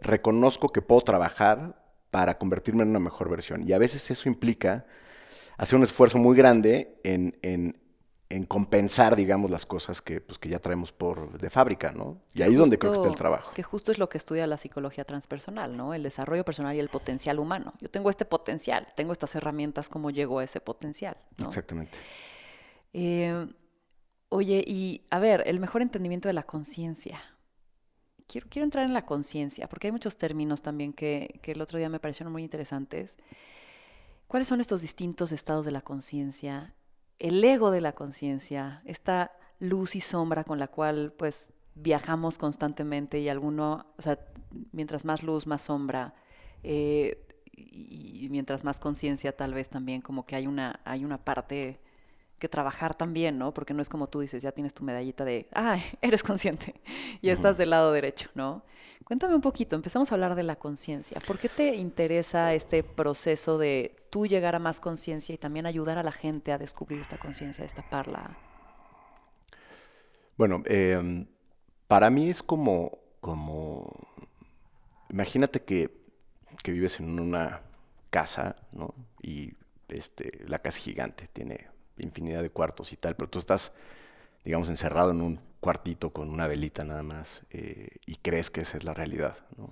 reconozco 0.00 0.68
que 0.68 0.82
puedo 0.82 1.00
trabajar 1.00 1.82
para 2.10 2.38
convertirme 2.38 2.82
en 2.82 2.90
una 2.90 2.98
mejor 2.98 3.28
versión. 3.28 3.66
Y 3.68 3.72
a 3.72 3.78
veces 3.78 4.10
eso 4.10 4.28
implica 4.28 4.86
hacer 5.56 5.76
un 5.76 5.82
esfuerzo 5.82 6.18
muy 6.18 6.36
grande 6.36 7.00
en, 7.04 7.76
compensar, 8.46 9.16
digamos, 9.16 9.50
las 9.50 9.66
cosas 9.66 10.00
que, 10.00 10.20
pues, 10.20 10.38
que 10.38 10.48
ya 10.48 10.58
traemos 10.58 10.92
por 10.92 11.38
de 11.38 11.50
fábrica, 11.50 11.92
¿no? 11.92 12.20
Y 12.34 12.42
ahí 12.42 12.52
es 12.52 12.58
donde 12.58 12.78
creo 12.78 12.92
que 12.92 12.98
está 12.98 13.08
el 13.08 13.16
trabajo. 13.16 13.52
Que 13.54 13.62
justo 13.62 13.90
es 13.90 13.98
lo 13.98 14.08
que 14.08 14.18
estudia 14.18 14.46
la 14.46 14.56
psicología 14.56 15.04
transpersonal, 15.04 15.76
¿no? 15.76 15.94
El 15.94 16.02
desarrollo 16.02 16.44
personal 16.44 16.76
y 16.76 16.78
el 16.78 16.88
potencial 16.88 17.38
humano. 17.38 17.74
Yo 17.80 17.90
tengo 17.90 18.10
este 18.10 18.24
potencial, 18.24 18.86
tengo 18.94 19.12
estas 19.12 19.34
herramientas, 19.34 19.88
¿cómo 19.88 20.10
llego 20.10 20.38
a 20.38 20.44
ese 20.44 20.60
potencial? 20.60 21.16
Exactamente. 21.44 21.98
Eh, 22.92 23.46
oye, 24.28 24.64
y 24.66 25.06
a 25.10 25.18
ver, 25.18 25.42
el 25.46 25.58
mejor 25.58 25.82
entendimiento 25.82 26.28
de 26.28 26.34
la 26.34 26.42
conciencia 26.42 27.20
quiero, 28.28 28.46
quiero 28.48 28.64
entrar 28.64 28.86
en 28.86 28.94
la 28.94 29.04
conciencia, 29.04 29.68
porque 29.68 29.88
hay 29.88 29.92
muchos 29.92 30.16
términos 30.16 30.62
también 30.62 30.92
que, 30.92 31.40
el 31.42 31.60
otro 31.60 31.78
día 31.78 31.88
me 31.88 31.98
parecieron 31.98 32.32
muy 32.32 32.42
interesantes. 32.42 33.16
¿Cuáles 34.28 34.46
son 34.46 34.60
estos 34.60 34.82
distintos 34.82 35.32
estados 35.32 35.64
de 35.64 35.72
la 35.72 35.80
conciencia? 35.80 36.74
El 37.18 37.42
ego 37.42 37.70
de 37.70 37.80
la 37.80 37.94
conciencia, 37.94 38.82
esta 38.84 39.32
luz 39.58 39.96
y 39.96 40.00
sombra 40.00 40.44
con 40.44 40.60
la 40.60 40.68
cual 40.68 41.12
pues 41.16 41.52
viajamos 41.74 42.38
constantemente 42.38 43.18
y 43.18 43.28
alguno, 43.28 43.86
o 43.96 44.02
sea, 44.02 44.18
mientras 44.70 45.04
más 45.04 45.22
luz, 45.22 45.46
más 45.46 45.62
sombra, 45.62 46.14
eh, 46.62 47.24
y 47.52 48.28
mientras 48.30 48.62
más 48.62 48.78
conciencia 48.78 49.36
tal 49.36 49.52
vez 49.52 49.68
también 49.68 50.00
como 50.00 50.26
que 50.26 50.36
hay 50.36 50.46
una, 50.46 50.80
hay 50.84 51.04
una 51.04 51.18
parte 51.18 51.80
que 52.38 52.48
trabajar 52.48 52.94
también, 52.94 53.38
¿no? 53.38 53.52
Porque 53.52 53.74
no 53.74 53.82
es 53.82 53.88
como 53.88 54.08
tú 54.08 54.20
dices, 54.20 54.42
ya 54.42 54.52
tienes 54.52 54.74
tu 54.74 54.84
medallita 54.84 55.24
de, 55.24 55.48
ah, 55.54 55.78
eres 56.02 56.22
consciente 56.22 56.74
y 57.22 57.30
estás 57.30 57.58
del 57.58 57.70
lado 57.70 57.92
derecho, 57.92 58.30
¿no? 58.34 58.62
Cuéntame 59.04 59.34
un 59.34 59.40
poquito, 59.40 59.74
empezamos 59.74 60.12
a 60.12 60.14
hablar 60.14 60.34
de 60.34 60.42
la 60.42 60.56
conciencia. 60.56 61.20
¿Por 61.26 61.38
qué 61.38 61.48
te 61.48 61.74
interesa 61.76 62.52
este 62.52 62.82
proceso 62.82 63.56
de 63.56 63.96
tú 64.10 64.26
llegar 64.26 64.54
a 64.54 64.58
más 64.58 64.80
conciencia 64.80 65.34
y 65.34 65.38
también 65.38 65.64
ayudar 65.64 65.96
a 65.96 66.02
la 66.02 66.12
gente 66.12 66.52
a 66.52 66.58
descubrir 66.58 67.00
esta 67.00 67.16
conciencia, 67.16 67.64
destaparla? 67.64 68.36
Bueno, 70.36 70.62
em, 70.66 71.26
para 71.86 72.10
mí 72.10 72.28
es 72.28 72.42
como, 72.42 72.98
como, 73.20 73.90
imagínate 75.08 75.62
que, 75.62 75.90
que 76.62 76.72
vives 76.72 77.00
en 77.00 77.18
una 77.18 77.62
casa, 78.10 78.56
¿no? 78.76 78.94
Y 79.22 79.54
este, 79.88 80.44
la 80.46 80.58
casa 80.58 80.78
es 80.78 80.84
gigante, 80.84 81.28
tiene 81.32 81.68
infinidad 82.00 82.42
de 82.42 82.50
cuartos 82.50 82.92
y 82.92 82.96
tal, 82.96 83.16
pero 83.16 83.28
tú 83.28 83.38
estás, 83.38 83.72
digamos, 84.44 84.68
encerrado 84.68 85.10
en 85.10 85.20
un 85.20 85.40
cuartito 85.60 86.12
con 86.12 86.28
una 86.30 86.46
velita 86.46 86.84
nada 86.84 87.02
más 87.02 87.42
eh, 87.50 87.96
y 88.06 88.16
crees 88.16 88.50
que 88.50 88.60
esa 88.60 88.76
es 88.76 88.84
la 88.84 88.92
realidad, 88.92 89.38
¿no? 89.56 89.68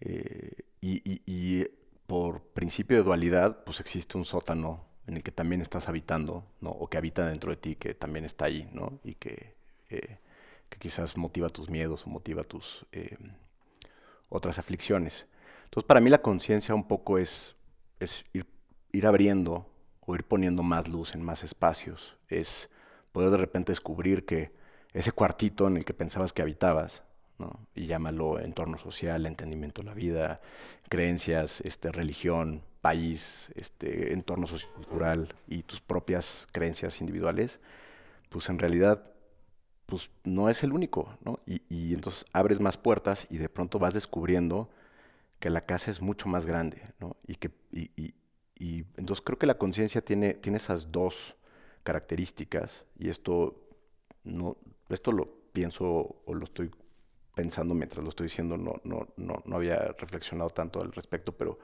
Eh, 0.00 0.52
y, 0.80 1.66
por 2.06 2.42
principio 2.42 2.96
de 2.96 3.04
dualidad, 3.04 3.62
pues 3.62 3.78
existe 3.78 4.18
un 4.18 4.24
sótano 4.24 4.84
en 5.06 5.16
el 5.16 5.22
que 5.22 5.30
también 5.30 5.60
estás 5.60 5.88
habitando, 5.88 6.44
¿no? 6.60 6.70
O 6.70 6.88
que 6.88 6.98
habita 6.98 7.28
dentro 7.28 7.52
de 7.52 7.56
ti, 7.56 7.76
que 7.76 7.94
también 7.94 8.24
está 8.24 8.46
ahí, 8.46 8.68
¿no? 8.72 8.98
Y 9.04 9.14
que, 9.14 9.54
eh, 9.90 10.18
que 10.68 10.78
quizás 10.80 11.16
motiva 11.16 11.48
tus 11.50 11.70
miedos 11.70 12.04
o 12.04 12.10
motiva 12.10 12.42
tus 12.42 12.84
otras 14.28 14.58
aflicciones. 14.58 15.26
Entonces, 15.66 15.86
para 15.86 16.00
mí 16.00 16.10
la 16.10 16.20
conciencia 16.20 16.74
un 16.74 16.88
poco 16.88 17.16
es, 17.18 17.54
es 18.00 18.24
ir, 18.32 18.44
ir 18.90 19.06
abriendo 19.06 19.69
ir 20.14 20.24
poniendo 20.24 20.62
más 20.62 20.88
luz 20.88 21.14
en 21.14 21.22
más 21.22 21.44
espacios, 21.44 22.16
es 22.28 22.70
poder 23.12 23.30
de 23.30 23.36
repente 23.38 23.72
descubrir 23.72 24.24
que 24.24 24.52
ese 24.92 25.12
cuartito 25.12 25.66
en 25.68 25.76
el 25.76 25.84
que 25.84 25.94
pensabas 25.94 26.32
que 26.32 26.42
habitabas, 26.42 27.02
¿no? 27.38 27.66
y 27.74 27.86
llámalo 27.86 28.38
entorno 28.38 28.78
social, 28.78 29.26
entendimiento 29.26 29.82
de 29.82 29.88
la 29.88 29.94
vida, 29.94 30.40
creencias, 30.88 31.60
este, 31.62 31.90
religión, 31.90 32.62
país, 32.80 33.50
este, 33.54 34.12
entorno 34.12 34.46
sociocultural 34.46 35.28
y 35.46 35.62
tus 35.62 35.80
propias 35.80 36.46
creencias 36.52 37.00
individuales, 37.00 37.60
pues 38.28 38.48
en 38.48 38.58
realidad 38.58 39.12
pues 39.86 40.10
no 40.24 40.48
es 40.48 40.62
el 40.62 40.72
único, 40.72 41.12
¿no? 41.24 41.40
Y, 41.46 41.92
entonces 41.92 42.24
abres 42.32 42.60
más 42.60 42.76
puertas 42.76 43.26
y 43.28 43.38
de 43.38 43.48
pronto 43.48 43.80
vas 43.80 43.92
descubriendo 43.92 44.70
que 45.40 45.50
la 45.50 45.66
casa 45.66 45.90
es 45.90 46.00
mucho 46.00 46.28
más 46.28 46.46
grande, 46.46 46.80
¿no? 47.00 47.16
Y 47.26 47.34
que, 47.34 47.50
y, 47.72 47.90
y 47.96 48.14
entonces 48.96 49.22
creo 49.24 49.38
que 49.38 49.46
la 49.46 49.56
conciencia 49.56 50.02
tiene, 50.02 50.34
tiene 50.34 50.58
esas 50.58 50.92
dos 50.92 51.36
características 51.82 52.84
y 52.98 53.08
esto 53.08 53.56
no 54.22 54.56
esto 54.90 55.12
lo 55.12 55.28
pienso 55.52 56.22
o 56.24 56.34
lo 56.34 56.44
estoy 56.44 56.70
pensando 57.34 57.74
mientras 57.74 58.02
lo 58.02 58.10
estoy 58.10 58.26
diciendo, 58.26 58.56
no, 58.56 58.80
no, 58.84 59.08
no, 59.16 59.42
no 59.44 59.56
había 59.56 59.78
reflexionado 59.98 60.50
tanto 60.50 60.82
al 60.82 60.92
respecto, 60.92 61.32
pero, 61.32 61.58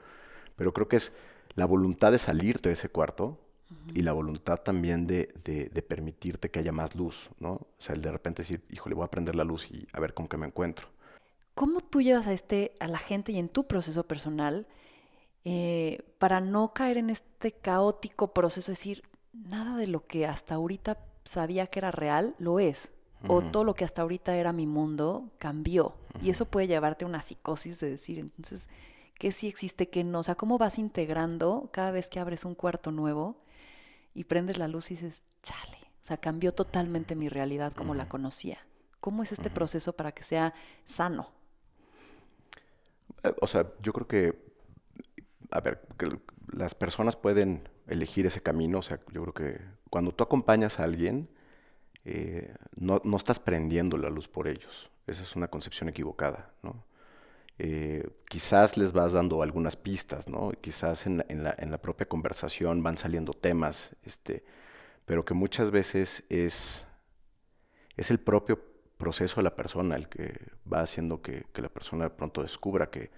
pero 0.55 0.73
creo 0.73 0.87
que 0.87 0.95
es 0.95 1.13
la 1.55 1.65
voluntad 1.65 2.11
de 2.11 2.19
salirte 2.19 2.69
de 2.69 2.73
ese 2.73 2.89
cuarto 2.89 3.37
y 3.93 4.01
la 4.01 4.13
voluntad 4.13 4.57
también 4.57 5.05
de, 5.07 5.27
de, 5.43 5.67
de, 5.67 5.81
permitirte 5.81 6.49
que 6.49 6.59
haya 6.59 6.71
más 6.71 6.95
luz, 6.95 7.29
¿no? 7.39 7.51
O 7.51 7.67
sea, 7.79 7.95
el 7.95 8.01
de 8.01 8.11
repente 8.11 8.41
decir, 8.41 8.63
híjole, 8.69 8.95
voy 8.95 9.03
a 9.03 9.11
prender 9.11 9.35
la 9.35 9.43
luz 9.43 9.69
y 9.69 9.85
a 9.91 9.99
ver 9.99 10.13
con 10.13 10.27
qué 10.29 10.37
me 10.37 10.47
encuentro. 10.47 10.87
¿Cómo 11.53 11.81
tú 11.81 12.01
llevas 12.01 12.27
a, 12.27 12.33
este, 12.33 12.71
a 12.79 12.87
la 12.87 12.97
gente 12.97 13.33
y 13.33 13.37
en 13.37 13.49
tu 13.49 13.67
proceso 13.67 14.07
personal 14.07 14.67
eh, 15.49 16.03
para 16.19 16.41
no 16.41 16.73
caer 16.73 16.97
en 16.97 17.09
este 17.09 17.53
caótico 17.53 18.33
proceso, 18.33 18.69
es 18.73 18.79
decir, 18.79 19.03
nada 19.31 19.77
de 19.77 19.87
lo 19.87 20.05
que 20.05 20.27
hasta 20.27 20.55
ahorita 20.55 20.97
sabía 21.23 21.67
que 21.67 21.79
era 21.79 21.89
real, 21.89 22.35
lo 22.37 22.59
es. 22.59 22.91
O 23.29 23.41
todo 23.41 23.63
lo 23.63 23.73
que 23.73 23.85
hasta 23.85 24.01
ahorita 24.01 24.35
era 24.35 24.51
mi 24.51 24.67
mundo 24.67 25.31
cambió. 25.37 25.95
Y 26.21 26.31
eso 26.31 26.45
puede 26.47 26.67
llevarte 26.67 27.05
a 27.05 27.07
una 27.07 27.21
psicosis 27.21 27.79
de 27.79 27.91
decir, 27.91 28.19
entonces, 28.19 28.67
¿qué 29.17 29.31
sí 29.31 29.47
existe, 29.47 29.87
qué 29.87 30.03
no? 30.03 30.19
O 30.19 30.23
sea, 30.23 30.35
¿cómo 30.35 30.57
vas 30.57 30.77
integrando 30.79 31.69
cada 31.71 31.91
vez 31.91 32.09
que 32.09 32.19
abres 32.19 32.43
un 32.43 32.53
cuarto 32.53 32.91
nuevo 32.91 33.37
y 34.13 34.25
prendes 34.25 34.57
la 34.57 34.67
luz 34.67 34.91
y 34.91 34.95
dices, 34.95 35.23
chale? 35.43 35.77
O 36.01 36.05
sea, 36.07 36.17
cambió 36.17 36.51
totalmente 36.51 37.15
mi 37.15 37.29
realidad 37.29 37.71
como 37.71 37.95
la 37.95 38.09
conocía. 38.09 38.59
¿Cómo 38.99 39.23
es 39.23 39.31
este 39.31 39.49
proceso 39.49 39.93
para 39.93 40.11
que 40.11 40.23
sea 40.23 40.53
sano? 40.83 41.31
Eh, 43.23 43.33
o 43.39 43.47
sea, 43.47 43.65
yo 43.81 43.93
creo 43.93 44.07
que 44.07 44.46
a 45.51 45.59
ver, 45.61 45.81
que 45.97 46.09
las 46.51 46.75
personas 46.75 47.15
pueden 47.15 47.69
elegir 47.87 48.25
ese 48.25 48.41
camino. 48.41 48.79
O 48.79 48.81
sea, 48.81 48.99
yo 49.11 49.23
creo 49.23 49.33
que 49.33 49.61
cuando 49.89 50.11
tú 50.11 50.23
acompañas 50.23 50.79
a 50.79 50.83
alguien, 50.83 51.29
eh, 52.05 52.53
no, 52.75 53.01
estás 53.15 53.39
prendiendo 53.39 53.97
la 53.97 54.09
luz 54.09 54.27
por 54.27 54.47
ellos. 54.47 54.91
Esa 55.07 55.23
es 55.23 55.35
una 55.35 55.47
concepción 55.47 55.89
equivocada, 55.89 56.53
¿no? 56.61 56.85
Eh, 57.59 58.07
quizás 58.29 58.77
les 58.77 58.93
vas 58.93 59.13
dando 59.13 59.41
algunas 59.41 59.75
pistas, 59.75 60.27
¿no? 60.27 60.51
Quizás 60.61 61.07
en 61.07 61.23
la, 61.43 61.81
propia 61.81 62.07
conversación 62.07 62.83
van 62.83 62.97
saliendo 62.97 63.33
temas, 63.33 63.95
este, 64.03 64.45
pero 65.05 65.25
que 65.25 65.33
muchas 65.33 65.71
veces 65.71 66.23
es, 66.29 66.85
es 67.95 68.11
el 68.11 68.19
propio 68.19 68.63
proceso 68.97 69.37
de 69.37 69.43
la 69.43 69.55
persona 69.55 69.95
el 69.95 70.07
que 70.07 70.33
va 70.71 70.81
haciendo 70.81 71.21
que, 71.21 71.45
que 71.51 71.61
la 71.61 71.69
persona 71.69 72.05
de 72.05 72.09
pronto 72.11 72.43
descubra 72.43 72.91
que, 72.91 73.09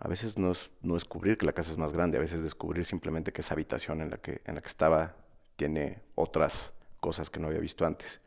A 0.00 0.08
veces 0.08 0.38
no 0.38 0.52
es 0.52 0.70
no 0.80 0.94
descubrir 0.94 1.36
que 1.36 1.44
la 1.44 1.52
casa 1.52 1.70
es 1.70 1.76
más 1.76 1.92
grande, 1.92 2.16
a 2.16 2.22
veces 2.22 2.42
descubrir 2.42 2.86
simplemente 2.86 3.32
que 3.32 3.42
esa 3.42 3.52
habitación 3.52 4.00
en 4.00 4.10
la 4.10 4.16
que, 4.16 4.40
en 4.46 4.54
la 4.54 4.62
que 4.62 4.68
estaba 4.68 5.14
tiene 5.56 6.00
otras 6.14 6.72
cosas 7.00 7.28
que 7.28 7.38
no 7.38 7.48
había 7.48 7.60
visto 7.60 7.84
antes. 7.84 8.20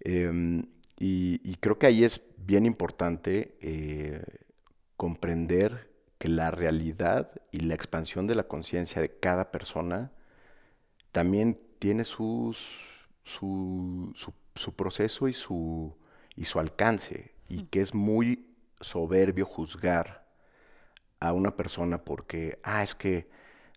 Em, 0.00 0.66
y, 0.98 1.56
creo 1.56 1.78
que 1.78 1.86
ahí 1.86 2.04
es 2.04 2.22
bien 2.36 2.66
importante 2.66 3.56
eh, 3.62 4.22
comprender 4.98 5.90
que 6.18 6.28
la 6.28 6.50
realidad 6.50 7.30
y 7.50 7.60
la 7.60 7.74
expansión 7.74 8.26
de 8.26 8.34
la 8.34 8.44
conciencia 8.44 9.00
de 9.00 9.08
cada 9.08 9.50
persona 9.50 10.12
también 11.12 11.58
tiene 11.78 12.04
sus, 12.04 12.84
su, 13.24 14.12
su, 14.54 14.76
proceso 14.76 15.28
y 15.28 15.32
su, 15.32 15.96
y 16.36 16.44
su 16.44 16.60
alcance, 16.60 17.32
y 17.48 17.64
que 17.64 17.80
es 17.80 17.94
muy 17.94 18.54
soberbio 18.80 19.46
juzgar 19.46 20.23
a 21.28 21.32
una 21.32 21.56
persona 21.56 21.98
porque, 21.98 22.58
ah, 22.62 22.82
es 22.82 22.94
que 22.94 23.28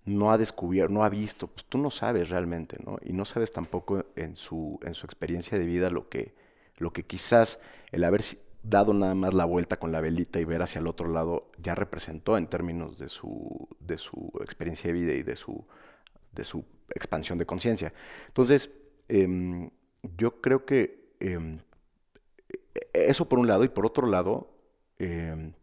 no 0.05 0.31
ha 0.31 0.37
descubierto, 0.37 0.93
no 0.93 1.03
ha 1.03 1.09
visto, 1.09 1.47
pues 1.47 1.65
tú 1.65 1.77
no 1.77 1.91
sabes 1.91 2.29
realmente, 2.29 2.77
¿no? 2.85 2.97
Y 3.03 3.13
no 3.13 3.25
sabes 3.25 3.51
tampoco 3.51 4.05
en 4.15 4.35
su, 4.35 4.79
en 4.83 4.93
su 4.93 5.05
experiencia 5.05 5.59
de 5.59 5.65
vida 5.65 5.89
lo 5.89 6.07
que, 6.09 6.33
lo 6.77 6.93
que 6.93 7.03
quizás 7.03 7.59
el 7.91 8.03
haber 8.03 8.23
dado 8.63 8.93
nada 8.93 9.15
más 9.15 9.33
la 9.33 9.45
vuelta 9.45 9.77
con 9.77 9.91
la 9.91 10.01
velita 10.01 10.39
y 10.39 10.45
ver 10.45 10.61
hacia 10.61 10.79
el 10.79 10.87
otro 10.87 11.09
lado 11.09 11.51
ya 11.61 11.75
representó 11.75 12.37
en 12.37 12.47
términos 12.47 12.97
de 12.97 13.09
su, 13.09 13.67
de 13.79 13.97
su 13.97 14.31
experiencia 14.41 14.87
de 14.87 14.93
vida 14.93 15.13
y 15.13 15.23
de 15.23 15.35
su, 15.35 15.65
de 16.33 16.43
su 16.43 16.65
expansión 16.95 17.37
de 17.37 17.45
conciencia. 17.45 17.93
Entonces, 18.27 18.71
em, 19.07 19.69
yo 20.17 20.41
creo 20.41 20.65
que 20.65 21.13
em, 21.19 21.59
eso 22.93 23.27
por 23.27 23.39
un 23.39 23.47
lado 23.47 23.63
y 23.63 23.69
por 23.69 23.85
otro 23.85 24.07
lado, 24.07 24.49
em, 24.99 25.53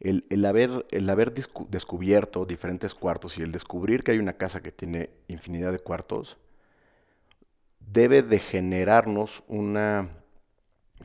el, 0.00 0.44
haber, 0.44 0.86
el 0.90 1.08
haber 1.08 1.32
descubierto 1.32 2.44
diferentes 2.44 2.94
cuartos 2.94 3.38
y 3.38 3.42
el 3.42 3.52
descubrir 3.52 4.02
que 4.02 4.12
hay 4.12 4.18
una 4.18 4.34
casa 4.34 4.60
que 4.60 4.72
tiene 4.72 5.10
infinidad 5.28 5.72
de 5.72 5.78
cuartos, 5.78 6.36
debe 7.80 8.22
de 8.22 8.38
generarnos 8.38 9.42
una 9.48 10.10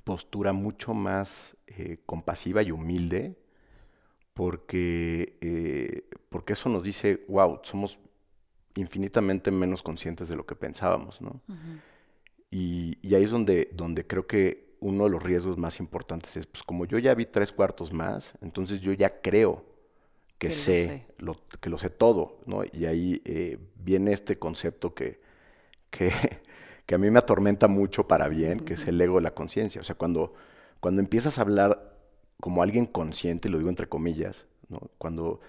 postura 0.04 0.52
mucho 0.52 0.94
más 0.94 1.56
eh, 1.68 2.00
compasiva 2.06 2.62
y 2.64 2.72
humilde, 2.72 3.38
porque, 4.34 5.38
eh, 5.42 6.10
porque 6.30 6.54
eso 6.54 6.70
nos 6.70 6.84
dice, 6.84 7.24
wow, 7.28 7.60
somos 7.64 8.00
infinitamente 8.76 9.52
menos 9.52 9.84
conscientes 9.84 10.28
de 10.30 10.36
lo 10.36 10.46
que 10.46 10.56
pensábamos, 10.56 11.22
¿no? 11.22 11.42
y, 12.50 12.98
y, 13.02 13.16
ahí 13.16 13.24
es 13.24 13.32
donde, 13.32 13.70
donde 13.74 14.08
creo 14.08 14.28
que 14.28 14.71
uno 14.82 15.06
de 15.06 15.10
los 15.12 15.24
riesgos 15.24 15.58
más 15.58 15.80
importantes 15.80 16.36
es, 16.36 16.46
pues 16.46 16.64
como 16.64 16.86
yo 16.86 17.00
ya 17.00 17.16
vi 17.16 17.26
tres 17.26 17.54
cuartos 17.54 17.94
más, 17.94 18.34
entonces 18.42 18.82
yo 18.82 18.92
ya 18.92 19.22
creo 19.22 19.64
que, 20.38 20.52
sé, 20.52 21.06
lo 21.18 21.38
que 21.62 21.70
lo 21.70 21.78
sé 21.78 21.90
todo, 21.90 22.40
¿no? 22.46 22.64
Y 22.74 22.86
ahí 22.86 23.22
eh, 23.26 23.58
viene 23.76 24.12
este 24.12 24.38
concepto 24.38 24.94
que, 24.94 25.22
que 25.90 26.12
que 26.92 26.96
a 26.96 26.98
mí 26.98 27.10
me 27.10 27.20
atormenta 27.20 27.70
mucho 27.70 28.06
para 28.06 28.28
bien, 28.28 28.60
que 28.60 28.74
es 28.74 28.86
el 28.86 29.00
ego 29.00 29.16
de 29.16 29.22
la 29.22 29.34
conciencia. 29.34 29.80
O 29.80 29.84
sea, 29.86 29.96
cuando, 29.96 30.34
cuando 30.82 31.02
empiezas 31.02 31.40
a 31.40 31.44
hablar 31.44 31.96
como 32.42 32.62
alguien 32.64 32.86
consciente, 32.86 33.48
lo 33.48 33.60
digo 33.60 33.70
entre 33.70 33.88
comillas, 33.88 34.46
¿no? 34.68 34.92
cuando 34.98 35.40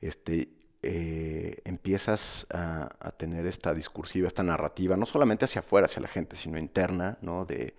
este, 0.00 0.48
eh, 0.82 1.60
empiezas 1.66 2.46
a, 2.48 2.88
tener 3.18 3.46
esta 3.46 3.74
discursiva, 3.74 4.28
esta 4.28 4.42
narrativa, 4.42 4.96
no 4.96 5.04
solamente 5.04 5.44
hacia 5.44 5.60
afuera, 5.60 5.84
hacia 5.84 6.00
la 6.00 6.08
gente, 6.08 6.36
sino 6.36 6.56
interna, 6.56 7.18
¿no? 7.20 7.44
De, 7.44 7.74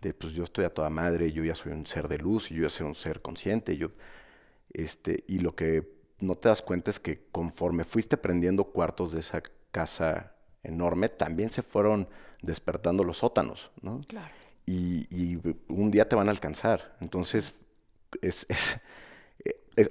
de, 0.00 0.14
pues 0.14 0.32
yo 0.32 0.44
estoy 0.44 0.64
a 0.64 0.70
toda 0.70 0.90
madre, 0.90 1.32
yo 1.32 1.44
ya 1.44 1.54
soy 1.54 1.72
un 1.72 1.86
ser 1.86 2.08
de 2.08 2.18
luz, 2.18 2.48
yo 2.48 2.62
ya 2.62 2.68
soy 2.68 2.86
un 2.86 2.94
ser 2.94 3.20
consciente, 3.20 3.76
yo, 3.76 3.90
este, 4.72 5.24
y 5.26 5.40
lo 5.40 5.54
que 5.54 5.98
no 6.20 6.34
te 6.34 6.48
das 6.48 6.62
cuenta 6.62 6.90
es 6.90 7.00
que 7.00 7.26
conforme 7.30 7.84
fuiste 7.84 8.16
prendiendo 8.16 8.64
cuartos 8.64 9.12
de 9.12 9.20
esa 9.20 9.42
casa 9.70 10.34
enorme, 10.62 11.08
también 11.08 11.50
se 11.50 11.62
fueron 11.62 12.08
despertando 12.42 13.04
los 13.04 13.18
sótanos, 13.18 13.70
¿no? 13.82 14.00
Claro. 14.06 14.34
Y, 14.66 15.38
un 15.68 15.90
día 15.90 16.08
te 16.08 16.14
van 16.14 16.28
a 16.28 16.30
alcanzar. 16.30 16.96
Entonces, 17.00 17.54
es, 18.20 18.46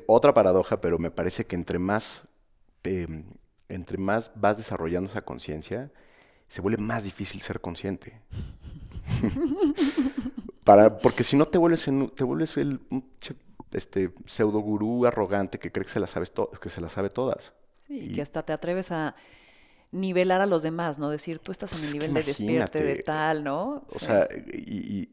otra 0.06 0.34
paradoja, 0.34 0.82
pero 0.82 1.00
me 1.00 1.10
parece 1.10 1.46
que 1.46 1.56
entre 1.56 1.80
más, 1.80 2.28
em, 2.84 3.24
entre 3.70 3.98
más 3.98 4.32
vas 4.36 4.58
desarrollando 4.58 5.10
esa 5.10 5.22
conciencia, 5.22 5.92
se 6.48 6.62
vuelve 6.62 6.82
más 6.82 7.06
difícil 7.06 7.42
ser 7.42 7.60
consciente. 7.60 8.22
Para, 10.64 10.98
porque 10.98 11.24
si 11.24 11.38
no 11.38 11.46
te 11.46 11.58
vuelves, 11.58 11.88
te 12.16 12.24
vuelves 12.24 12.58
el 12.58 12.82
este, 13.72 14.12
pseudo 14.26 14.60
gurú 14.60 15.06
arrogante 15.06 15.60
que 15.60 15.72
cree 15.72 15.86
que 15.86 15.92
se 15.92 16.00
las, 16.00 16.10
sabes 16.10 16.34
que 16.62 16.70
se 16.70 16.82
las 16.82 16.94
sabe 16.94 17.10
todas. 17.10 17.54
Sí, 17.88 18.00
y 18.00 18.14
que 18.14 18.22
hasta 18.22 18.44
te 18.44 18.52
atreves 18.52 18.92
a 18.92 19.16
nivelar 19.92 20.42
a 20.42 20.46
los 20.46 20.64
demás, 20.64 21.00
¿no? 21.00 21.10
Decir, 21.10 21.40
tú 21.40 21.52
estás 21.52 21.72
en 21.74 21.86
el 21.86 21.94
nivel 21.94 22.14
de 22.14 22.24
despierte, 22.24 22.84
de 22.84 23.04
tal, 23.04 23.44
¿no? 23.44 23.86
O 23.90 24.00
sea, 24.00 24.28
y, 24.54 25.10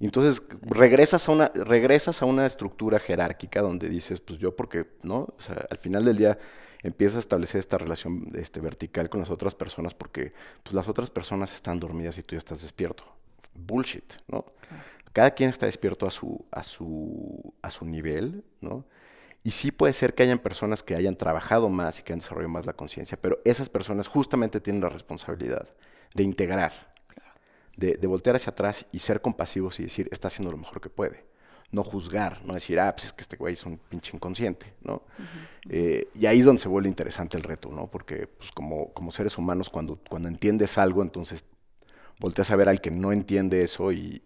entonces 0.00 0.42
regresas 0.62 1.28
a, 1.28 1.32
una, 1.32 1.48
regresas 1.54 2.22
a 2.22 2.26
una 2.26 2.44
estructura 2.44 2.98
jerárquica 2.98 3.62
donde 3.62 3.88
dices, 3.88 4.20
pues 4.20 4.38
yo 4.38 4.54
porque, 4.54 4.86
¿no? 5.04 5.34
O 5.38 5.40
sea, 5.40 5.64
al 5.70 5.78
final 5.78 6.04
del 6.04 6.16
día 6.16 6.38
empiezas 6.82 7.16
a 7.16 7.20
establecer 7.20 7.60
esta 7.60 7.78
relación 7.78 8.26
este, 8.34 8.60
vertical 8.60 9.08
con 9.08 9.20
las 9.20 9.30
otras 9.30 9.54
personas 9.54 9.94
porque 9.94 10.32
pues, 10.64 10.74
las 10.74 10.88
otras 10.88 11.08
personas 11.10 11.54
están 11.54 11.78
dormidas 11.78 12.18
y 12.18 12.22
tú 12.22 12.34
ya 12.34 12.38
estás 12.38 12.62
despierto. 12.62 13.04
Bullshit, 13.54 14.12
¿no? 14.28 14.44
Cada 15.12 15.32
quien 15.32 15.50
está 15.50 15.66
despierto 15.66 16.06
a 16.06 16.10
su, 16.10 16.46
a 16.50 16.62
su, 16.62 17.54
a 17.60 17.70
su 17.70 17.84
nivel, 17.84 18.44
¿no? 18.60 18.86
Y 19.44 19.50
sí 19.50 19.72
puede 19.72 19.92
ser 19.92 20.14
que 20.14 20.22
hayan 20.22 20.38
personas 20.38 20.82
que 20.82 20.94
hayan 20.94 21.16
trabajado 21.16 21.68
más 21.68 21.98
y 21.98 22.02
que 22.02 22.12
han 22.12 22.20
desarrollado 22.20 22.52
más 22.52 22.66
la 22.66 22.74
conciencia, 22.74 23.18
pero 23.20 23.40
esas 23.44 23.68
personas 23.68 24.06
justamente 24.06 24.60
tienen 24.60 24.82
la 24.82 24.88
responsabilidad 24.88 25.68
de 26.14 26.22
integrar, 26.22 26.72
de, 27.76 28.06
voltear 28.06 28.36
hacia 28.36 28.50
atrás 28.50 28.86
y 28.92 29.00
ser 29.00 29.20
compasivos 29.20 29.80
y 29.80 29.84
decir, 29.84 30.08
está 30.12 30.28
haciendo 30.28 30.52
lo 30.52 30.58
mejor 30.58 30.80
que 30.80 30.90
puede. 30.90 31.24
No 31.72 31.82
juzgar, 31.82 32.44
no 32.44 32.52
decir, 32.54 32.78
ah, 32.78 32.94
pues 32.94 33.06
es 33.06 33.12
que 33.14 33.22
este 33.22 33.36
güey 33.36 33.54
es 33.54 33.64
un 33.64 33.78
pinche 33.78 34.14
inconsciente, 34.14 34.74
¿no? 34.82 35.02
Eh, 35.70 36.06
y 36.14 36.26
ahí 36.26 36.40
es 36.40 36.44
donde 36.44 36.60
se 36.60 36.68
vuelve 36.68 36.88
interesante 36.88 37.38
el 37.38 37.42
reto, 37.42 37.70
¿no? 37.70 37.90
Porque 37.90 38.26
pues, 38.26 38.52
como, 38.52 38.92
como 38.92 39.10
seres 39.10 39.38
humanos, 39.38 39.70
cuando, 39.70 39.98
cuando 40.08 40.28
entiendes 40.28 40.76
algo, 40.76 41.02
entonces 41.02 41.44
volteas 42.18 42.50
a 42.50 42.56
ver 42.56 42.68
al 42.68 42.80
que 42.80 42.90
no 42.90 43.12
entiende 43.12 43.62
eso 43.62 43.92
y 43.92 44.22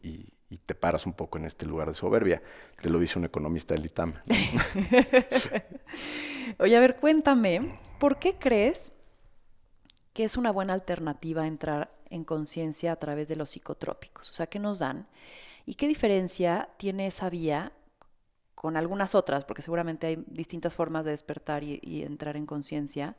te 0.64 0.74
paras 0.74 1.06
un 1.06 1.12
poco 1.12 1.38
en 1.38 1.44
este 1.44 1.66
lugar 1.66 1.88
de 1.88 1.94
soberbia. 1.94 2.42
Te 2.80 2.90
lo 2.90 2.98
dice 2.98 3.18
un 3.18 3.24
economista 3.24 3.74
del 3.74 3.86
ITAM. 3.86 4.14
Oye, 6.58 6.76
a 6.76 6.80
ver, 6.80 6.96
cuéntame, 6.96 7.78
¿por 7.98 8.18
qué 8.18 8.34
crees 8.34 8.92
que 10.12 10.24
es 10.24 10.36
una 10.36 10.50
buena 10.50 10.72
alternativa 10.72 11.46
entrar 11.46 11.92
en 12.10 12.24
conciencia 12.24 12.92
a 12.92 12.96
través 12.96 13.28
de 13.28 13.36
los 13.36 13.50
psicotrópicos? 13.50 14.30
O 14.30 14.34
sea, 14.34 14.46
¿qué 14.46 14.58
nos 14.58 14.78
dan? 14.78 15.06
¿Y 15.66 15.74
qué 15.74 15.88
diferencia 15.88 16.68
tiene 16.78 17.08
esa 17.08 17.28
vía 17.28 17.72
con 18.66 18.76
algunas 18.76 19.14
otras? 19.14 19.44
Porque 19.44 19.62
seguramente 19.62 20.08
hay 20.08 20.24
distintas 20.26 20.74
formas 20.74 21.04
de 21.04 21.12
despertar 21.12 21.62
y, 21.62 21.78
y 21.84 22.02
entrar 22.02 22.36
en 22.36 22.46
conciencia 22.46 23.16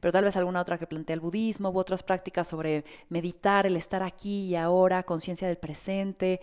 pero 0.00 0.12
tal 0.12 0.24
vez 0.24 0.36
alguna 0.36 0.60
otra 0.60 0.78
que 0.78 0.86
plantea 0.86 1.14
el 1.14 1.20
budismo 1.20 1.70
u 1.70 1.78
otras 1.78 2.02
prácticas 2.02 2.48
sobre 2.48 2.84
meditar, 3.08 3.66
el 3.66 3.76
estar 3.76 4.02
aquí 4.02 4.46
y 4.46 4.56
ahora, 4.56 5.02
conciencia 5.02 5.46
del 5.46 5.58
presente, 5.58 6.40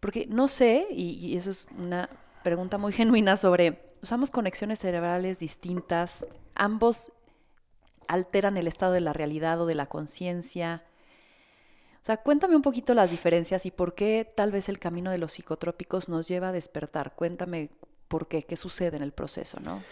porque 0.00 0.26
no 0.28 0.48
sé, 0.48 0.86
y, 0.90 1.36
eso 1.36 1.50
es 1.50 1.68
una 1.78 2.10
pregunta 2.42 2.78
muy 2.78 2.92
genuina 3.00 3.36
sobre, 3.36 3.80
usamos 4.02 4.30
conexiones 4.30 4.80
cerebrales 4.80 5.38
distintas, 5.38 6.26
ambos 6.54 7.12
alteran 8.08 8.56
el 8.56 8.66
estado 8.66 8.92
de 8.92 9.00
la 9.00 9.12
realidad 9.12 9.60
o 9.60 9.66
de 9.66 9.76
la 9.76 9.86
conciencia. 9.86 10.82
O 12.00 12.04
sea, 12.04 12.16
cuéntame 12.16 12.56
un 12.56 12.62
poquito 12.62 12.94
las 12.94 13.10
diferencias 13.10 13.66
y 13.66 13.70
por 13.70 13.94
qué 13.94 14.30
tal 14.34 14.52
vez 14.52 14.70
el 14.70 14.78
camino 14.78 15.10
de 15.10 15.18
los 15.18 15.32
psicotrópicos 15.32 16.08
nos 16.08 16.26
lleva 16.28 16.48
a 16.48 16.52
despertar. 16.52 17.14
Cuéntame 17.14 17.68
por 18.08 18.26
qué, 18.26 18.42
qué 18.42 18.56
sucede 18.56 18.96
en 18.96 19.02
el 19.02 19.12
proceso, 19.12 19.60
¿no? 19.60 19.82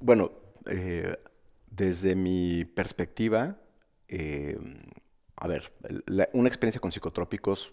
Bueno, 0.00 0.32
eh, 0.66 1.16
desde 1.70 2.16
mi 2.16 2.64
perspectiva, 2.64 3.56
eh, 4.08 4.58
a 5.36 5.46
ver, 5.46 5.72
una 6.32 6.48
experiencia 6.48 6.80
con 6.80 6.90
psicotrópicos, 6.90 7.72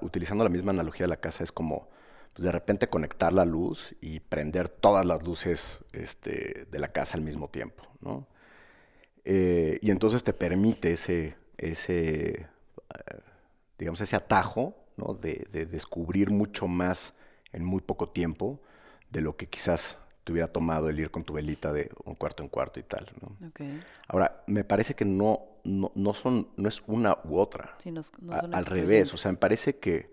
utilizando 0.00 0.42
la 0.42 0.50
misma 0.50 0.72
analogía 0.72 1.04
de 1.04 1.10
la 1.10 1.20
casa, 1.20 1.44
es 1.44 1.52
como 1.52 1.88
pues, 2.34 2.44
de 2.44 2.50
repente 2.50 2.88
conectar 2.88 3.32
la 3.32 3.44
luz 3.44 3.94
y 4.00 4.20
prender 4.20 4.68
todas 4.68 5.06
las 5.06 5.22
luces 5.22 5.78
este, 5.92 6.66
de 6.70 6.78
la 6.80 6.92
casa 6.92 7.16
al 7.16 7.22
mismo 7.22 7.48
tiempo, 7.48 7.84
¿no? 8.00 8.26
Eh, 9.24 9.78
y 9.80 9.90
entonces 9.90 10.24
te 10.24 10.32
permite 10.32 10.92
ese, 10.92 11.36
ese 11.56 12.48
digamos, 13.78 14.00
ese 14.00 14.16
atajo, 14.16 14.74
¿no? 14.96 15.14
de, 15.14 15.46
descubrir 15.70 16.30
mucho 16.30 16.66
más 16.66 17.14
en 17.52 17.64
muy 17.64 17.80
poco 17.80 18.08
tiempo 18.08 18.60
de 19.10 19.20
lo 19.22 19.36
que 19.36 19.48
quizás 19.48 19.98
te 20.24 20.32
hubiera 20.32 20.48
tomado 20.48 20.88
el 20.88 21.00
ir 21.00 21.10
con 21.10 21.24
tu 21.24 21.32
velita 21.32 21.72
de 21.72 21.90
un 22.04 22.14
cuarto 22.14 22.42
en 22.42 22.48
cuarto 22.48 22.78
y 22.78 22.82
tal. 22.82 23.10
¿no? 23.20 23.50
Ahora, 24.06 24.42
me 24.46 24.64
parece 24.64 24.94
que 24.94 25.04
no, 25.04 25.40
no, 25.64 26.14
son, 26.14 26.48
no 26.56 26.68
es 26.68 26.82
una 26.86 27.18
u 27.24 27.38
otra. 27.38 27.76
al 28.52 28.66
revés, 28.66 29.12
o 29.14 29.16
sea, 29.16 29.32
me 29.32 29.38
parece 29.38 29.78
que, 29.78 30.12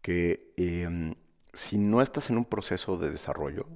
que 0.00 0.52
em, 0.56 1.14
si 1.52 1.78
no 1.78 2.00
estás 2.02 2.30
en 2.30 2.38
un 2.38 2.44
proceso 2.44 2.96
de 2.96 3.10
desarrollo, 3.10 3.66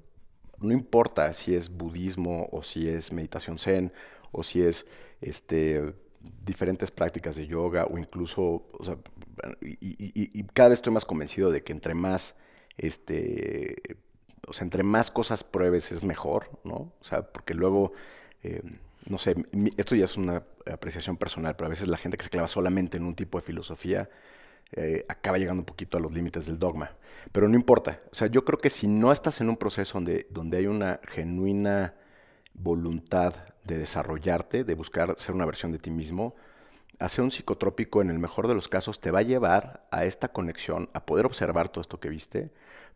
no 0.58 0.72
importa 0.72 1.32
si 1.34 1.54
es 1.54 1.70
budismo 1.70 2.48
o 2.52 2.62
si 2.62 2.88
es 2.88 3.12
meditación 3.12 3.58
zen 3.58 3.92
o 4.32 4.42
si 4.42 4.62
es 4.62 4.86
este, 5.20 5.94
diferentes 6.44 6.90
prácticas 6.90 7.36
de 7.36 7.46
yoga 7.46 7.86
o 7.86 7.98
incluso, 7.98 8.68
o 8.78 8.84
sea, 8.84 8.96
y, 9.60 10.44
cada 10.52 10.70
vez 10.70 10.78
estoy 10.78 10.92
más 10.92 11.04
convencido 11.04 11.50
de 11.50 11.62
que 11.62 11.72
entre 11.72 11.94
más, 11.94 12.36
este, 12.76 13.76
o 14.46 14.52
sea, 14.52 14.64
entre 14.64 14.82
más 14.82 15.10
cosas 15.10 15.44
pruebes 15.44 15.92
es 15.92 16.04
mejor, 16.04 16.50
¿no? 16.64 16.92
O 17.00 17.04
sea, 17.04 17.22
porque 17.22 17.54
luego, 17.54 17.92
eh, 18.42 18.62
no 19.06 19.18
sé, 19.18 19.34
esto 19.76 19.94
ya 19.94 20.04
es 20.04 20.16
una 20.16 20.44
apreciación 20.70 21.16
personal, 21.16 21.56
pero 21.56 21.66
a 21.66 21.70
veces 21.70 21.88
la 21.88 21.96
gente 21.96 22.16
que 22.16 22.24
se 22.24 22.30
clava 22.30 22.48
solamente 22.48 22.96
en 22.98 23.04
un 23.04 23.14
tipo 23.14 23.38
de 23.38 23.44
filosofía 23.44 24.10
eh, 24.72 25.04
acaba 25.08 25.38
llegando 25.38 25.62
un 25.62 25.66
poquito 25.66 25.98
a 25.98 26.00
los 26.00 26.12
límites 26.12 26.46
del 26.46 26.58
dogma. 26.58 26.96
Pero 27.32 27.48
no 27.48 27.54
importa, 27.54 28.00
o 28.12 28.14
sea, 28.14 28.28
yo 28.28 28.44
creo 28.44 28.58
que 28.58 28.70
si 28.70 28.86
no 28.86 29.12
estás 29.12 29.40
en 29.40 29.48
un 29.48 29.56
proceso 29.56 29.94
donde, 29.94 30.26
donde 30.30 30.58
hay 30.58 30.66
una 30.66 31.00
genuina 31.08 31.94
voluntad 32.54 33.34
de 33.70 33.78
desarrollarte, 33.78 34.64
de 34.64 34.74
buscar 34.74 35.14
ser 35.16 35.34
una 35.34 35.46
versión 35.46 35.72
de 35.72 35.78
ti 35.78 35.90
mismo, 35.90 36.34
hacer 36.98 37.24
un 37.24 37.30
psicotrópico 37.30 38.02
en 38.02 38.10
el 38.10 38.18
mejor 38.18 38.46
de 38.46 38.54
los 38.54 38.68
casos 38.68 39.00
te 39.00 39.10
va 39.10 39.20
a 39.20 39.22
llevar 39.22 39.86
a 39.90 40.04
esta 40.04 40.28
conexión, 40.28 40.90
a 40.92 41.06
poder 41.06 41.24
observar 41.24 41.70
todo 41.70 41.80
esto 41.80 41.98
que 41.98 42.10
viste, 42.10 42.50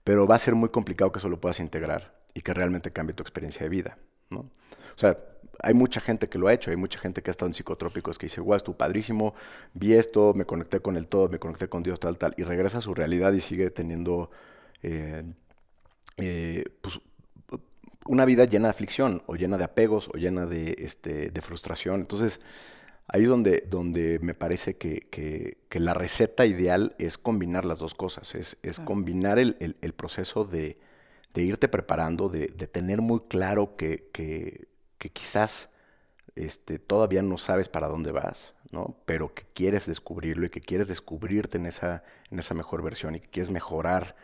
pero 0.05 0.27
va 0.27 0.35
a 0.35 0.39
ser 0.39 0.55
muy 0.55 0.69
complicado 0.69 1.11
que 1.11 1.19
eso 1.19 1.29
lo 1.29 1.41
puedas 1.41 1.61
integrar 1.61 2.15
y 2.35 2.43
que 2.43 2.53
realmente 2.53 2.93
cambie 2.93 3.15
tu 3.15 3.23
experiencia 3.23 3.63
de 3.63 3.71
vida, 3.71 3.97
¿no? 4.29 4.41
O 4.41 4.99
sea, 4.99 5.17
hay 5.63 5.73
mucha 5.73 6.01
gente 6.01 6.29
que 6.29 6.39
lo 6.39 6.49
ha 6.49 6.53
hecho, 6.53 6.71
hay 6.71 6.77
mucha 6.77 6.99
gente 6.99 7.23
que 7.23 7.31
ha 7.31 7.33
estado 7.33 7.49
en 7.49 7.55
psicotrópicos 7.55 8.19
que 8.19 8.27
dice, 8.27 8.41
guau, 8.41 8.57
estuvo 8.57 8.77
padrísimo, 8.77 9.35
vi 9.73 9.95
esto, 9.95 10.35
me 10.35 10.45
conecté 10.45 10.81
con 10.81 10.97
el 10.97 11.07
todo, 11.07 11.29
me 11.29 11.39
conecté 11.39 11.69
con 11.69 11.83
Dios, 11.83 11.99
tal, 12.01 12.19
tal, 12.19 12.35
y 12.37 12.43
regresa 12.43 12.79
a 12.79 12.81
su 12.81 12.95
realidad 12.95 13.33
y 13.33 13.41
sigue 13.41 13.71
teniendo 13.71 14.31
eh, 14.83 15.25
eh, 16.19 16.65
pues, 16.81 17.01
una 18.07 18.25
vida 18.25 18.45
llena 18.45 18.69
de 18.69 18.71
aflicción, 18.71 19.23
o 19.27 19.37
llena 19.37 19.57
de 19.57 19.65
apegos, 19.65 20.09
o 20.13 20.19
llena 20.19 20.47
de, 20.47 20.77
este, 20.79 21.31
de 21.31 21.41
frustración. 21.41 22.01
Entonces, 22.01 22.41
ahí 23.09 23.23
es 23.23 23.29
donde, 23.29 23.65
donde 23.69 24.19
me 24.21 24.35
parece 24.35 24.77
que, 24.77 25.59
la 25.71 25.95
receta 25.95 26.47
ideal 26.47 26.95
es 26.99 27.19
combinar 27.19 27.65
las 27.65 27.79
dos 27.79 27.95
cosas, 27.95 28.35
es, 28.35 28.59
es 28.63 28.81
combinar 28.81 29.39
el, 29.39 29.55
proceso 29.97 30.45
de, 30.45 30.79
irte 31.35 31.69
preparando, 31.69 32.29
de, 32.29 32.49
tener 32.49 33.01
muy 33.01 33.21
claro 33.29 33.77
que, 33.77 34.69
quizás 35.13 35.71
este, 36.35 36.79
todavía 36.79 37.23
no 37.23 37.39
sabes 37.39 37.69
para 37.69 37.89
dónde 37.89 38.11
vas, 38.11 38.55
¿no? 38.73 38.97
pero 39.05 39.35
que 39.35 39.45
quieres 39.53 39.87
descubrirlo 39.87 40.47
y 40.47 40.51
que 40.51 40.61
quieres 40.61 40.89
descubrirte 40.89 41.59
en 41.59 41.67
esa, 41.67 42.03
en 42.31 42.39
esa 42.39 42.55
mejor 42.55 42.83
versión 42.83 43.15
y 43.15 43.21
que 43.21 43.29
quieres 43.29 43.51
mejorar 43.51 44.17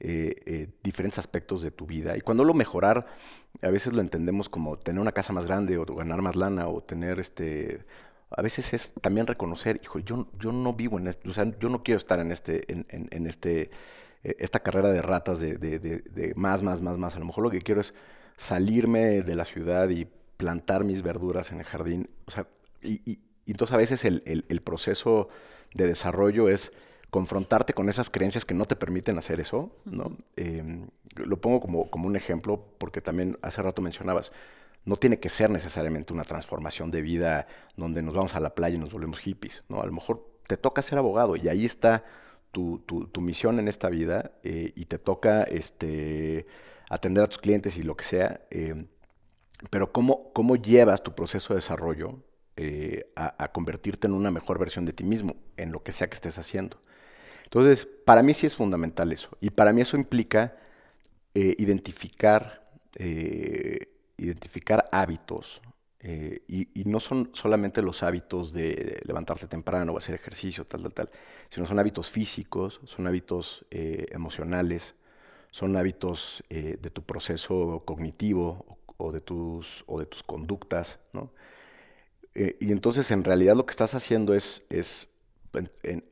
eh, 0.00 0.34
eh, 0.46 0.68
diferentes 0.82 1.18
aspectos 1.18 1.62
de 1.62 1.70
tu 1.70 1.86
vida. 1.86 2.16
Y 2.16 2.20
cuando 2.20 2.44
lo 2.44 2.52
mejorar, 2.52 3.06
a 3.62 3.68
veces 3.68 3.92
lo 3.92 4.00
entendemos 4.00 4.48
como 4.48 4.76
tener 4.76 5.00
una 5.00 5.12
casa 5.12 5.32
más 5.32 5.46
grande 5.46 5.78
o 5.78 5.84
ganar 5.84 6.20
más 6.20 6.36
lana 6.36 6.68
o 6.68 6.82
tener 6.82 7.20
este... 7.20 7.84
A 8.36 8.42
veces 8.42 8.74
es 8.74 8.92
también 9.00 9.28
reconocer, 9.28 9.78
hijo, 9.80 10.00
yo, 10.00 10.26
yo 10.40 10.50
no 10.50 10.72
vivo 10.72 10.98
en 10.98 11.06
esto, 11.06 11.30
o 11.30 11.32
sea, 11.32 11.44
yo 11.60 11.68
no 11.68 11.84
quiero 11.84 11.98
estar 11.98 12.18
en 12.18 12.32
este, 12.32 12.70
en, 12.72 12.84
en, 12.88 13.26
este, 13.28 13.70
eh, 14.24 14.34
esta 14.40 14.58
carrera 14.58 14.88
de 14.90 15.00
ratas 15.00 15.38
de, 15.38 15.56
de, 15.56 15.78
de, 15.78 16.32
más, 16.34 16.62
más, 16.62 16.80
más, 16.80 16.98
más. 16.98 17.14
A 17.14 17.20
lo 17.20 17.26
mejor 17.26 17.44
lo 17.44 17.50
que 17.50 17.60
quiero 17.60 17.80
es 17.80 17.94
salirme 18.36 19.22
de 19.22 19.36
la 19.36 19.44
ciudad 19.44 19.88
y 19.90 20.08
plantar 20.36 20.82
mis 20.82 21.02
verduras 21.02 21.52
en 21.52 21.60
el 21.60 21.64
jardín. 21.64 22.10
O 22.26 22.32
sea, 22.32 22.48
y, 22.82 22.94
y, 23.08 23.20
y 23.44 23.52
entonces 23.52 23.74
a 23.74 23.78
veces 23.78 24.04
el, 24.04 24.22
el 24.26 24.60
proceso 24.62 25.28
de 25.74 25.86
desarrollo 25.86 26.48
es 26.48 26.72
confrontarte 27.14 27.74
con 27.74 27.88
esas 27.88 28.10
creencias 28.10 28.44
que 28.44 28.54
no 28.54 28.64
te 28.64 28.74
permiten 28.74 29.16
hacer 29.18 29.38
eso, 29.38 29.70
¿no? 29.84 30.16
Em, 30.34 30.88
lo 31.14 31.40
pongo 31.40 31.60
como, 31.60 31.88
como 31.88 32.08
un 32.08 32.16
ejemplo 32.16 32.74
porque 32.76 33.00
también 33.00 33.38
hace 33.40 33.62
rato 33.62 33.80
mencionabas, 33.82 34.32
no 34.84 34.96
tiene 34.96 35.20
que 35.20 35.28
ser 35.28 35.48
necesariamente 35.48 36.12
una 36.12 36.24
transformación 36.24 36.90
de 36.90 37.02
vida 37.02 37.46
donde 37.76 38.02
nos 38.02 38.14
vamos 38.14 38.34
a 38.34 38.40
la 38.40 38.56
playa 38.56 38.74
y 38.74 38.80
nos 38.80 38.92
volvemos 38.92 39.20
hippies, 39.20 39.62
¿no? 39.68 39.80
A 39.80 39.86
lo 39.86 39.92
mejor 39.92 40.28
te 40.48 40.56
toca 40.56 40.82
ser 40.82 40.98
abogado 40.98 41.36
y 41.36 41.46
ahí 41.46 41.64
está 41.64 42.02
tu, 42.50 42.80
tu, 42.80 43.20
misión 43.20 43.60
en 43.60 43.68
esta 43.68 43.90
vida 43.90 44.32
eh, 44.42 44.72
y 44.74 44.86
te 44.86 44.98
toca 44.98 45.44
este, 45.44 46.46
atender 46.90 47.22
a 47.22 47.28
tus 47.28 47.38
clientes 47.38 47.76
y 47.76 47.84
lo 47.84 47.96
que 47.96 48.06
sea, 48.06 48.40
em, 48.50 48.88
pero 49.70 49.92
¿cómo, 49.92 50.32
¿cómo 50.32 50.56
llevas 50.56 51.04
tu 51.04 51.14
proceso 51.14 51.54
de 51.54 51.58
desarrollo 51.58 52.24
eh, 52.56 53.12
a, 53.14 53.44
a, 53.44 53.52
convertirte 53.52 54.08
en 54.08 54.14
una 54.14 54.32
mejor 54.32 54.58
versión 54.58 54.84
de 54.84 54.92
ti 54.92 55.04
mismo, 55.04 55.36
en 55.56 55.70
lo 55.70 55.84
que 55.84 55.92
sea 55.92 56.08
que 56.08 56.14
estés 56.14 56.38
haciendo? 56.38 56.80
Entonces, 57.44 57.86
para 58.04 58.22
mí 58.22 58.34
sí 58.34 58.46
es 58.46 58.56
fundamental 58.56 59.12
eso. 59.12 59.30
Y 59.40 59.50
para 59.50 59.72
mí 59.72 59.80
eso 59.80 59.96
implica 59.96 60.56
eh, 61.36 61.56
identificar, 61.58 62.62
eh, 62.96 63.88
identificar 64.16 64.88
hábitos. 64.92 65.60
Eh, 65.98 66.42
y, 66.46 66.84
no 66.84 67.00
son 67.00 67.30
solamente 67.32 67.82
los 67.82 68.02
hábitos 68.02 68.52
de 68.52 69.00
levantarte 69.04 69.48
temprano 69.48 69.92
o 69.92 69.98
hacer 69.98 70.14
ejercicio, 70.14 70.64
tal, 70.64 70.82
tal, 70.82 70.94
tal, 70.94 71.10
sino 71.50 71.66
son 71.66 71.78
hábitos 71.80 72.10
físicos, 72.10 72.80
son 72.84 73.06
hábitos 73.08 73.64
emocionales, 73.70 74.94
son 75.50 75.76
hábitos 75.76 76.44
de 76.50 76.90
tu 76.90 77.02
proceso 77.02 77.82
cognitivo 77.86 78.78
o, 78.98 79.10
de, 79.10 79.20
tus, 79.20 79.82
o 79.86 79.98
de 79.98 80.06
tus 80.06 80.22
conductas, 80.22 80.98
¿no? 81.12 81.32
y 82.34 82.72
entonces 82.72 83.10
en 83.12 83.24
realidad 83.24 83.56
lo 83.56 83.64
que 83.64 83.70
estás 83.70 83.94
haciendo 83.94 84.34
es, 84.34 84.62
es 84.68 85.08
en, 85.82 86.04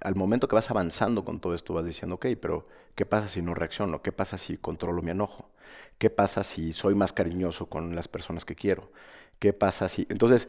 al 0.00 0.14
momento 0.14 0.48
que 0.48 0.54
vas 0.54 0.70
avanzando 0.70 1.24
con 1.24 1.40
todo 1.40 1.54
esto, 1.54 1.74
vas 1.74 1.84
diciendo, 1.84 2.16
ok, 2.16 2.26
pero 2.40 2.66
¿qué 2.94 3.06
pasa 3.06 3.28
si 3.28 3.42
no 3.42 3.54
reacciono? 3.54 4.02
¿Qué 4.02 4.12
pasa 4.12 4.38
si 4.38 4.56
controlo 4.56 5.02
mi 5.02 5.10
enojo? 5.10 5.50
¿Qué 5.98 6.10
pasa 6.10 6.42
si 6.42 6.72
soy 6.72 6.94
más 6.94 7.12
cariñoso 7.12 7.66
con 7.66 7.94
las 7.94 8.08
personas 8.08 8.44
que 8.44 8.54
quiero? 8.54 8.90
¿Qué 9.38 9.52
pasa 9.52 9.88
si... 9.88 10.06
Entonces, 10.08 10.48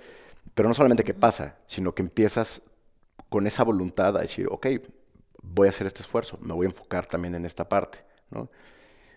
pero 0.54 0.70
no 0.70 0.76
solamente 0.76 1.04
qué 1.04 1.14
pasa, 1.14 1.58
sino 1.66 1.94
que 1.94 2.02
empiezas 2.02 2.62
con 3.30 3.48
esa 3.48 3.64
voluntad 3.64 4.16
a 4.18 4.22
decir, 4.22 4.48
ok, 4.50 4.68
voy 5.42 5.68
a 5.68 5.70
hacer 5.70 5.88
este 5.88 6.02
esfuerzo, 6.02 6.38
me 6.42 6.54
voy 6.54 6.66
a 6.66 6.70
enfocar 6.70 7.06
también 7.06 7.36
en 7.36 7.46
esta 7.46 7.68
parte. 7.68 8.00
¿no? 8.30 8.50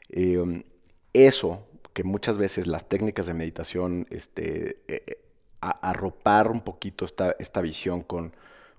Em, 0.09 0.65
eso, 1.13 1.67
que 1.93 2.03
muchas 2.05 2.37
veces 2.37 2.67
las 2.67 2.89
técnicas 2.89 3.27
de 3.27 3.35
meditación, 3.35 4.07
este, 4.11 4.83
eh, 4.89 5.05
eh, 5.07 5.19
arropar 5.61 6.51
un 6.51 6.61
poquito 6.61 7.05
esta, 7.05 7.35
esta 7.39 7.61
visión 7.61 8.03
con 8.03 8.35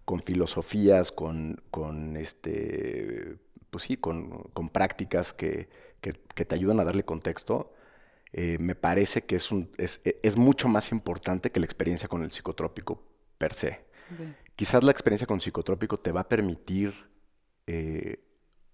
con 0.05 0.21
filosofías, 0.21 1.11
con, 1.11 1.61
con 1.71 2.15
este, 2.15 3.37
pues 3.71 3.83
sí, 3.83 3.97
con, 3.97 4.43
con 4.53 4.69
prácticas 4.69 5.33
que, 5.33 5.67
que, 5.99 6.13
te 6.13 6.55
ayudan 6.55 6.79
a 6.79 6.83
darle 6.83 7.03
contexto, 7.03 7.73
eh, 8.31 8.57
me 8.59 8.75
parece 8.75 9.23
que 9.23 9.35
es, 9.35 9.51
un, 9.51 9.71
es, 9.77 10.01
es, 10.03 10.37
mucho 10.37 10.67
más 10.67 10.91
importante 10.91 11.51
que 11.51 11.59
la 11.59 11.65
experiencia 11.65 12.07
con 12.07 12.23
el 12.23 12.31
psicotrópico 12.31 13.01
per 13.37 13.53
se. 13.53 13.83
Quizás 14.55 14.83
la 14.83 14.91
experiencia 14.91 15.25
con 15.25 15.41
psicotrópico 15.41 15.97
te 15.97 16.11
va 16.11 16.21
a 16.21 16.29
permitir, 16.29 16.93
eh, 17.65 18.19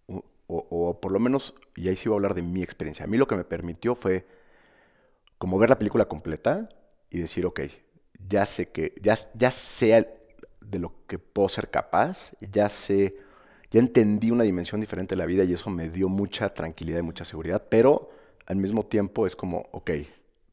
o, 0.08 0.24
o, 0.48 1.00
por 1.00 1.14
lo 1.14 1.20
menos, 1.20 1.56
y 1.78 1.88
ahí 1.88 1.96
sí 1.96 2.10
voy 2.10 2.16
a 2.16 2.18
hablar 2.18 2.34
de 2.34 2.42
mi 2.42 2.62
experiencia, 2.62 3.06
a 3.06 3.08
mí 3.08 3.18
lo 3.18 3.28
que 3.28 3.38
me 3.38 3.46
permitió 3.46 3.96
fue 3.96 4.28
como 5.38 5.58
ver 5.58 5.70
la 5.70 5.80
película 5.80 6.06
completa 6.06 6.68
y 7.10 7.20
decir, 7.20 7.46
ok, 7.46 7.62
ya 8.28 8.46
sé 8.46 8.70
que, 8.70 8.94
ya, 9.02 9.18
ya 9.34 9.52
sé 9.52 10.21
de 10.62 10.80
lo 10.80 10.94
que 11.08 11.20
puedo 11.20 11.50
ser 11.50 11.70
capaz, 11.70 12.34
ya 12.40 12.70
sé, 12.70 13.18
ya 13.72 13.80
entendí 13.80 14.32
una 14.32 14.44
dimensión 14.44 14.80
diferente 14.82 15.16
de 15.16 15.20
la 15.20 15.26
vida 15.26 15.44
y 15.44 15.54
eso 15.54 15.70
me 15.70 15.90
dio 15.90 16.08
mucha 16.08 16.50
tranquilidad 16.50 17.00
y 17.00 17.04
mucha 17.04 17.26
seguridad, 17.26 17.64
pero 17.70 18.10
al 18.46 18.56
mismo 18.56 18.86
tiempo 18.86 19.26
es 19.26 19.36
como, 19.36 19.66
ok, 19.72 19.92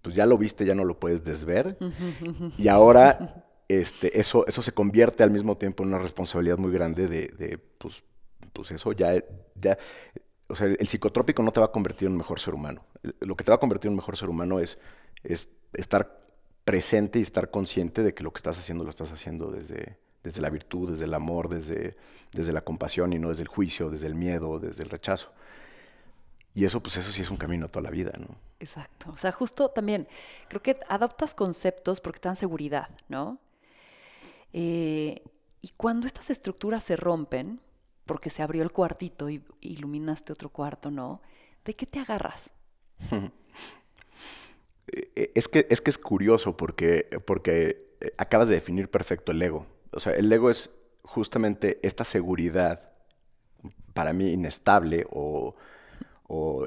pues 0.02 0.14
ya 0.14 0.26
lo 0.26 0.38
viste, 0.38 0.64
ya 0.64 0.74
no 0.74 0.84
lo 0.84 0.98
puedes 0.98 1.24
desver 1.24 1.76
y 2.58 2.68
ahora 2.68 3.44
este, 3.68 4.18
eso, 4.18 4.46
eso 4.46 4.62
se 4.62 4.72
convierte 4.72 5.22
al 5.22 5.30
mismo 5.30 5.56
tiempo 5.56 5.82
en 5.82 5.90
una 5.90 5.98
responsabilidad 5.98 6.58
muy 6.58 6.72
grande 6.72 7.06
de, 7.06 7.28
de 7.28 7.58
pues, 7.58 8.02
pues 8.52 8.70
eso 8.70 8.92
ya, 8.92 9.22
ya, 9.54 9.76
o 10.48 10.56
sea, 10.56 10.66
el 10.66 10.88
psicotrópico 10.88 11.42
no 11.42 11.52
te 11.52 11.60
va 11.60 11.66
a 11.66 11.72
convertir 11.72 12.06
en 12.06 12.12
un 12.12 12.18
mejor 12.18 12.40
ser 12.40 12.54
humano. 12.54 12.84
Lo 13.20 13.36
que 13.36 13.44
te 13.44 13.50
va 13.50 13.56
a 13.56 13.60
convertir 13.60 13.88
en 13.88 13.92
un 13.92 13.98
mejor 13.98 14.16
ser 14.16 14.30
humano 14.30 14.58
es, 14.58 14.78
es 15.22 15.48
estar 15.74 16.20
presente 16.68 17.18
y 17.18 17.22
estar 17.22 17.50
consciente 17.50 18.02
de 18.02 18.12
que 18.12 18.22
lo 18.22 18.30
que 18.30 18.36
estás 18.36 18.58
haciendo 18.58 18.84
lo 18.84 18.90
estás 18.90 19.10
haciendo 19.10 19.50
desde, 19.50 19.96
desde 20.22 20.42
la 20.42 20.50
virtud, 20.50 20.90
desde 20.90 21.06
el 21.06 21.14
amor, 21.14 21.48
desde, 21.48 21.96
desde 22.30 22.52
la 22.52 22.60
compasión 22.60 23.14
y 23.14 23.18
no 23.18 23.30
desde 23.30 23.40
el 23.40 23.48
juicio, 23.48 23.88
desde 23.88 24.06
el 24.06 24.14
miedo, 24.14 24.58
desde 24.58 24.82
el 24.82 24.90
rechazo. 24.90 25.32
Y 26.52 26.66
eso, 26.66 26.82
pues 26.82 26.98
eso 26.98 27.10
sí 27.10 27.22
es 27.22 27.30
un 27.30 27.38
camino 27.38 27.68
toda 27.68 27.84
la 27.84 27.90
vida, 27.90 28.12
¿no? 28.18 28.26
Exacto. 28.60 29.10
O 29.10 29.16
sea, 29.16 29.32
justo 29.32 29.70
también, 29.70 30.08
creo 30.48 30.60
que 30.60 30.78
adoptas 30.90 31.32
conceptos 31.32 32.02
porque 32.02 32.20
te 32.20 32.28
dan 32.28 32.36
seguridad, 32.36 32.90
¿no? 33.08 33.38
Eh, 34.52 35.22
y 35.62 35.70
cuando 35.74 36.06
estas 36.06 36.28
estructuras 36.28 36.82
se 36.82 36.96
rompen, 36.96 37.62
porque 38.04 38.28
se 38.28 38.42
abrió 38.42 38.62
el 38.62 38.72
cuartito 38.72 39.30
y 39.30 39.42
iluminaste 39.62 40.34
otro 40.34 40.50
cuarto, 40.50 40.90
¿no? 40.90 41.22
¿De 41.64 41.72
qué 41.72 41.86
te 41.86 41.98
agarras? 41.98 42.52
Eh, 44.92 45.10
eh, 45.16 45.32
es, 45.34 45.48
que, 45.48 45.66
es 45.70 45.80
que 45.80 45.90
es 45.90 45.98
curioso 45.98 46.56
porque, 46.56 47.08
porque 47.24 47.88
acabas 48.16 48.48
de 48.48 48.54
definir 48.54 48.90
perfecto 48.90 49.32
el 49.32 49.42
ego 49.42 49.66
o 49.92 50.00
sea, 50.00 50.12
el 50.14 50.32
ego 50.32 50.50
es 50.50 50.70
justamente 51.02 51.78
esta 51.82 52.04
seguridad, 52.04 52.92
para 53.94 54.12
mí 54.12 54.30
inestable 54.30 55.06
o, 55.10 55.54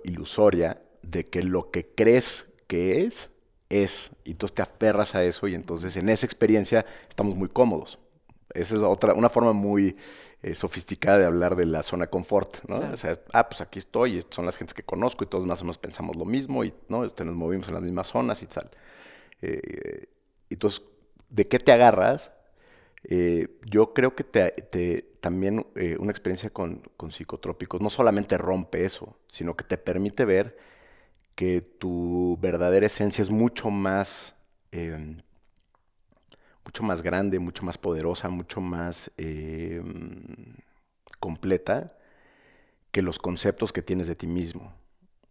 ilusoria, 0.03 0.81
de 1.03 1.23
que 1.23 1.43
lo 1.43 1.71
que 1.71 1.87
crees 1.87 2.47
que 2.67 3.05
es, 3.05 3.29
es. 3.69 4.11
Y 4.23 4.31
entonces 4.31 4.55
te 4.55 4.61
aferras 4.61 5.15
a 5.15 5.23
eso 5.23 5.47
y 5.47 5.55
entonces 5.55 5.95
en 5.97 6.09
esa 6.09 6.25
experiencia 6.25 6.85
estamos 7.07 7.35
muy 7.35 7.47
cómodos. 7.47 7.99
Esa 8.53 8.75
es 8.75 8.83
otra, 8.83 9.13
una 9.13 9.29
forma 9.29 9.53
muy 9.53 9.95
eh, 10.43 10.55
sofisticada 10.55 11.19
de 11.19 11.25
hablar 11.25 11.55
de 11.55 11.65
la 11.65 11.83
zona 11.83 12.07
confort, 12.07 12.63
¿no? 12.67 12.79
O 12.91 12.97
sea, 12.97 13.13
ah, 13.33 13.47
pues 13.47 13.61
aquí 13.61 13.79
estoy, 13.79 14.25
son 14.29 14.45
las 14.45 14.57
gentes 14.57 14.73
que 14.73 14.83
conozco 14.83 15.23
y 15.23 15.27
todos 15.27 15.45
más 15.45 15.61
o 15.61 15.65
menos 15.65 15.77
pensamos 15.77 16.15
lo 16.15 16.25
mismo 16.25 16.63
y, 16.63 16.73
¿no? 16.89 17.05
Este, 17.05 17.23
nos 17.23 17.35
movimos 17.35 17.67
en 17.67 17.75
las 17.75 17.83
mismas 17.83 18.07
zonas 18.07 18.41
y 18.41 18.47
tal. 18.47 18.71
Eh, 19.41 20.07
entonces, 20.49 20.81
¿de 21.29 21.47
qué 21.47 21.59
te 21.59 21.71
agarras? 21.71 22.31
Eh, 23.03 23.59
yo 23.65 23.93
creo 23.93 24.15
que 24.15 24.23
te, 24.23 25.03
también 25.21 25.65
una 25.99 26.11
experiencia 26.11 26.49
con, 26.49 26.81
con, 26.97 27.11
psicotrópicos 27.11 27.81
no 27.81 27.89
solamente 27.89 28.37
rompe 28.37 28.85
eso, 28.85 29.17
sino 29.27 29.55
que 29.55 29.63
te 29.63 29.77
permite 29.77 30.25
ver 30.25 30.57
que 31.35 31.61
tu 31.61 32.37
verdadera 32.41 32.85
esencia 32.85 33.21
es 33.21 33.29
mucho 33.29 33.69
más 33.69 34.35
em, 34.71 35.17
mucho 36.71 36.83
más 36.83 37.01
grande, 37.01 37.37
mucho 37.37 37.63
más 37.63 37.77
poderosa, 37.77 38.29
mucho 38.29 38.61
más 38.61 39.11
em, 39.17 40.55
completa 41.19 41.97
que 42.91 43.01
los 43.01 43.19
conceptos 43.19 43.73
que 43.73 43.81
tienes 43.81 44.07
de 44.07 44.15
ti 44.15 44.25
mismo. 44.25 44.73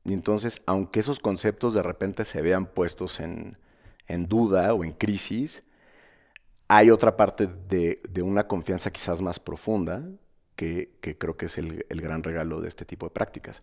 Y 0.05 0.13
entonces, 0.13 0.61
aunque 0.67 1.01
esos 1.01 1.19
conceptos 1.19 1.73
de 1.73 1.83
repente 1.83 2.27
se 2.27 2.43
vean 2.43 2.67
puestos 2.67 3.21
en, 3.21 3.57
duda 4.29 4.75
o 4.75 4.85
en 4.85 4.93
crisis, 4.93 5.63
hay 6.69 6.91
otra 6.91 7.17
parte 7.17 7.47
de, 7.47 8.03
una 8.23 8.47
confianza 8.47 8.91
quizás 8.91 9.23
más 9.23 9.41
profunda 9.41 10.07
que, 10.57 10.99
creo 11.01 11.39
que 11.39 11.47
es 11.47 11.57
el, 11.57 11.87
gran 11.89 12.23
regalo 12.23 12.61
de 12.61 12.69
este 12.69 12.85
tipo 12.85 13.07
de 13.07 13.13
prácticas. 13.13 13.63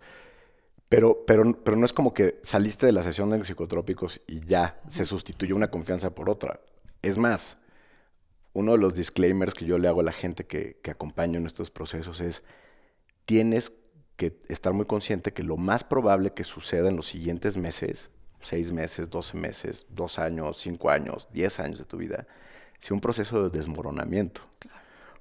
Pero, 0.89 1.23
pero, 1.27 1.43
pero 1.63 1.77
no 1.77 1.85
es 1.85 1.93
como 1.93 2.11
que 2.11 2.39
saliste 2.41 2.87
de 2.87 2.91
la 2.91 3.03
sesión 3.03 3.29
de 3.29 3.45
psicotrópicos 3.45 4.19
y 4.25 4.39
ya 4.39 4.81
se 4.87 5.05
sustituyó 5.05 5.55
una 5.55 5.69
confianza 5.69 6.15
por 6.15 6.27
otra. 6.27 6.59
Es 7.03 7.17
más, 7.17 7.57
uno 8.57 8.71
de 8.71 8.79
los 8.79 8.95
disclaimers 8.95 9.53
que 9.53 9.65
yo 9.65 9.77
le 9.77 9.87
hago 9.87 10.01
a 10.01 10.03
la 10.03 10.11
gente 10.11 10.47
que, 10.47 10.79
que 10.81 10.89
acompaño 10.89 11.37
en 11.37 11.45
estos 11.45 11.69
procesos 11.69 12.21
es, 12.21 12.41
tienes 13.25 13.71
que 14.15 14.41
estar 14.47 14.73
muy 14.73 14.85
consciente 14.85 15.31
que 15.31 15.43
lo 15.43 15.57
más 15.57 15.83
probable 15.83 16.33
que 16.33 16.43
suceda 16.43 16.89
en 16.89 16.95
los 16.95 17.05
siguientes 17.05 17.55
meses, 17.55 18.09
seis 18.41 18.71
meses, 18.71 19.11
doce 19.11 19.37
meses, 19.37 19.85
dos 19.89 20.17
años, 20.17 20.57
cinco 20.57 20.89
años, 20.89 21.27
diez 21.31 21.59
años 21.59 21.77
de 21.77 21.85
tu 21.85 21.97
vida, 21.97 22.25
sea 22.79 22.95
un 22.95 22.99
proceso 22.99 23.47
de 23.47 23.55
desmoronamiento. 23.55 24.41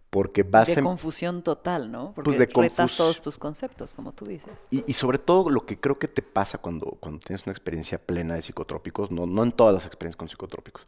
Porque 0.09 0.43
vas 0.43 0.75
de 0.75 0.83
confusión 0.83 1.43
total, 1.43 1.93
¿no? 1.93 2.13
Porque 2.15 2.31
pues 2.31 2.39
de 2.39 2.47
retas 2.47 2.97
todos 2.97 3.21
tus 3.21 3.37
conceptos, 3.37 3.93
como 3.93 4.13
tú 4.13 4.25
dices. 4.25 4.67
Y, 4.71 4.83
y, 4.87 4.95
sobre 4.95 5.19
todo 5.19 5.51
lo 5.51 5.67
que 5.67 5.79
creo 5.79 5.99
que 5.99 6.09
te 6.09 6.23
pasa 6.23 6.57
cuando, 6.57 6.93
cuando 7.01 7.21
tienes 7.21 7.45
una 7.45 7.53
experiencia 7.53 7.99
plena 7.99 8.35
de 8.35 8.41
psicotrópicos, 8.41 9.11
no, 9.11 9.27
no 9.27 9.43
en 9.43 9.53
todas 9.53 9.75
las 9.75 9.85
experiencias 9.85 10.17
con 10.17 10.29
psicotrópicos, 10.31 10.87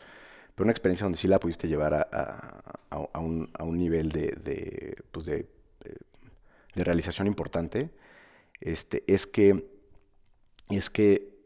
pero 0.59 0.65
una 0.65 0.73
experiencia 0.73 1.05
donde 1.05 1.19
sí 1.19 1.29
la 1.29 1.39
pudiste 1.39 1.69
llevar 1.69 2.09
a, 2.11 3.21
un, 3.21 3.79
nivel 3.79 4.11
pues 5.13 5.25
de, 5.25 5.49
de, 6.75 6.83
realización 6.85 7.29
importante, 7.29 7.91
este, 8.61 9.05
es 9.07 9.29
que, 9.29 9.71
es 10.69 10.91
que 10.91 11.39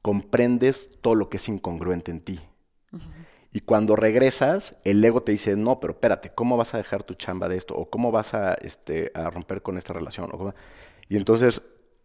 comprendes 0.00 1.00
todo 1.02 1.14
lo 1.16 1.28
que 1.28 1.36
es 1.36 1.46
incongruente 1.50 2.10
en 2.10 2.20
ti. 2.22 2.40
Y 3.52 3.60
cuando 3.60 3.94
regresas, 3.94 4.78
el 4.84 5.04
ego 5.04 5.22
te 5.22 5.32
dice, 5.32 5.54
no, 5.54 5.78
pero 5.78 5.92
espérate, 5.92 6.30
¿cómo 6.30 6.56
vas 6.56 6.72
a 6.72 6.78
dejar 6.78 7.02
tu 7.02 7.12
chamba 7.12 7.50
de 7.50 7.58
esto? 7.58 7.74
¿O 7.74 7.90
cómo 7.90 8.10
vas 8.10 8.32
a, 8.32 8.54
este, 8.54 9.12
a 9.14 9.28
romper 9.28 9.60
con 9.60 9.76
esta 9.76 9.92
relación? 9.92 10.30
Y 11.10 11.18
entonces 11.18 11.60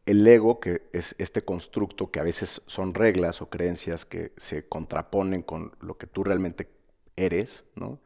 el 0.08 0.26
ego, 0.26 0.60
que 0.60 0.84
es 0.94 1.16
este 1.20 1.42
constructo 1.42 2.10
que 2.10 2.20
a 2.20 2.24
veces 2.24 2.62
son 2.66 2.94
reglas 2.94 3.42
o 3.42 3.50
creencias 3.50 4.06
que 4.06 4.32
se 4.38 4.66
contraponen 4.68 5.44
con 5.44 5.74
lo 5.82 5.98
que 5.98 6.08
tú 6.08 6.24
realmente 6.24 6.68
eres, 7.16 7.66
¿no? 7.76 8.00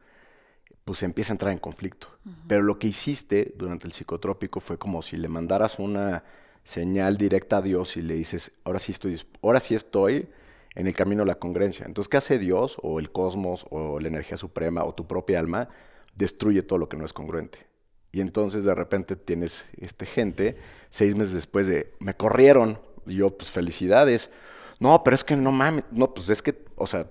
pues 0.84 1.02
empieza 1.04 1.32
a 1.32 1.34
entrar 1.34 1.52
en 1.52 1.58
conflicto. 1.58 2.08
Pero 2.48 2.62
lo 2.62 2.78
que 2.78 2.88
hiciste 2.88 3.54
durante 3.56 3.86
el 3.86 3.92
psicotrópico 3.92 4.58
fue 4.58 4.78
como 4.78 5.00
si 5.00 5.16
le 5.16 5.28
mandaras 5.28 5.78
una 5.78 6.24
señal 6.64 7.16
directa 7.16 7.58
a 7.58 7.62
Dios 7.62 7.96
y 7.96 8.02
le 8.02 8.14
dices, 8.14 8.50
ahora 8.64 8.80
sí 8.80 8.90
estoy, 8.92 9.20
ahora 9.42 9.60
sí 9.60 9.76
estoy 9.76 10.28
en 10.74 10.88
el 10.88 10.94
camino 10.94 11.22
de 11.22 11.28
la 11.28 11.36
congruencia. 11.36 11.86
Entonces, 11.86 12.08
¿qué 12.08 12.16
hace 12.16 12.38
Dios 12.38 12.78
o 12.82 12.98
el 12.98 13.12
cosmos 13.12 13.66
o 13.70 14.00
la 14.00 14.08
energía 14.08 14.36
suprema 14.36 14.84
o 14.84 14.92
tu 14.94 15.06
propia 15.06 15.38
alma? 15.38 15.68
Destruye 16.16 16.62
todo 16.62 16.78
lo 16.78 16.88
que 16.88 16.96
no 16.96 17.04
es 17.04 17.12
congruente. 17.12 17.71
Y 18.12 18.20
entonces 18.20 18.64
de 18.64 18.74
repente 18.74 19.16
tienes 19.16 19.66
este 19.78 20.04
gente, 20.04 20.56
seis 20.90 21.16
meses 21.16 21.32
después 21.32 21.66
de, 21.66 21.94
me 21.98 22.14
corrieron, 22.14 22.78
y 23.06 23.16
yo, 23.16 23.36
pues 23.36 23.50
felicidades. 23.50 24.30
No, 24.78 25.02
pero 25.02 25.14
es 25.14 25.24
que 25.24 25.34
no 25.34 25.50
mames, 25.50 25.84
no, 25.90 26.12
pues 26.12 26.28
es 26.28 26.42
que, 26.42 26.64
o 26.76 26.86
sea, 26.86 27.10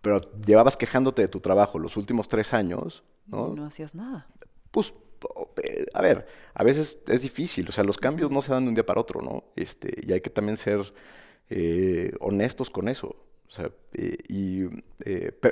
pero 0.00 0.20
llevabas 0.44 0.76
quejándote 0.76 1.22
de 1.22 1.28
tu 1.28 1.40
trabajo 1.40 1.78
los 1.78 1.96
últimos 1.96 2.28
tres 2.28 2.52
años, 2.52 3.04
¿no? 3.26 3.48
Y 3.52 3.56
no 3.56 3.64
hacías 3.64 3.94
nada. 3.94 4.26
Pues, 4.70 4.94
eh, 5.62 5.86
a 5.92 6.00
ver, 6.00 6.26
a 6.54 6.64
veces 6.64 6.98
es 7.06 7.22
difícil, 7.22 7.68
o 7.68 7.72
sea, 7.72 7.84
los 7.84 7.98
cambios 7.98 8.30
no 8.30 8.40
se 8.40 8.52
dan 8.52 8.64
de 8.64 8.70
un 8.70 8.74
día 8.74 8.86
para 8.86 9.00
otro, 9.00 9.20
¿no? 9.20 9.44
Este, 9.54 9.94
y 10.02 10.12
hay 10.12 10.20
que 10.20 10.30
también 10.30 10.56
ser 10.56 10.92
eh, 11.50 12.12
honestos 12.20 12.70
con 12.70 12.88
eso. 12.88 13.08
O 13.46 13.54
sea, 13.54 13.70
eh, 13.92 14.16
y, 14.28 14.64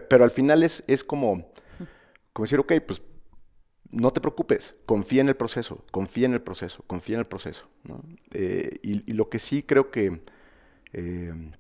pero 0.09 0.25
al 0.25 0.31
final 0.31 0.63
es, 0.63 0.83
es 0.87 1.05
como, 1.05 1.53
como 2.33 2.45
decir, 2.47 2.59
ok, 2.59 2.73
pues 2.87 3.03
no 3.93 4.13
te 4.13 4.21
preocupes, 4.21 4.77
confía 4.87 5.21
en 5.21 5.29
el 5.29 5.37
proceso, 5.37 5.85
confía 5.91 6.27
en 6.27 6.35
el 6.35 6.43
proceso, 6.43 6.85
confía 6.87 7.17
en 7.17 7.21
el 7.21 7.27
proceso. 7.27 7.69
Eh, 8.33 8.79
y, 8.83 9.13
lo 9.13 9.29
que 9.29 9.39
sí 9.39 9.63
creo 9.63 9.91
que, 9.91 10.21
eh, 10.93 11.51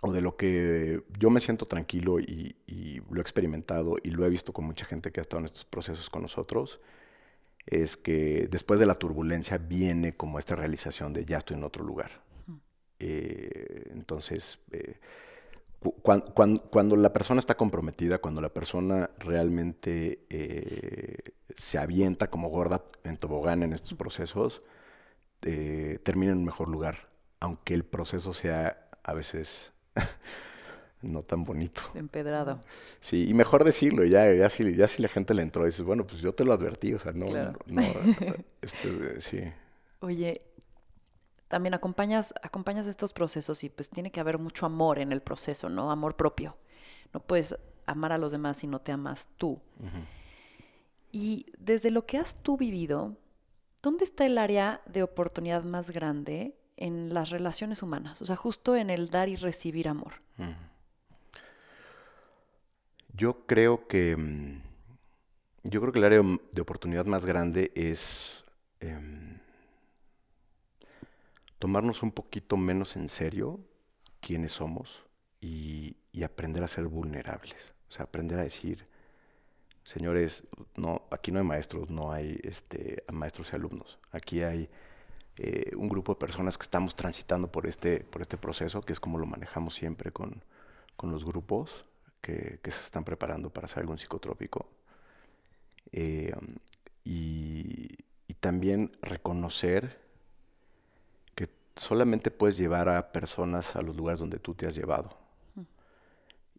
o 0.00 0.12
de 0.12 0.20
lo 0.20 0.36
que 0.36 1.02
yo 1.18 1.30
me 1.30 1.40
siento 1.40 1.66
tranquilo 1.66 2.18
y, 2.18 2.56
lo 3.10 3.18
he 3.18 3.22
experimentado 3.22 3.96
y 4.02 4.10
lo 4.10 4.24
he 4.24 4.30
visto 4.30 4.52
con 4.52 4.64
mucha 4.64 4.86
gente 4.86 5.10
que 5.10 5.20
ha 5.20 5.22
estado 5.22 5.40
en 5.40 5.46
estos 5.46 5.64
procesos 5.64 6.08
con 6.08 6.22
nosotros, 6.22 6.80
es 7.66 7.96
que 7.96 8.48
después 8.50 8.80
de 8.80 8.86
la 8.86 8.94
turbulencia 8.94 9.58
viene 9.58 10.16
como 10.16 10.38
esta 10.38 10.54
realización 10.54 11.12
de 11.12 11.24
ya 11.24 11.38
estoy 11.38 11.56
en 11.56 11.64
otro 11.64 11.84
lugar. 11.84 12.22
Eh, 13.00 13.90
entonces, 13.92 14.58
cuando, 15.80 16.96
la 16.96 17.12
persona 17.12 17.40
está 17.40 17.56
comprometida, 17.56 18.18
cuando 18.18 18.40
la 18.40 18.50
persona 18.50 19.10
realmente 19.18 20.26
eh, 20.28 21.32
se 21.56 21.78
avienta 21.78 22.28
como 22.28 22.50
gorda 22.50 22.84
en 23.04 23.16
tobogán 23.16 23.62
en 23.62 23.72
estos 23.72 23.94
procesos, 23.94 24.62
eh, 25.42 25.98
termina 26.02 26.32
en 26.32 26.38
un 26.38 26.44
mejor 26.44 26.68
lugar, 26.68 27.08
aunque 27.40 27.72
el 27.72 27.84
proceso 27.84 28.34
sea 28.34 28.90
a 29.02 29.14
veces 29.14 29.72
no 31.02 31.22
tan 31.22 31.44
bonito. 31.44 31.82
Empedrado. 31.94 32.60
Sí, 33.00 33.26
y 33.26 33.32
mejor 33.32 33.64
decirlo, 33.64 34.04
ya, 34.04 34.32
ya, 34.34 34.50
si, 34.50 34.76
ya 34.76 34.86
si 34.86 35.00
la 35.00 35.08
gente 35.08 35.32
le 35.32 35.42
entró, 35.42 35.64
dices, 35.64 35.82
bueno, 35.82 36.06
pues 36.06 36.20
yo 36.20 36.34
te 36.34 36.44
lo 36.44 36.52
advertí, 36.52 36.92
o 36.92 36.98
sea, 36.98 37.12
no, 37.12 37.26
no, 37.66 37.82
este, 38.60 39.20
sí. 39.22 39.40
Oye, 40.00 40.42
también 41.50 41.74
acompañas, 41.74 42.32
acompañas 42.42 42.86
estos 42.86 43.12
procesos 43.12 43.64
y 43.64 43.70
pues 43.70 43.90
tiene 43.90 44.12
que 44.12 44.20
haber 44.20 44.38
mucho 44.38 44.66
amor 44.66 45.00
en 45.00 45.10
el 45.10 45.20
proceso, 45.20 45.68
¿no? 45.68 45.90
Amor 45.90 46.14
propio. 46.14 46.56
No 47.12 47.18
puedes 47.18 47.56
amar 47.86 48.12
a 48.12 48.18
los 48.18 48.30
demás 48.30 48.58
si 48.58 48.68
no 48.68 48.80
te 48.80 48.92
amas 48.92 49.28
tú. 49.36 49.60
Y 51.10 51.46
desde 51.58 51.90
lo 51.90 52.06
que 52.06 52.18
has 52.18 52.36
tú 52.36 52.56
vivido, 52.56 53.16
¿dónde 53.82 54.04
está 54.04 54.26
el 54.26 54.38
área 54.38 54.80
de 54.86 55.02
oportunidad 55.02 55.64
más 55.64 55.90
grande 55.90 56.56
en 56.76 57.12
las 57.12 57.30
relaciones 57.30 57.82
humanas? 57.82 58.22
O 58.22 58.26
sea, 58.26 58.36
justo 58.36 58.76
en 58.76 58.88
el 58.88 59.10
dar 59.10 59.28
y 59.28 59.34
recibir 59.34 59.88
amor. 59.88 60.12
Yo 63.12 63.44
creo 63.46 63.88
que. 63.88 64.16
Mm, 64.16 64.62
yo 65.64 65.80
creo 65.80 65.92
que 65.92 65.98
el 65.98 66.04
área 66.04 66.22
de 66.52 66.60
oportunidad 66.60 67.06
más 67.06 67.26
grande 67.26 67.72
es. 67.74 68.44
Em, 68.78 69.39
tomarnos 71.60 72.02
un 72.02 72.10
poquito 72.10 72.56
menos 72.56 72.96
en 72.96 73.08
serio 73.08 73.60
quiénes 74.20 74.52
somos 74.52 75.04
y, 75.40 75.96
aprender 76.24 76.62
a 76.62 76.68
ser 76.68 76.86
vulnerables. 76.86 77.74
O 77.88 77.92
sea, 77.92 78.04
aprender 78.04 78.38
a 78.38 78.42
decir, 78.42 78.86
señores, 79.82 80.42
no, 80.76 81.02
aquí 81.10 81.32
no 81.32 81.38
hay 81.38 81.46
maestros, 81.46 81.88
no 81.88 82.12
hay 82.12 82.38
este, 82.42 83.04
maestros 83.12 83.52
y 83.52 83.56
alumnos. 83.56 83.98
Aquí 84.10 84.42
hay 84.42 84.68
eh, 85.38 85.70
un 85.76 85.88
grupo 85.88 86.12
de 86.12 86.18
personas 86.18 86.58
que 86.58 86.62
estamos 86.62 86.94
transitando 86.94 87.50
por 87.50 87.66
este, 87.66 88.00
por 88.00 88.20
este 88.20 88.36
proceso, 88.36 88.82
que 88.82 88.92
es 88.92 89.00
como 89.00 89.18
lo 89.18 89.26
manejamos 89.26 89.74
siempre 89.74 90.12
con, 90.12 90.44
los 91.02 91.24
grupos 91.24 91.86
que, 92.20 92.60
se 92.64 92.84
están 92.84 93.04
preparando 93.04 93.50
para 93.50 93.64
hacer 93.64 93.80
algún 93.80 93.98
psicotrópico. 93.98 94.68
Eh, 95.92 96.34
y 97.04 97.96
también 98.40 98.92
reconocer 99.02 100.09
solamente 101.80 102.30
puedes 102.30 102.58
llevar 102.58 102.88
a 102.88 103.10
personas 103.10 103.74
a 103.74 103.82
los 103.82 103.96
lugares 103.96 104.20
donde 104.20 104.38
tú 104.38 104.54
te 104.54 104.66
has 104.66 104.74
llevado. 104.74 105.16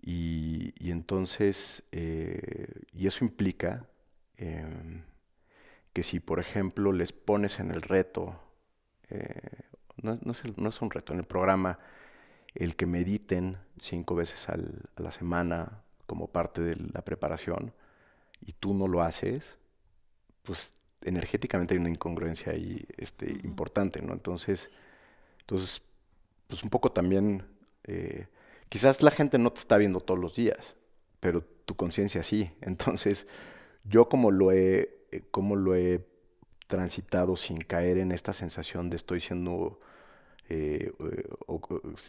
Y, 0.02 0.74
entonces, 0.90 1.84
eh, 1.92 2.82
y 2.92 3.06
eso 3.06 3.24
implica 3.24 3.86
em, 4.38 5.04
que 5.94 6.02
si, 6.02 6.20
por 6.20 6.40
ejemplo, 6.40 6.92
les 6.92 7.14
pones 7.14 7.60
en 7.60 7.70
el 7.70 7.84
reto, 7.84 8.42
eh, 9.10 9.62
no, 10.02 10.14
es 10.32 10.82
un 10.82 10.90
reto, 10.90 11.14
en 11.14 11.20
el 11.20 11.26
programa 11.26 11.78
el 12.56 12.76
que 12.76 12.88
mediten 12.88 13.60
cinco 13.80 14.16
veces 14.16 14.50
a 14.50 14.58
la 14.98 15.12
semana 15.12 15.84
como 16.08 16.28
parte 16.28 16.62
de 16.62 16.76
la 16.76 17.06
preparación 17.06 17.74
y 18.40 18.54
tú 18.54 18.74
no 18.74 18.88
lo 18.88 19.04
haces, 19.04 19.60
pues 20.42 20.74
energéticamente 21.04 21.76
hay 21.76 21.80
una 21.80 21.92
incongruencia 21.92 22.54
ahí 22.54 22.86
este, 22.98 23.30
importante, 23.44 24.02
¿no? 24.02 24.14
Entonces, 24.14 24.72
entonces, 25.42 25.82
pues 26.48 26.64
un 26.64 26.70
poco 26.70 26.92
también, 26.92 27.46
eh, 27.84 28.28
quizás 28.70 29.04
la 29.04 29.12
gente 29.12 29.38
no 29.38 29.52
te 29.52 29.60
está 29.60 29.78
viendo 29.78 30.00
todos 30.00 30.20
los 30.20 30.36
días, 30.36 30.76
pero 31.20 31.44
tu 31.44 31.76
conciencia 31.76 32.24
sí. 32.24 32.52
Entonces, 32.62 33.28
yo 33.84 34.10
como 34.10 34.32
lo 34.32 34.52
he, 34.52 35.06
eh, 35.12 35.24
como 35.32 35.56
lo 35.56 35.76
he 35.76 36.06
transitado 36.68 37.36
sin 37.36 37.58
caer 37.60 37.98
en 37.98 38.12
esta 38.12 38.34
sensación 38.34 38.90
de 38.90 38.96
estoy 38.96 39.20
siendo, 39.20 39.80
eh, 40.50 40.94
o, 41.48 41.62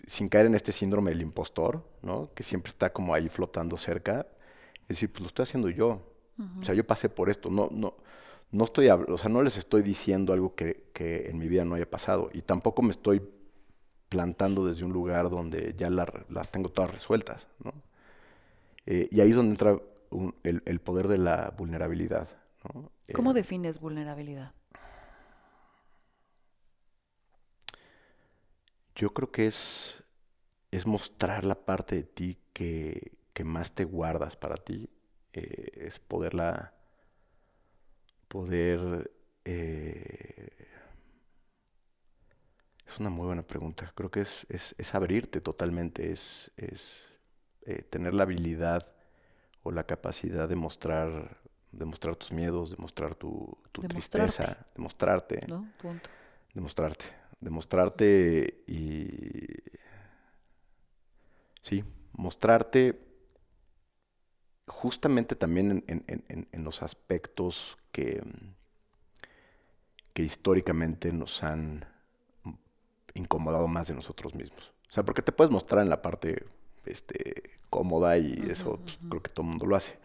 sin 0.07 0.29
caer 0.29 0.47
en 0.47 0.55
este 0.55 0.73
síndrome 0.73 1.11
del 1.11 1.23
impostor, 1.23 1.85
¿no? 2.03 2.31
Que 2.35 2.43
siempre 2.43 2.71
está 2.71 2.93
como 2.93 3.15
ahí 3.15 3.29
flotando 3.29 3.77
cerca. 3.77 4.27
Es 4.83 4.89
decir, 4.89 5.11
pues 5.11 5.21
lo 5.21 5.27
estoy 5.27 5.45
haciendo 5.45 5.69
yo. 5.69 6.09
O 6.61 6.65
sea, 6.65 6.75
yo 6.75 6.85
pasé 6.85 7.09
por 7.09 7.31
esto. 7.31 7.51
No, 7.51 7.69
no, 7.71 7.95
no 8.53 8.65
estoy, 8.65 8.89
o 8.89 9.19
sea, 9.19 9.29
no 9.29 9.43
les 9.43 9.57
estoy 9.57 9.83
diciendo 9.83 10.33
algo 10.33 10.55
que, 10.55 10.91
que, 10.93 11.29
en 11.29 11.39
mi 11.39 11.49
vida 11.49 11.65
no 11.65 11.75
haya 11.75 11.91
pasado. 11.91 12.31
Y 12.33 12.43
tampoco 12.43 12.83
me 12.83 12.91
estoy 12.91 13.23
plantando 14.09 14.67
desde 14.67 14.85
un 14.85 14.93
lugar 14.93 15.31
donde 15.31 15.75
ya 15.77 15.89
las 15.91 16.51
tengo 16.51 16.69
todas 16.69 16.91
resueltas, 16.91 17.49
¿no? 17.65 17.73
Eh, 18.87 19.09
y 19.11 19.21
ahí 19.21 19.31
es 19.31 19.37
donde 19.37 19.53
entra 19.53 19.79
el, 20.43 20.81
poder 20.81 21.09
de 21.09 21.19
la 21.19 21.55
vulnerabilidad. 21.57 22.29
¿Cómo 23.15 23.31
eh, 23.31 23.35
defines 23.35 23.81
vulnerabilidad? 23.81 24.53
Yo 28.95 29.15
creo 29.15 29.31
que 29.31 29.47
es, 29.47 30.03
es 30.71 30.87
mostrar 30.87 31.45
la 31.45 31.55
parte 31.55 31.97
de 31.97 32.03
ti 32.03 32.39
que, 32.53 33.13
más 33.45 33.73
te 33.73 33.85
guardas 33.85 34.37
para 34.37 34.57
ti. 34.57 34.89
Eh, 35.33 35.87
es 35.87 35.99
poderla. 35.99 36.75
Poder. 38.33 39.11
es 39.45 40.49
una 42.99 43.11
muy 43.11 43.27
buena 43.27 43.43
pregunta. 43.43 43.93
Creo 43.95 44.11
que 44.11 44.23
es, 44.23 44.47
es, 44.49 44.95
abrirte 44.95 45.43
totalmente, 45.43 46.11
es, 46.11 46.51
es 46.57 47.05
eh, 47.67 47.83
tener 47.83 48.15
la 48.15 48.23
habilidad 48.23 48.95
o 49.63 49.71
la 49.71 49.85
capacidad 49.85 50.49
de 50.49 50.57
mostrar, 50.57 51.43
de 51.73 51.85
mostrar 51.85 52.17
tus 52.17 52.33
miedos, 52.33 52.71
de 52.71 52.79
mostrar 52.79 53.15
tu, 53.15 53.55
tristeza, 53.87 54.67
de 54.75 54.83
mostrarte. 54.83 55.47
¿No? 55.47 55.71
Punto. 55.77 56.09
Demostrarte. 56.55 57.05
Demostrarte 57.39 58.65
y. 58.67 59.47
Sí, 61.61 61.85
mostrarte 62.13 63.12
justamente 64.67 65.35
también 65.37 65.85
en, 65.87 66.65
los 66.65 66.83
aspectos 66.83 67.79
que, 67.91 68.23
que 70.13 70.23
históricamente 70.23 71.13
nos 71.13 71.43
han 71.43 71.85
incomodado 73.15 73.67
más 73.67 73.89
de 73.89 73.95
nosotros 73.95 74.35
mismos. 74.35 74.73
O 74.89 74.93
sea, 74.93 75.05
porque 75.05 75.23
te 75.23 75.33
puedes 75.33 75.51
mostrar 75.51 75.83
en 75.83 75.91
la 75.91 76.03
parte 76.03 76.45
este, 76.87 77.51
cómoda 77.71 78.19
y 78.19 78.45
eso 78.51 78.79
pues, 78.79 78.99
creo 79.09 79.23
que 79.23 79.31
todo 79.31 79.45
el 79.45 79.51
mundo 79.51 79.67
lo 79.67 79.77
hace. 79.77 79.99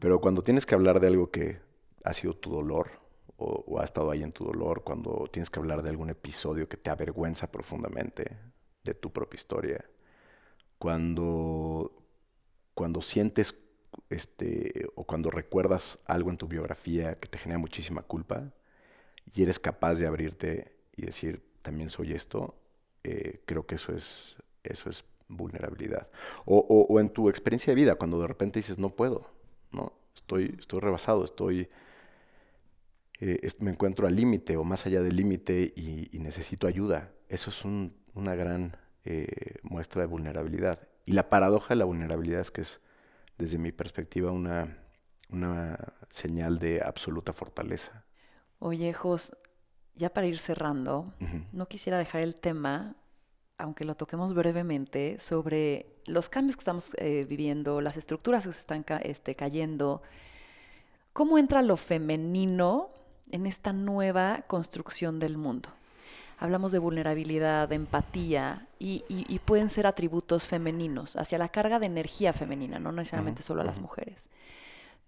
Pero 0.00 0.20
cuando 0.20 0.42
tienes 0.42 0.64
que 0.64 0.74
hablar 0.74 1.00
de 1.00 1.08
algo 1.08 1.30
que 1.30 1.60
ha 2.04 2.12
sido 2.14 2.34
tu 2.34 2.50
dolor 2.50 2.92
o, 3.36 3.78
ha 3.80 3.84
estado 3.84 4.10
ahí 4.10 4.22
en 4.22 4.32
tu 4.32 4.44
dolor, 4.44 4.82
cuando 4.84 5.28
tienes 5.30 5.50
que 5.50 5.60
hablar 5.60 5.82
de 5.82 5.90
algún 5.90 6.10
episodio 6.10 6.68
que 6.68 6.76
te 6.76 6.90
avergüenza 6.90 7.50
profundamente 7.50 8.36
de 8.84 8.94
tu 8.94 9.12
propia 9.12 9.36
historia, 9.36 9.84
cuando, 10.78 11.92
cuando 12.80 13.02
sientes 13.02 13.58
este, 14.08 14.86
o 14.94 15.04
cuando 15.04 15.28
recuerdas 15.28 15.98
algo 16.06 16.30
en 16.30 16.38
tu 16.38 16.48
biografía 16.48 17.14
que 17.14 17.28
te 17.28 17.36
genera 17.36 17.58
muchísima 17.58 18.00
culpa 18.00 18.54
y 19.34 19.42
eres 19.42 19.58
capaz 19.58 19.96
de 19.96 20.06
abrirte 20.06 20.78
y 20.96 21.02
decir, 21.02 21.44
también 21.60 21.90
soy 21.90 22.14
esto, 22.14 22.58
eh, 23.04 23.42
creo 23.44 23.66
que 23.66 23.74
eso 23.74 23.94
es, 23.94 24.34
eso 24.64 24.88
es 24.88 25.04
vulnerabilidad. 25.28 26.08
O, 26.46 26.98
en 26.98 27.10
tu 27.10 27.28
experiencia 27.28 27.72
de 27.72 27.74
vida, 27.74 27.96
cuando 27.96 28.18
de 28.18 28.28
repente 28.28 28.60
dices, 28.60 28.78
no 28.78 28.88
puedo, 28.96 29.30
¿no? 29.72 29.92
Estoy, 30.14 30.56
estoy 30.58 30.80
rebasado, 30.80 31.22
estoy, 31.22 31.68
eh, 33.20 33.50
me 33.58 33.72
encuentro 33.72 34.06
al 34.06 34.16
límite 34.16 34.56
o 34.56 34.64
más 34.64 34.86
allá 34.86 35.02
del 35.02 35.16
límite 35.16 35.74
y, 35.76 36.18
necesito 36.18 36.66
ayuda. 36.66 37.12
Eso 37.28 37.50
es 37.50 37.62
una 38.14 38.34
gran 38.34 38.78
eh, 39.04 39.58
muestra 39.64 40.00
de 40.00 40.06
vulnerabilidad. 40.06 40.89
Y 41.10 41.12
la 41.12 41.28
paradoja 41.28 41.74
de 41.74 41.76
la 41.80 41.86
vulnerabilidad 41.86 42.40
es 42.40 42.52
que 42.52 42.60
es, 42.60 42.80
desde 43.36 43.58
mi 43.58 43.72
perspectiva, 43.72 44.30
una, 44.30 44.78
una 45.28 45.76
señal 46.08 46.60
de 46.60 46.82
absoluta 46.82 47.32
fortaleza. 47.32 48.04
Oye, 48.60 48.92
Jos, 48.92 49.36
ya 49.96 50.10
para 50.10 50.28
ir 50.28 50.38
cerrando, 50.38 51.12
no 51.50 51.66
quisiera 51.66 51.98
dejar 51.98 52.20
el 52.20 52.36
tema 52.36 52.94
aunque 53.58 53.84
lo 53.84 53.96
toquemos 53.96 54.34
brevemente, 54.34 55.18
sobre 55.18 55.96
los 56.06 56.28
cambios 56.28 56.56
que 56.56 56.60
estamos 56.60 56.92
eh, 56.98 57.26
viviendo, 57.28 57.80
las 57.80 57.96
estructuras 57.96 58.46
que 58.46 58.52
se 58.52 58.60
están 58.60 58.84
este, 59.02 59.34
cayendo, 59.34 60.02
cómo 61.12 61.38
entra 61.38 61.60
lo 61.60 61.76
femenino 61.76 62.92
en 63.32 63.46
esta 63.46 63.72
nueva 63.72 64.44
construcción 64.46 65.18
del 65.18 65.36
mundo. 65.38 65.70
Hablamos 66.40 66.72
de 66.72 66.78
vulnerabilidad, 66.78 67.68
de 67.68 67.74
empatía 67.74 68.66
y, 68.78 69.38
pueden 69.44 69.68
ser 69.68 69.86
atributos 69.86 70.46
femeninos 70.46 71.16
hacia 71.16 71.36
la 71.36 71.50
carga 71.50 71.78
de 71.78 71.84
energía 71.84 72.32
femenina, 72.32 72.78
no 72.78 72.92
necesariamente 72.92 73.42
solo 73.42 73.60
a 73.60 73.64
las 73.64 73.78
mujeres. 73.78 74.30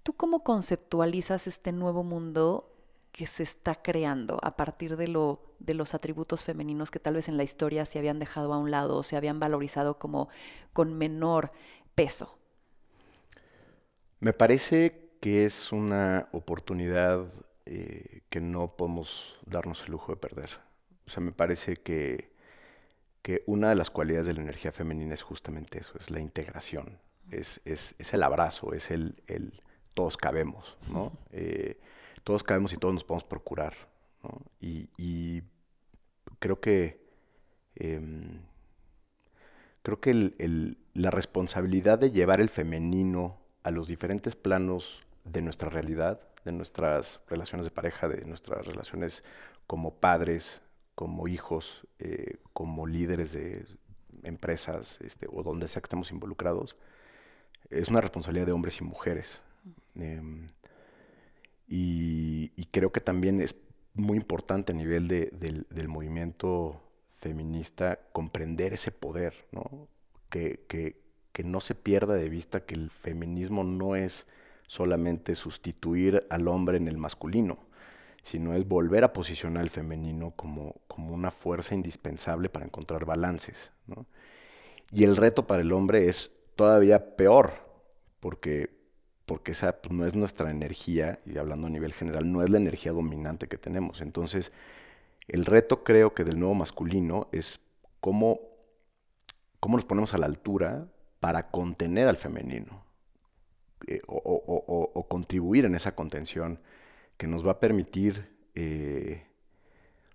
¿Tú 0.02 0.12
cómo 0.12 0.44
conceptualizas 0.44 1.46
este 1.46 1.72
nuevo 1.72 2.04
mundo 2.04 2.68
que 3.12 3.26
se 3.26 3.42
está 3.44 3.76
creando 3.76 4.38
a 4.42 4.56
partir 4.56 4.98
de, 4.98 5.08
lo, 5.08 5.40
de 5.58 5.72
los 5.72 5.94
atributos 5.94 6.42
femeninos 6.42 6.90
que 6.90 6.98
tal 6.98 7.14
vez 7.14 7.28
en 7.28 7.38
la 7.38 7.44
historia 7.44 7.86
se 7.86 7.98
habían 7.98 8.18
dejado 8.18 8.52
a 8.52 8.58
un 8.58 8.70
lado 8.70 8.98
o 8.98 9.02
se 9.02 9.16
habían 9.16 9.40
valorizado 9.40 9.98
como 9.98 10.28
con 10.74 10.98
menor 10.98 11.50
peso? 11.94 12.36
Me 14.20 14.34
parece 14.34 15.16
que 15.22 15.46
es 15.46 15.72
una 15.72 16.28
oportunidad 16.32 17.24
eh, 17.64 18.20
que 18.28 18.42
no 18.42 18.76
podemos 18.76 19.38
darnos 19.46 19.84
el 19.84 19.92
lujo 19.92 20.12
de 20.12 20.16
perder. 20.16 20.50
O 21.06 21.10
sea, 21.10 21.22
me 21.22 21.32
parece 21.32 21.76
que, 21.76 22.32
que 23.22 23.42
una 23.46 23.68
de 23.68 23.74
las 23.74 23.90
cualidades 23.90 24.26
de 24.26 24.34
la 24.34 24.40
energía 24.40 24.72
femenina 24.72 25.14
es 25.14 25.22
justamente 25.22 25.80
eso, 25.80 25.94
es 25.98 26.10
la 26.10 26.20
integración, 26.20 26.98
es, 27.30 27.60
es, 27.64 27.94
es 27.98 28.14
el 28.14 28.22
abrazo, 28.22 28.72
es 28.72 28.90
el, 28.90 29.22
el, 29.26 29.62
todos 29.94 30.16
cabemos, 30.16 30.76
¿no? 30.88 31.12
Eh, 31.30 31.78
todos 32.24 32.42
cabemos 32.42 32.72
y 32.72 32.76
todos 32.76 32.94
nos 32.94 33.04
podemos 33.04 33.24
procurar. 33.24 33.74
Y, 34.60 35.42
creo 36.38 36.60
que 36.60 37.04
em, 37.74 38.40
creo 39.82 40.00
que 40.00 40.74
la 40.94 41.10
responsabilidad 41.10 41.98
de 41.98 42.10
llevar 42.10 42.40
el 42.40 42.48
femenino 42.48 43.40
a 43.62 43.70
los 43.70 43.88
diferentes 43.88 44.36
planos 44.36 45.02
de 45.24 45.42
nuestra 45.42 45.68
realidad, 45.68 46.20
de 46.44 46.52
nuestras 46.52 47.20
relaciones 47.28 47.66
de 47.66 47.70
pareja, 47.70 48.08
de 48.08 48.24
nuestras 48.24 48.66
relaciones 48.66 49.22
como 49.66 49.94
padres, 49.94 50.62
como 50.94 51.28
hijos, 51.28 51.86
eh, 51.98 52.38
como 52.52 52.86
líderes 52.86 53.32
de 53.32 53.66
empresas 54.22 54.98
este, 55.02 55.26
o 55.30 55.42
donde 55.42 55.68
sea 55.68 55.80
que 55.80 55.86
estemos 55.86 56.10
involucrados, 56.10 56.76
es 57.70 57.88
una 57.88 58.00
responsabilidad 58.00 58.46
de 58.46 58.52
hombres 58.52 58.80
y 58.80 58.84
mujeres. 58.84 59.42
Em, 59.94 60.48
y, 61.68 62.48
creo 62.70 62.90
que 62.90 63.00
también 63.00 63.40
es 63.40 63.54
muy 63.94 64.16
importante 64.16 64.72
a 64.72 64.74
nivel 64.74 65.08
del, 65.08 65.88
movimiento 65.88 66.80
feminista 67.18 67.98
comprender 68.12 68.72
ese 68.72 68.90
poder, 68.90 69.34
¿no? 69.52 69.88
Que, 70.30 70.64
que, 70.68 71.00
no 71.44 71.60
se 71.60 71.74
pierda 71.74 72.14
de 72.14 72.28
vista 72.28 72.64
que 72.64 72.74
el 72.74 72.88
feminismo 72.88 73.64
no 73.64 73.96
es 73.96 74.26
solamente 74.68 75.34
sustituir 75.34 76.24
al 76.30 76.46
hombre 76.46 76.76
en 76.76 76.88
el 76.88 76.98
masculino, 76.98 77.58
sino 78.22 78.54
es 78.54 78.66
volver 78.66 79.04
a 79.04 79.12
posicionar 79.12 79.62
al 79.62 79.70
femenino 79.70 80.32
como, 80.36 80.76
como 80.88 81.12
una 81.12 81.30
fuerza 81.30 81.74
indispensable 81.74 82.48
para 82.48 82.64
encontrar 82.64 83.04
balances. 83.04 83.72
¿no? 83.86 84.06
Y 84.90 85.04
el 85.04 85.16
reto 85.16 85.46
para 85.46 85.62
el 85.62 85.72
hombre 85.72 86.08
es 86.08 86.30
todavía 86.54 87.16
peor, 87.16 87.52
porque 88.20 88.82
porque 89.26 89.52
esa 89.52 89.80
pues, 89.80 89.94
no 89.94 90.04
es 90.04 90.14
nuestra 90.14 90.50
energía, 90.50 91.20
y 91.24 91.38
hablando 91.38 91.66
a 91.66 91.70
nivel 91.70 91.92
general, 91.92 92.30
no 92.30 92.42
es 92.42 92.50
la 92.50 92.58
energía 92.58 92.92
dominante 92.92 93.48
que 93.48 93.56
tenemos. 93.56 94.00
Entonces, 94.00 94.52
el 95.28 95.46
reto 95.46 95.84
creo 95.84 96.12
que 96.14 96.24
del 96.24 96.38
nuevo 96.38 96.54
masculino 96.54 97.28
es 97.32 97.60
cómo, 98.00 98.40
cómo 99.60 99.76
nos 99.76 99.84
ponemos 99.84 100.12
a 100.12 100.18
la 100.18 100.26
altura 100.26 100.86
para 101.20 101.50
contener 101.50 102.08
al 102.08 102.16
femenino 102.16 102.84
eh, 103.86 104.00
o, 104.06 105.06
contribuir 105.08 105.64
en 105.64 105.76
esa 105.76 105.94
contención 105.94 106.58
que 107.16 107.26
nos 107.26 107.46
va 107.46 107.52
a 107.52 107.60
permitir 107.60 108.32
eh, 108.54 109.26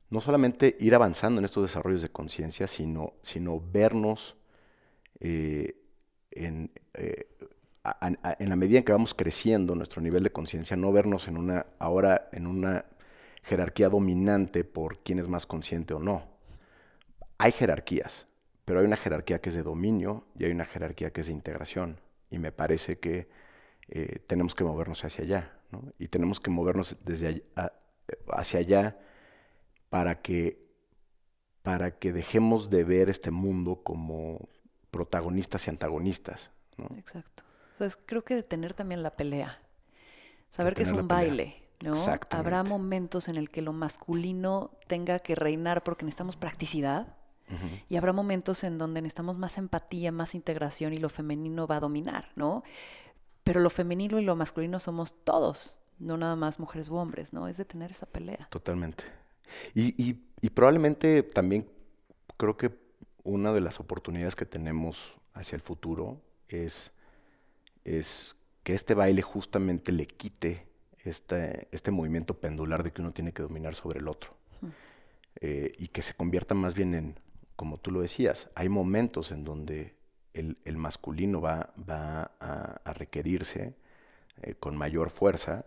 no 0.10 0.22
solamente 0.22 0.78
ir 0.80 0.96
avanzando 0.96 1.40
en 1.40 1.46
estos 1.46 1.64
desarrollos 1.64 2.02
de 2.02 2.10
conciencia, 2.10 2.68
sino, 2.68 3.14
sino 3.22 3.60
vernos 3.60 4.38
eh, 5.20 5.82
en, 6.32 6.72
eh, 6.94 7.28
en 8.04 8.50
la 8.50 8.56
medida 8.56 8.80
en 8.80 8.86
que 8.86 8.92
vamos 8.92 9.14
creciendo 9.14 9.76
nuestro 9.76 10.02
nivel 10.02 10.24
de 10.24 10.32
conciencia, 10.32 10.78
no 10.78 10.92
vernos 10.92 11.28
en 11.28 11.38
una, 11.38 11.66
ahora 11.80 12.30
en 12.32 12.48
una 12.48 12.86
jerarquía 13.44 13.90
dominante 13.90 14.64
por 14.64 15.00
quién 15.00 15.20
es 15.20 15.28
más 15.28 15.46
consciente 15.46 15.94
o 15.94 16.00
no. 16.00 16.24
Hay 17.38 17.52
jerarquías, 17.52 18.28
pero 18.66 18.80
hay 18.80 18.86
una 18.86 18.98
jerarquía 18.98 19.40
que 19.40 19.50
es 19.50 19.56
de 19.56 19.64
dominio 19.64 20.26
y 20.38 20.46
hay 20.46 20.52
una 20.52 20.66
jerarquía 20.66 21.12
que 21.12 21.22
es 21.22 21.28
de 21.28 21.34
integración. 21.34 22.00
Y 22.30 22.40
me 22.40 22.52
parece 22.52 23.00
que 23.00 23.30
tenemos 24.28 24.54
que 24.54 24.66
movernos 24.66 25.06
hacia 25.06 25.24
allá, 25.24 25.57
¿no? 25.72 25.94
Y 26.00 26.08
tenemos 26.08 26.40
que 26.40 26.50
movernos 26.50 26.98
desde 27.04 27.46
hacia 28.30 28.60
allá 28.60 29.00
para 29.90 30.22
que, 30.22 30.68
para 31.62 31.98
que 31.98 32.14
dejemos 32.14 32.70
de 32.70 32.84
ver 32.84 33.10
este 33.10 33.32
mundo 33.32 33.82
como 33.84 34.48
protagonistas 34.92 35.68
y 35.68 35.70
antagonistas. 35.70 36.52
¿no? 36.78 36.86
Exacto. 36.98 37.44
Entonces 37.74 38.00
creo 38.06 38.24
que 38.24 38.36
detener 38.36 38.74
también 38.74 39.04
la 39.04 39.16
pelea. 39.16 39.62
Saber 40.50 40.74
que 40.74 40.84
es 40.84 40.92
un 40.92 41.08
baile, 41.08 41.62
¿no? 41.84 41.92
Habrá 42.32 42.64
momentos 42.64 43.28
en 43.28 43.36
el 43.36 43.50
que 43.50 43.62
lo 43.62 43.74
masculino 43.74 44.72
tenga 44.88 45.20
que 45.20 45.36
reinar 45.36 45.84
porque 45.84 46.06
necesitamos 46.06 46.36
practicidad. 46.36 47.16
Y 47.88 47.96
habrá 47.96 48.12
momentos 48.12 48.66
en 48.66 48.78
donde 48.78 49.02
necesitamos 49.02 49.38
más 49.38 49.58
empatía, 49.58 50.12
más 50.12 50.36
integración 50.36 50.94
y 50.94 50.98
lo 50.98 51.08
femenino 51.08 51.66
va 51.66 51.78
a 51.78 51.80
dominar, 51.80 52.30
¿no? 52.36 52.64
Pero 53.48 53.62
lo 53.62 53.70
femenino 53.70 54.20
y 54.20 54.26
lo 54.26 54.36
masculino 54.36 54.78
somos 54.78 55.16
todos, 55.24 55.80
no 56.00 56.18
nada 56.18 56.36
más 56.36 56.60
mujeres 56.60 56.90
u 56.90 56.96
hombres, 56.96 57.32
¿no? 57.32 57.48
Es 57.48 57.56
detener 57.56 57.92
esa 57.92 58.06
pelea. 58.06 58.40
Totalmente. 58.50 59.06
Y, 59.74 60.14
probablemente 60.54 61.24
también 61.24 61.66
creo 62.36 62.58
que 62.58 62.78
una 63.24 63.54
de 63.54 63.62
las 63.62 63.80
oportunidades 63.80 64.36
que 64.36 64.46
tenemos 64.46 65.14
hacia 65.34 65.56
el 65.56 65.62
futuro 65.62 66.22
es, 66.50 66.92
es 67.86 68.36
que 68.64 68.74
este 68.74 68.94
baile 68.94 69.22
justamente 69.22 69.94
le 69.94 70.08
quite 70.08 70.68
este, 71.06 71.70
este 71.72 71.90
movimiento 71.92 72.34
pendular 72.34 72.84
de 72.84 72.92
que 72.92 73.02
uno 73.02 73.12
tiene 73.12 73.32
que 73.32 73.44
dominar 73.44 73.76
sobre 73.76 74.00
el 74.00 74.10
otro. 74.10 74.36
Eh, 75.40 75.72
y 75.78 75.88
que 75.90 76.02
se 76.02 76.16
convierta 76.16 76.54
más 76.54 76.76
bien 76.76 76.94
en, 76.96 77.20
como 77.56 77.78
tú 77.78 77.92
lo 77.92 78.02
decías, 78.02 78.50
hay 78.56 78.68
momentos 78.70 79.32
en 79.32 79.46
donde 79.46 79.97
el, 80.40 80.78
masculino 80.78 81.42
va, 81.42 81.74
va 81.90 82.32
a, 82.40 82.94
requerirse 82.94 83.74
eh, 84.42 84.56
con 84.60 84.78
mayor 84.78 85.10
fuerza 85.10 85.66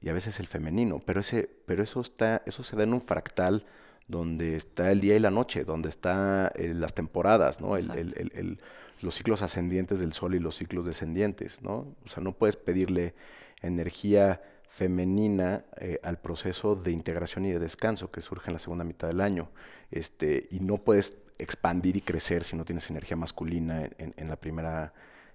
y 0.00 0.08
a 0.08 0.12
veces 0.12 0.40
el 0.40 0.46
femenino, 0.46 1.00
pero, 1.04 1.20
ese, 1.20 1.48
pero 1.66 1.82
eso, 1.82 2.00
está, 2.00 2.42
eso 2.46 2.62
se 2.62 2.76
da 2.76 2.84
en 2.84 2.94
un 2.94 3.02
fractal 3.02 3.66
donde 4.08 4.56
está 4.56 4.90
el 4.90 5.00
día 5.00 5.16
y 5.16 5.20
la 5.20 5.30
noche, 5.30 5.64
donde 5.64 5.88
están 5.88 6.50
eh, 6.54 6.72
las 6.74 6.94
temporadas, 6.94 7.60
¿no? 7.60 7.76
El, 7.76 8.58
los 9.02 9.14
ciclos 9.14 9.42
ascendientes 9.42 10.00
del 10.00 10.12
sol 10.12 10.34
y 10.34 10.40
los 10.40 10.56
ciclos 10.56 10.84
descendientes, 10.84 11.62
¿no? 11.62 11.94
O 12.04 12.08
sea, 12.08 12.22
no 12.22 12.32
puedes 12.32 12.56
pedirle 12.56 13.14
energía 13.62 14.42
femenina 14.66 15.64
eh, 15.76 15.98
al 16.02 16.18
proceso 16.18 16.76
de 16.76 16.92
integración 16.92 17.44
y 17.44 17.50
de 17.50 17.58
descanso 17.58 18.10
que 18.10 18.20
surge 18.20 18.48
en 18.48 18.54
la 18.54 18.58
segunda 18.58 18.84
mitad 18.84 19.08
del 19.08 19.20
año. 19.20 19.50
Este, 19.90 20.48
y 20.50 20.60
no 20.60 20.76
puedes 20.76 21.16
expandir 21.42 21.96
y 21.96 22.00
crecer 22.00 22.44
si 22.44 22.56
no 22.56 22.64
tienes 22.64 22.88
energía 22.90 23.16
masculina 23.16 23.88
en, 23.98 24.28
la 24.28 24.36
primera, 24.36 24.92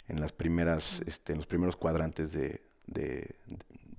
en 0.07 0.21
las 0.21 0.31
primeras, 0.31 1.01
este, 1.05 1.33
en 1.33 1.39
los 1.39 1.47
primeros 1.47 1.75
cuadrantes 1.75 2.31
de, 2.33 2.61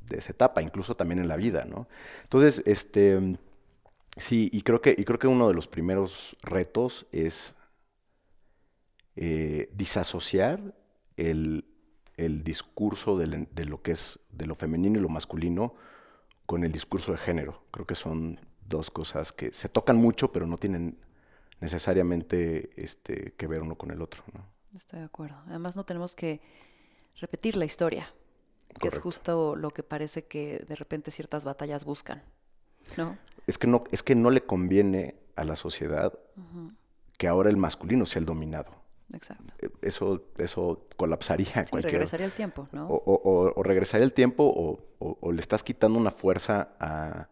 de 0.09 0.19
esa 0.19 0.33
etapa, 0.33 0.63
incluso 0.63 0.97
también 0.97 1.21
en 1.21 1.29
la 1.29 1.37
vida, 1.37 1.65
¿no? 1.65 1.89
Entonces, 2.23 2.63
este, 2.67 3.39
sí, 4.17 4.49
y 4.53 4.63
creo 4.63 4.81
que, 4.81 4.95
y 4.97 5.05
creo 5.05 5.19
que 5.19 5.27
uno 5.27 5.49
de 5.49 5.55
los 5.55 5.67
primeros 5.67 6.37
retos 6.43 7.07
es 7.13 7.55
eh, 9.17 9.71
disasociar 9.75 10.75
el, 11.17 11.65
discurso 12.45 13.19
de, 13.19 13.47
de, 13.51 13.65
lo 13.67 13.83
que 13.83 13.93
es, 13.93 14.19
de 14.31 14.47
lo 14.47 14.55
femenino 14.55 14.99
y 14.99 15.03
lo 15.03 15.09
masculino 15.09 15.75
con 16.47 16.65
el 16.65 16.73
discurso 16.73 17.13
de 17.13 17.19
género. 17.19 17.63
Creo 17.71 17.87
que 17.87 17.95
son 17.95 18.41
dos 18.67 18.91
cosas 18.91 19.33
que 19.33 19.53
se 19.53 19.69
tocan 19.69 19.97
mucho, 19.97 20.33
pero 20.33 20.47
no 20.47 20.57
tienen 20.57 20.99
necesariamente 21.61 22.71
este, 22.77 23.35
que 23.35 23.47
ver 23.47 23.63
uno 23.63 23.77
con 23.77 23.91
el 23.91 24.03
otro, 24.03 24.25
¿no? 24.33 24.45
Estoy 24.75 25.01
de 25.01 25.07
acuerdo. 25.07 25.37
Además, 25.47 25.77
no 25.77 25.85
tenemos 25.85 26.15
que 26.15 26.41
repetir 27.19 27.57
la 27.57 27.65
historia 27.65 28.13
que 28.79 28.89
es 28.89 28.99
justo 28.99 29.57
lo 29.57 29.71
que 29.71 29.83
parece 29.83 30.27
que 30.27 30.65
de 30.67 30.77
repente 30.77 31.11
ciertas 31.11 31.45
batallas 31.45 31.85
buscan, 31.85 32.23
¿no? 32.97 33.17
Es 33.47 33.59
que 33.59 33.67
no, 33.67 33.85
es 33.91 34.03
que 34.03 34.15
no 34.15 34.31
le 34.31 34.45
conviene 34.45 35.17
a 35.35 35.45
la 35.45 35.57
sociedad 35.57 36.19
que 37.17 37.29
ahora 37.29 37.49
el 37.49 37.57
masculino 37.57 38.07
sea 38.07 38.21
el 38.21 38.27
dominado. 38.27 38.73
Exacto. 39.13 39.55
E, 39.59 39.71
eso, 39.87 40.25
eso 40.39 40.87
colapsaría. 40.97 41.65
Sí, 41.67 41.81
regresaría 41.81 42.27
el 42.27 42.33
tiempo, 42.33 42.67
¿no? 42.73 42.89
O, 42.89 43.63
regresaría 43.63 44.05
el 44.05 44.13
tiempo 44.13 44.79
o, 44.99 45.33
le 45.33 45.41
estás 45.41 45.63
quitando 45.63 45.99
una 45.99 46.11
fuerza 46.11 46.71
a, 46.81 47.29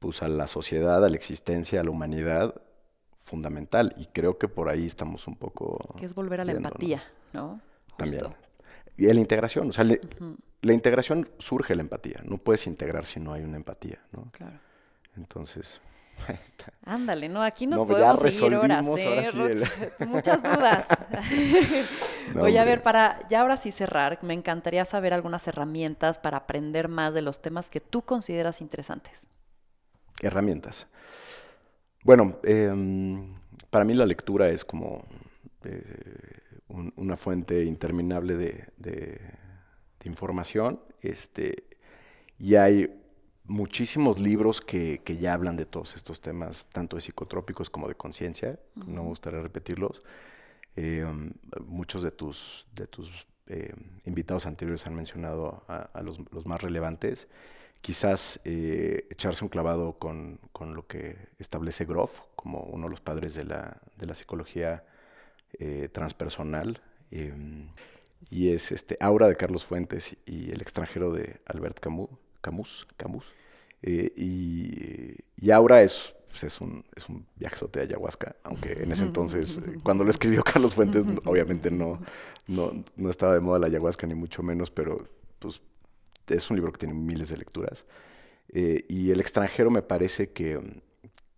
pues, 0.00 0.22
a 0.22 0.28
la 0.28 0.46
sociedad, 0.46 1.04
a 1.04 1.08
la 1.08 1.16
existencia, 1.16 1.80
a 1.80 1.84
la 1.84 1.90
humanidad 1.90 2.60
fundamental. 3.28 3.94
Y 3.96 4.06
creo 4.06 4.38
que 4.38 4.48
por 4.48 4.68
ahí 4.68 4.86
estamos 4.86 5.26
un 5.28 5.36
poco... 5.36 5.78
Que 5.96 6.06
es 6.06 6.14
volver 6.14 6.40
a 6.40 6.44
la 6.44 6.52
empatía, 6.52 7.02
¿no? 7.32 7.60
También. 7.96 8.22
Y 8.96 9.08
a 9.08 9.14
la 9.14 9.20
integración. 9.20 9.70
O 9.70 9.72
sea, 9.72 9.84
la 9.84 10.72
integración 10.72 11.28
surge 11.38 11.74
la 11.74 11.82
empatía. 11.82 12.20
No 12.24 12.38
puedes 12.38 12.66
integrar 12.66 13.06
si 13.06 13.20
no 13.20 13.32
hay 13.32 13.42
una 13.42 13.56
empatía, 13.56 14.00
¿no? 14.12 14.30
Claro. 14.32 14.58
Entonces. 15.16 15.80
Ándale, 16.84 17.28
no, 17.28 17.42
aquí 17.42 17.66
nos 17.66 17.84
podemos 17.84 18.20
seguir 18.20 18.56
horas, 18.56 18.86
¿eh? 18.98 19.92
Muchas 20.06 20.42
dudas. 20.42 20.88
Voy 22.34 22.56
a 22.56 22.64
ver, 22.64 22.82
para 22.82 23.18
ya 23.28 23.42
ahora 23.42 23.56
sí 23.56 23.70
cerrar, 23.70 24.18
me 24.22 24.34
encantaría 24.34 24.84
saber 24.84 25.14
algunas 25.14 25.46
herramientas 25.46 26.18
para 26.18 26.38
aprender 26.38 26.88
más 26.88 27.14
de 27.14 27.22
los 27.22 27.40
temas 27.40 27.70
que 27.70 27.80
tú 27.80 28.02
consideras 28.02 28.60
interesantes. 28.60 29.28
Herramientas. 30.20 30.88
Bueno, 32.08 32.38
em, 32.42 33.34
para 33.68 33.84
mí 33.84 33.92
la 33.92 34.06
lectura 34.06 34.48
es 34.48 34.64
como 34.64 35.04
eh, 35.64 36.40
una 36.96 37.18
fuente 37.18 37.62
interminable 37.64 38.34
de 38.38 39.28
de 40.00 40.08
información. 40.08 40.80
Este, 41.00 41.64
y 42.38 42.54
hay 42.56 43.02
muchísimos 43.44 44.20
libros 44.20 44.60
que, 44.60 45.00
ya 45.20 45.32
hablan 45.32 45.56
de 45.56 45.66
todos 45.66 45.96
estos 45.96 46.20
temas, 46.20 46.66
tanto 46.66 46.96
de 46.96 47.02
psicotrópicos 47.02 47.70
como 47.70 47.88
de 47.88 47.94
conciencia. 47.94 48.58
No 48.74 49.02
me 49.02 49.08
gustaría 49.08 49.40
repetirlos. 49.40 50.02
Eh, 50.76 51.04
um, 51.04 51.32
muchos 51.66 52.02
de 52.02 52.10
tus, 52.10 52.66
de 52.74 52.86
tus 52.86 53.26
eh, 53.46 53.74
invitados 54.04 54.46
anteriores 54.46 54.86
han 54.86 54.94
mencionado 54.94 55.64
a, 55.66 56.02
los, 56.02 56.18
más 56.46 56.62
relevantes. 56.62 57.28
Quizás 57.80 58.40
eh, 58.44 59.06
echarse 59.10 59.44
un 59.44 59.48
clavado 59.48 59.98
con, 59.98 60.40
lo 60.60 60.86
que 60.86 61.16
establece 61.38 61.84
Groff 61.84 62.20
como 62.36 62.60
uno 62.60 62.84
de 62.84 62.90
los 62.90 63.00
padres 63.00 63.34
de 63.34 63.44
la, 63.44 63.80
de 63.96 64.06
la 64.06 64.14
psicología 64.14 64.84
transpersonal 65.92 66.82
y 68.30 68.50
es 68.50 68.72
este 68.72 68.96
Aura 69.00 69.28
de 69.28 69.36
Carlos 69.36 69.64
Fuentes 69.64 70.16
y 70.26 70.50
El 70.50 70.60
extranjero 70.60 71.12
de 71.12 71.40
Albert 71.46 71.78
Camus. 71.80 72.10
Camus, 72.40 72.86
Camus. 72.96 73.32
Eh, 73.82 74.12
y, 74.16 75.50
Aura 75.50 75.82
es, 75.82 76.14
pues, 76.28 76.44
es, 76.44 76.60
un, 76.60 76.84
es 76.94 77.08
un 77.08 77.26
viajezote 77.36 77.80
de 77.80 77.86
ayahuasca, 77.86 78.36
aunque 78.42 78.72
en 78.82 78.92
ese 78.92 79.04
entonces, 79.04 79.58
eh, 79.58 79.78
cuando 79.82 80.04
lo 80.04 80.10
escribió 80.10 80.42
Carlos 80.42 80.74
Fuentes, 80.74 81.04
obviamente 81.24 81.70
no, 81.70 82.00
no, 82.46 82.72
estaba 83.08 83.34
de 83.34 83.40
moda 83.40 83.58
la 83.58 83.66
ayahuasca, 83.66 84.06
ni 84.06 84.14
mucho 84.14 84.42
menos, 84.42 84.70
pero 84.70 85.04
pues 85.38 85.62
es 86.28 86.50
un 86.50 86.56
libro 86.56 86.72
que 86.72 86.78
tiene 86.78 86.94
miles 86.94 87.30
de 87.30 87.36
lecturas. 87.36 87.86
Eh, 88.50 88.84
y 88.88 89.10
El 89.10 89.20
extranjero 89.20 89.70
me 89.70 89.82
parece 89.82 90.32
que, 90.32 90.82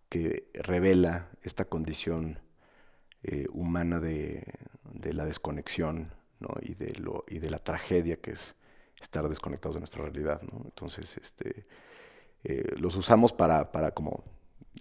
que 0.09 0.49
revela 0.53 1.29
esta 1.43 1.65
condición 1.65 2.39
humana 3.53 3.99
de, 3.99 4.43
de 4.93 5.13
la 5.13 5.25
desconexión 5.25 6.11
y, 6.61 6.75
de 6.75 6.93
lo, 6.95 7.23
y 7.27 7.39
de 7.39 7.49
la 7.49 7.59
tragedia 7.59 8.17
que 8.17 8.31
es 8.31 8.55
estar 8.99 9.27
desconectados 9.27 9.75
de 9.75 9.81
nuestra 9.81 10.03
realidad. 10.03 10.41
Entonces, 10.63 11.17
este, 11.17 11.63
eh, 12.43 12.75
los 12.77 12.95
usamos 12.95 13.33
para, 13.33 13.71
para 13.71 13.91
como 13.91 14.23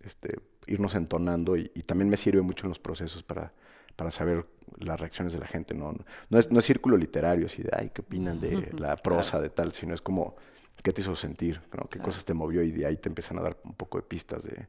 este, 0.05 0.39
irnos 0.67 0.95
entonando 0.95 1.57
y, 1.57 1.69
también 1.87 2.09
me 2.09 2.17
sirve 2.17 2.43
mucho 2.43 2.67
en 2.67 2.71
los 2.71 2.79
procesos 2.79 3.23
para, 3.23 3.53
para 3.97 4.11
saber 4.11 4.47
las 4.79 4.99
reacciones 4.99 5.33
de 5.33 5.39
la 5.39 5.47
gente. 5.47 5.75
No, 5.75 5.95
no, 6.29 6.39
es, 6.39 6.51
no 6.51 6.59
es 6.59 6.65
círculo 6.65 6.97
literario, 6.97 7.47
así 7.47 7.63
de, 7.63 7.71
ay, 7.73 7.91
¿qué 7.95 8.03
opinan 8.03 8.41
de 8.41 8.71
la 8.79 8.97
prosa, 8.97 9.41
de 9.41 9.51
tal? 9.51 9.73
Sino 9.73 9.95
es 9.95 10.01
como, 10.01 10.37
¿qué 10.83 10.93
te 10.93 11.01
hizo 11.01 11.15
sentir? 11.17 11.61
¿Qué 11.91 11.99
cosas 11.99 12.25
te 12.25 12.35
movió? 12.35 12.63
Y 12.63 12.73
de 12.73 12.87
ahí 12.87 12.97
te 12.97 13.09
empiezan 13.09 13.39
a 13.39 13.43
dar 13.43 13.57
un 13.65 13.75
poco 13.75 13.99
de 13.99 14.03
pistas 14.03 14.45
de, 14.45 14.69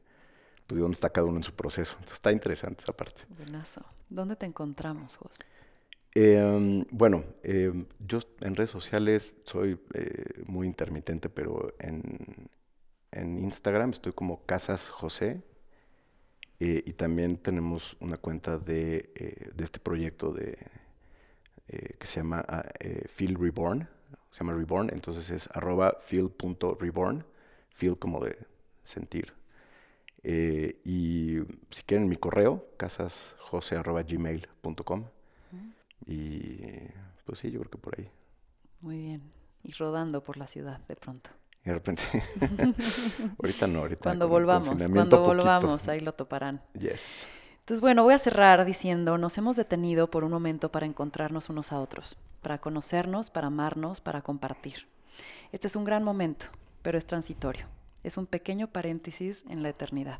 pues, 0.66 0.76
de 0.76 0.82
dónde 0.82 0.94
está 0.94 1.10
cada 1.10 1.26
uno 1.26 1.38
en 1.38 1.44
su 1.44 1.52
proceso. 1.52 1.92
Entonces, 1.94 2.14
está 2.14 2.32
interesante 2.32 2.82
esa 2.82 2.92
parte. 2.92 3.22
Buenazo. 3.28 3.84
¿Dónde 4.08 4.36
te 4.36 4.46
encontramos, 4.46 5.16
José? 5.16 5.44
Em, 6.14 6.84
bueno, 6.90 7.24
em, 7.42 7.86
yo 7.98 8.20
en 8.40 8.54
redes 8.54 8.70
sociales 8.70 9.32
soy 9.44 9.80
eh, 9.94 10.42
muy 10.46 10.66
intermitente, 10.66 11.30
pero 11.30 11.74
en, 11.78 12.02
en 13.12 13.38
Instagram 13.38 13.90
estoy 13.90 14.12
como 14.12 14.44
Casas 14.44 14.90
José. 14.90 15.42
Eh, 16.64 16.80
y 16.86 16.92
también 16.92 17.38
tenemos 17.38 17.96
una 17.98 18.16
cuenta 18.16 18.56
de, 18.56 19.10
eh, 19.16 19.50
de 19.52 19.64
este 19.64 19.80
proyecto 19.80 20.32
de, 20.32 20.56
eh, 21.66 21.96
que 21.98 22.06
se 22.06 22.20
llama 22.20 22.44
ah, 22.46 22.62
Feel 23.08 23.34
Reborn. 23.34 23.88
Se 24.30 24.44
llama 24.44 24.52
Reborn, 24.52 24.90
entonces 24.92 25.28
es 25.30 25.48
arroba 25.54 25.96
feel.reborn. 26.00 27.26
Feel 27.70 27.98
como 27.98 28.24
de 28.24 28.38
sentir. 28.84 29.32
y 30.22 31.40
si 31.70 31.82
quieren 31.82 32.08
mi 32.08 32.14
correo, 32.14 32.64
casasjose.gmail.com. 32.76 35.06
Y 36.06 36.60
pues 37.24 37.40
sí, 37.40 37.50
yo 37.50 37.58
creo 37.58 37.72
que 37.72 37.78
por 37.78 37.98
ahí. 37.98 38.08
Muy 38.82 38.98
bien. 38.98 39.32
Y 39.64 39.72
rodando 39.72 40.22
por 40.22 40.36
la 40.36 40.46
ciudad 40.46 40.78
de 40.86 40.94
pronto. 40.94 41.30
Y 41.64 41.68
de 41.68 41.74
repente, 41.74 42.02
ahorita 43.42 43.66
no, 43.68 43.80
ahorita. 43.80 44.02
Cuando 44.02 44.28
volvamos, 44.28 44.82
cuando 44.88 45.22
volvamos, 45.22 45.88
ahí 45.88 46.00
lo 46.00 46.12
toparán. 46.12 46.60
Yes. 46.74 47.26
Entonces, 47.60 47.80
bueno, 47.80 48.02
voy 48.02 48.14
a 48.14 48.18
cerrar 48.18 48.64
diciendo, 48.64 49.18
nos 49.18 49.38
hemos 49.38 49.54
detenido 49.54 50.10
por 50.10 50.24
un 50.24 50.32
momento 50.32 50.72
para 50.72 50.86
encontrarnos 50.86 51.48
unos 51.48 51.72
a 51.72 51.78
otros, 51.78 52.16
para 52.42 52.58
conocernos, 52.58 53.30
para 53.30 53.46
amarnos, 53.46 54.00
para 54.00 54.22
compartir. 54.22 54.88
Este 55.52 55.68
es 55.68 55.76
un 55.76 55.84
gran 55.84 56.02
momento, 56.02 56.46
pero 56.82 56.98
es 56.98 57.06
transitorio. 57.06 57.66
Es 58.02 58.16
un 58.16 58.26
pequeño 58.26 58.66
paréntesis 58.66 59.44
en 59.48 59.62
la 59.62 59.68
eternidad. 59.68 60.18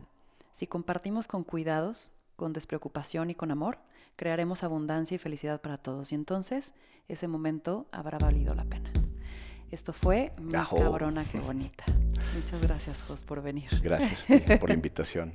Si 0.53 0.69
compartimos 0.69 1.27
con 1.27 1.43
cuidados, 1.43 2.13
con 2.37 2.53
despreocupación 2.53 3.31
y 3.31 3.35
con 3.35 3.51
amor, 3.51 3.79
crearemos 4.15 4.63
abundancia 4.63 5.17
y 5.17 5.19
felicidad 5.19 5.61
para 5.61 5.79
todos. 5.79 6.13
Y 6.13 6.15
entonces, 6.15 6.75
ese 7.09 7.27
momento 7.27 7.87
habrá 7.91 8.19
valido 8.19 8.55
la 8.55 8.65
pena. 8.65 8.93
Esto 9.73 9.95
fue 9.95 10.33
más 10.39 10.69
cabrona 10.69 11.25
que 11.25 11.41
bonita. 11.41 11.85
Muchas 12.35 12.61
gracias, 12.61 13.03
Jos, 13.05 13.23
por 13.23 13.43
venir. 13.43 13.71
Gracias 13.83 14.27
por 14.61 14.69
la 14.69 14.75
invitación. 14.75 15.33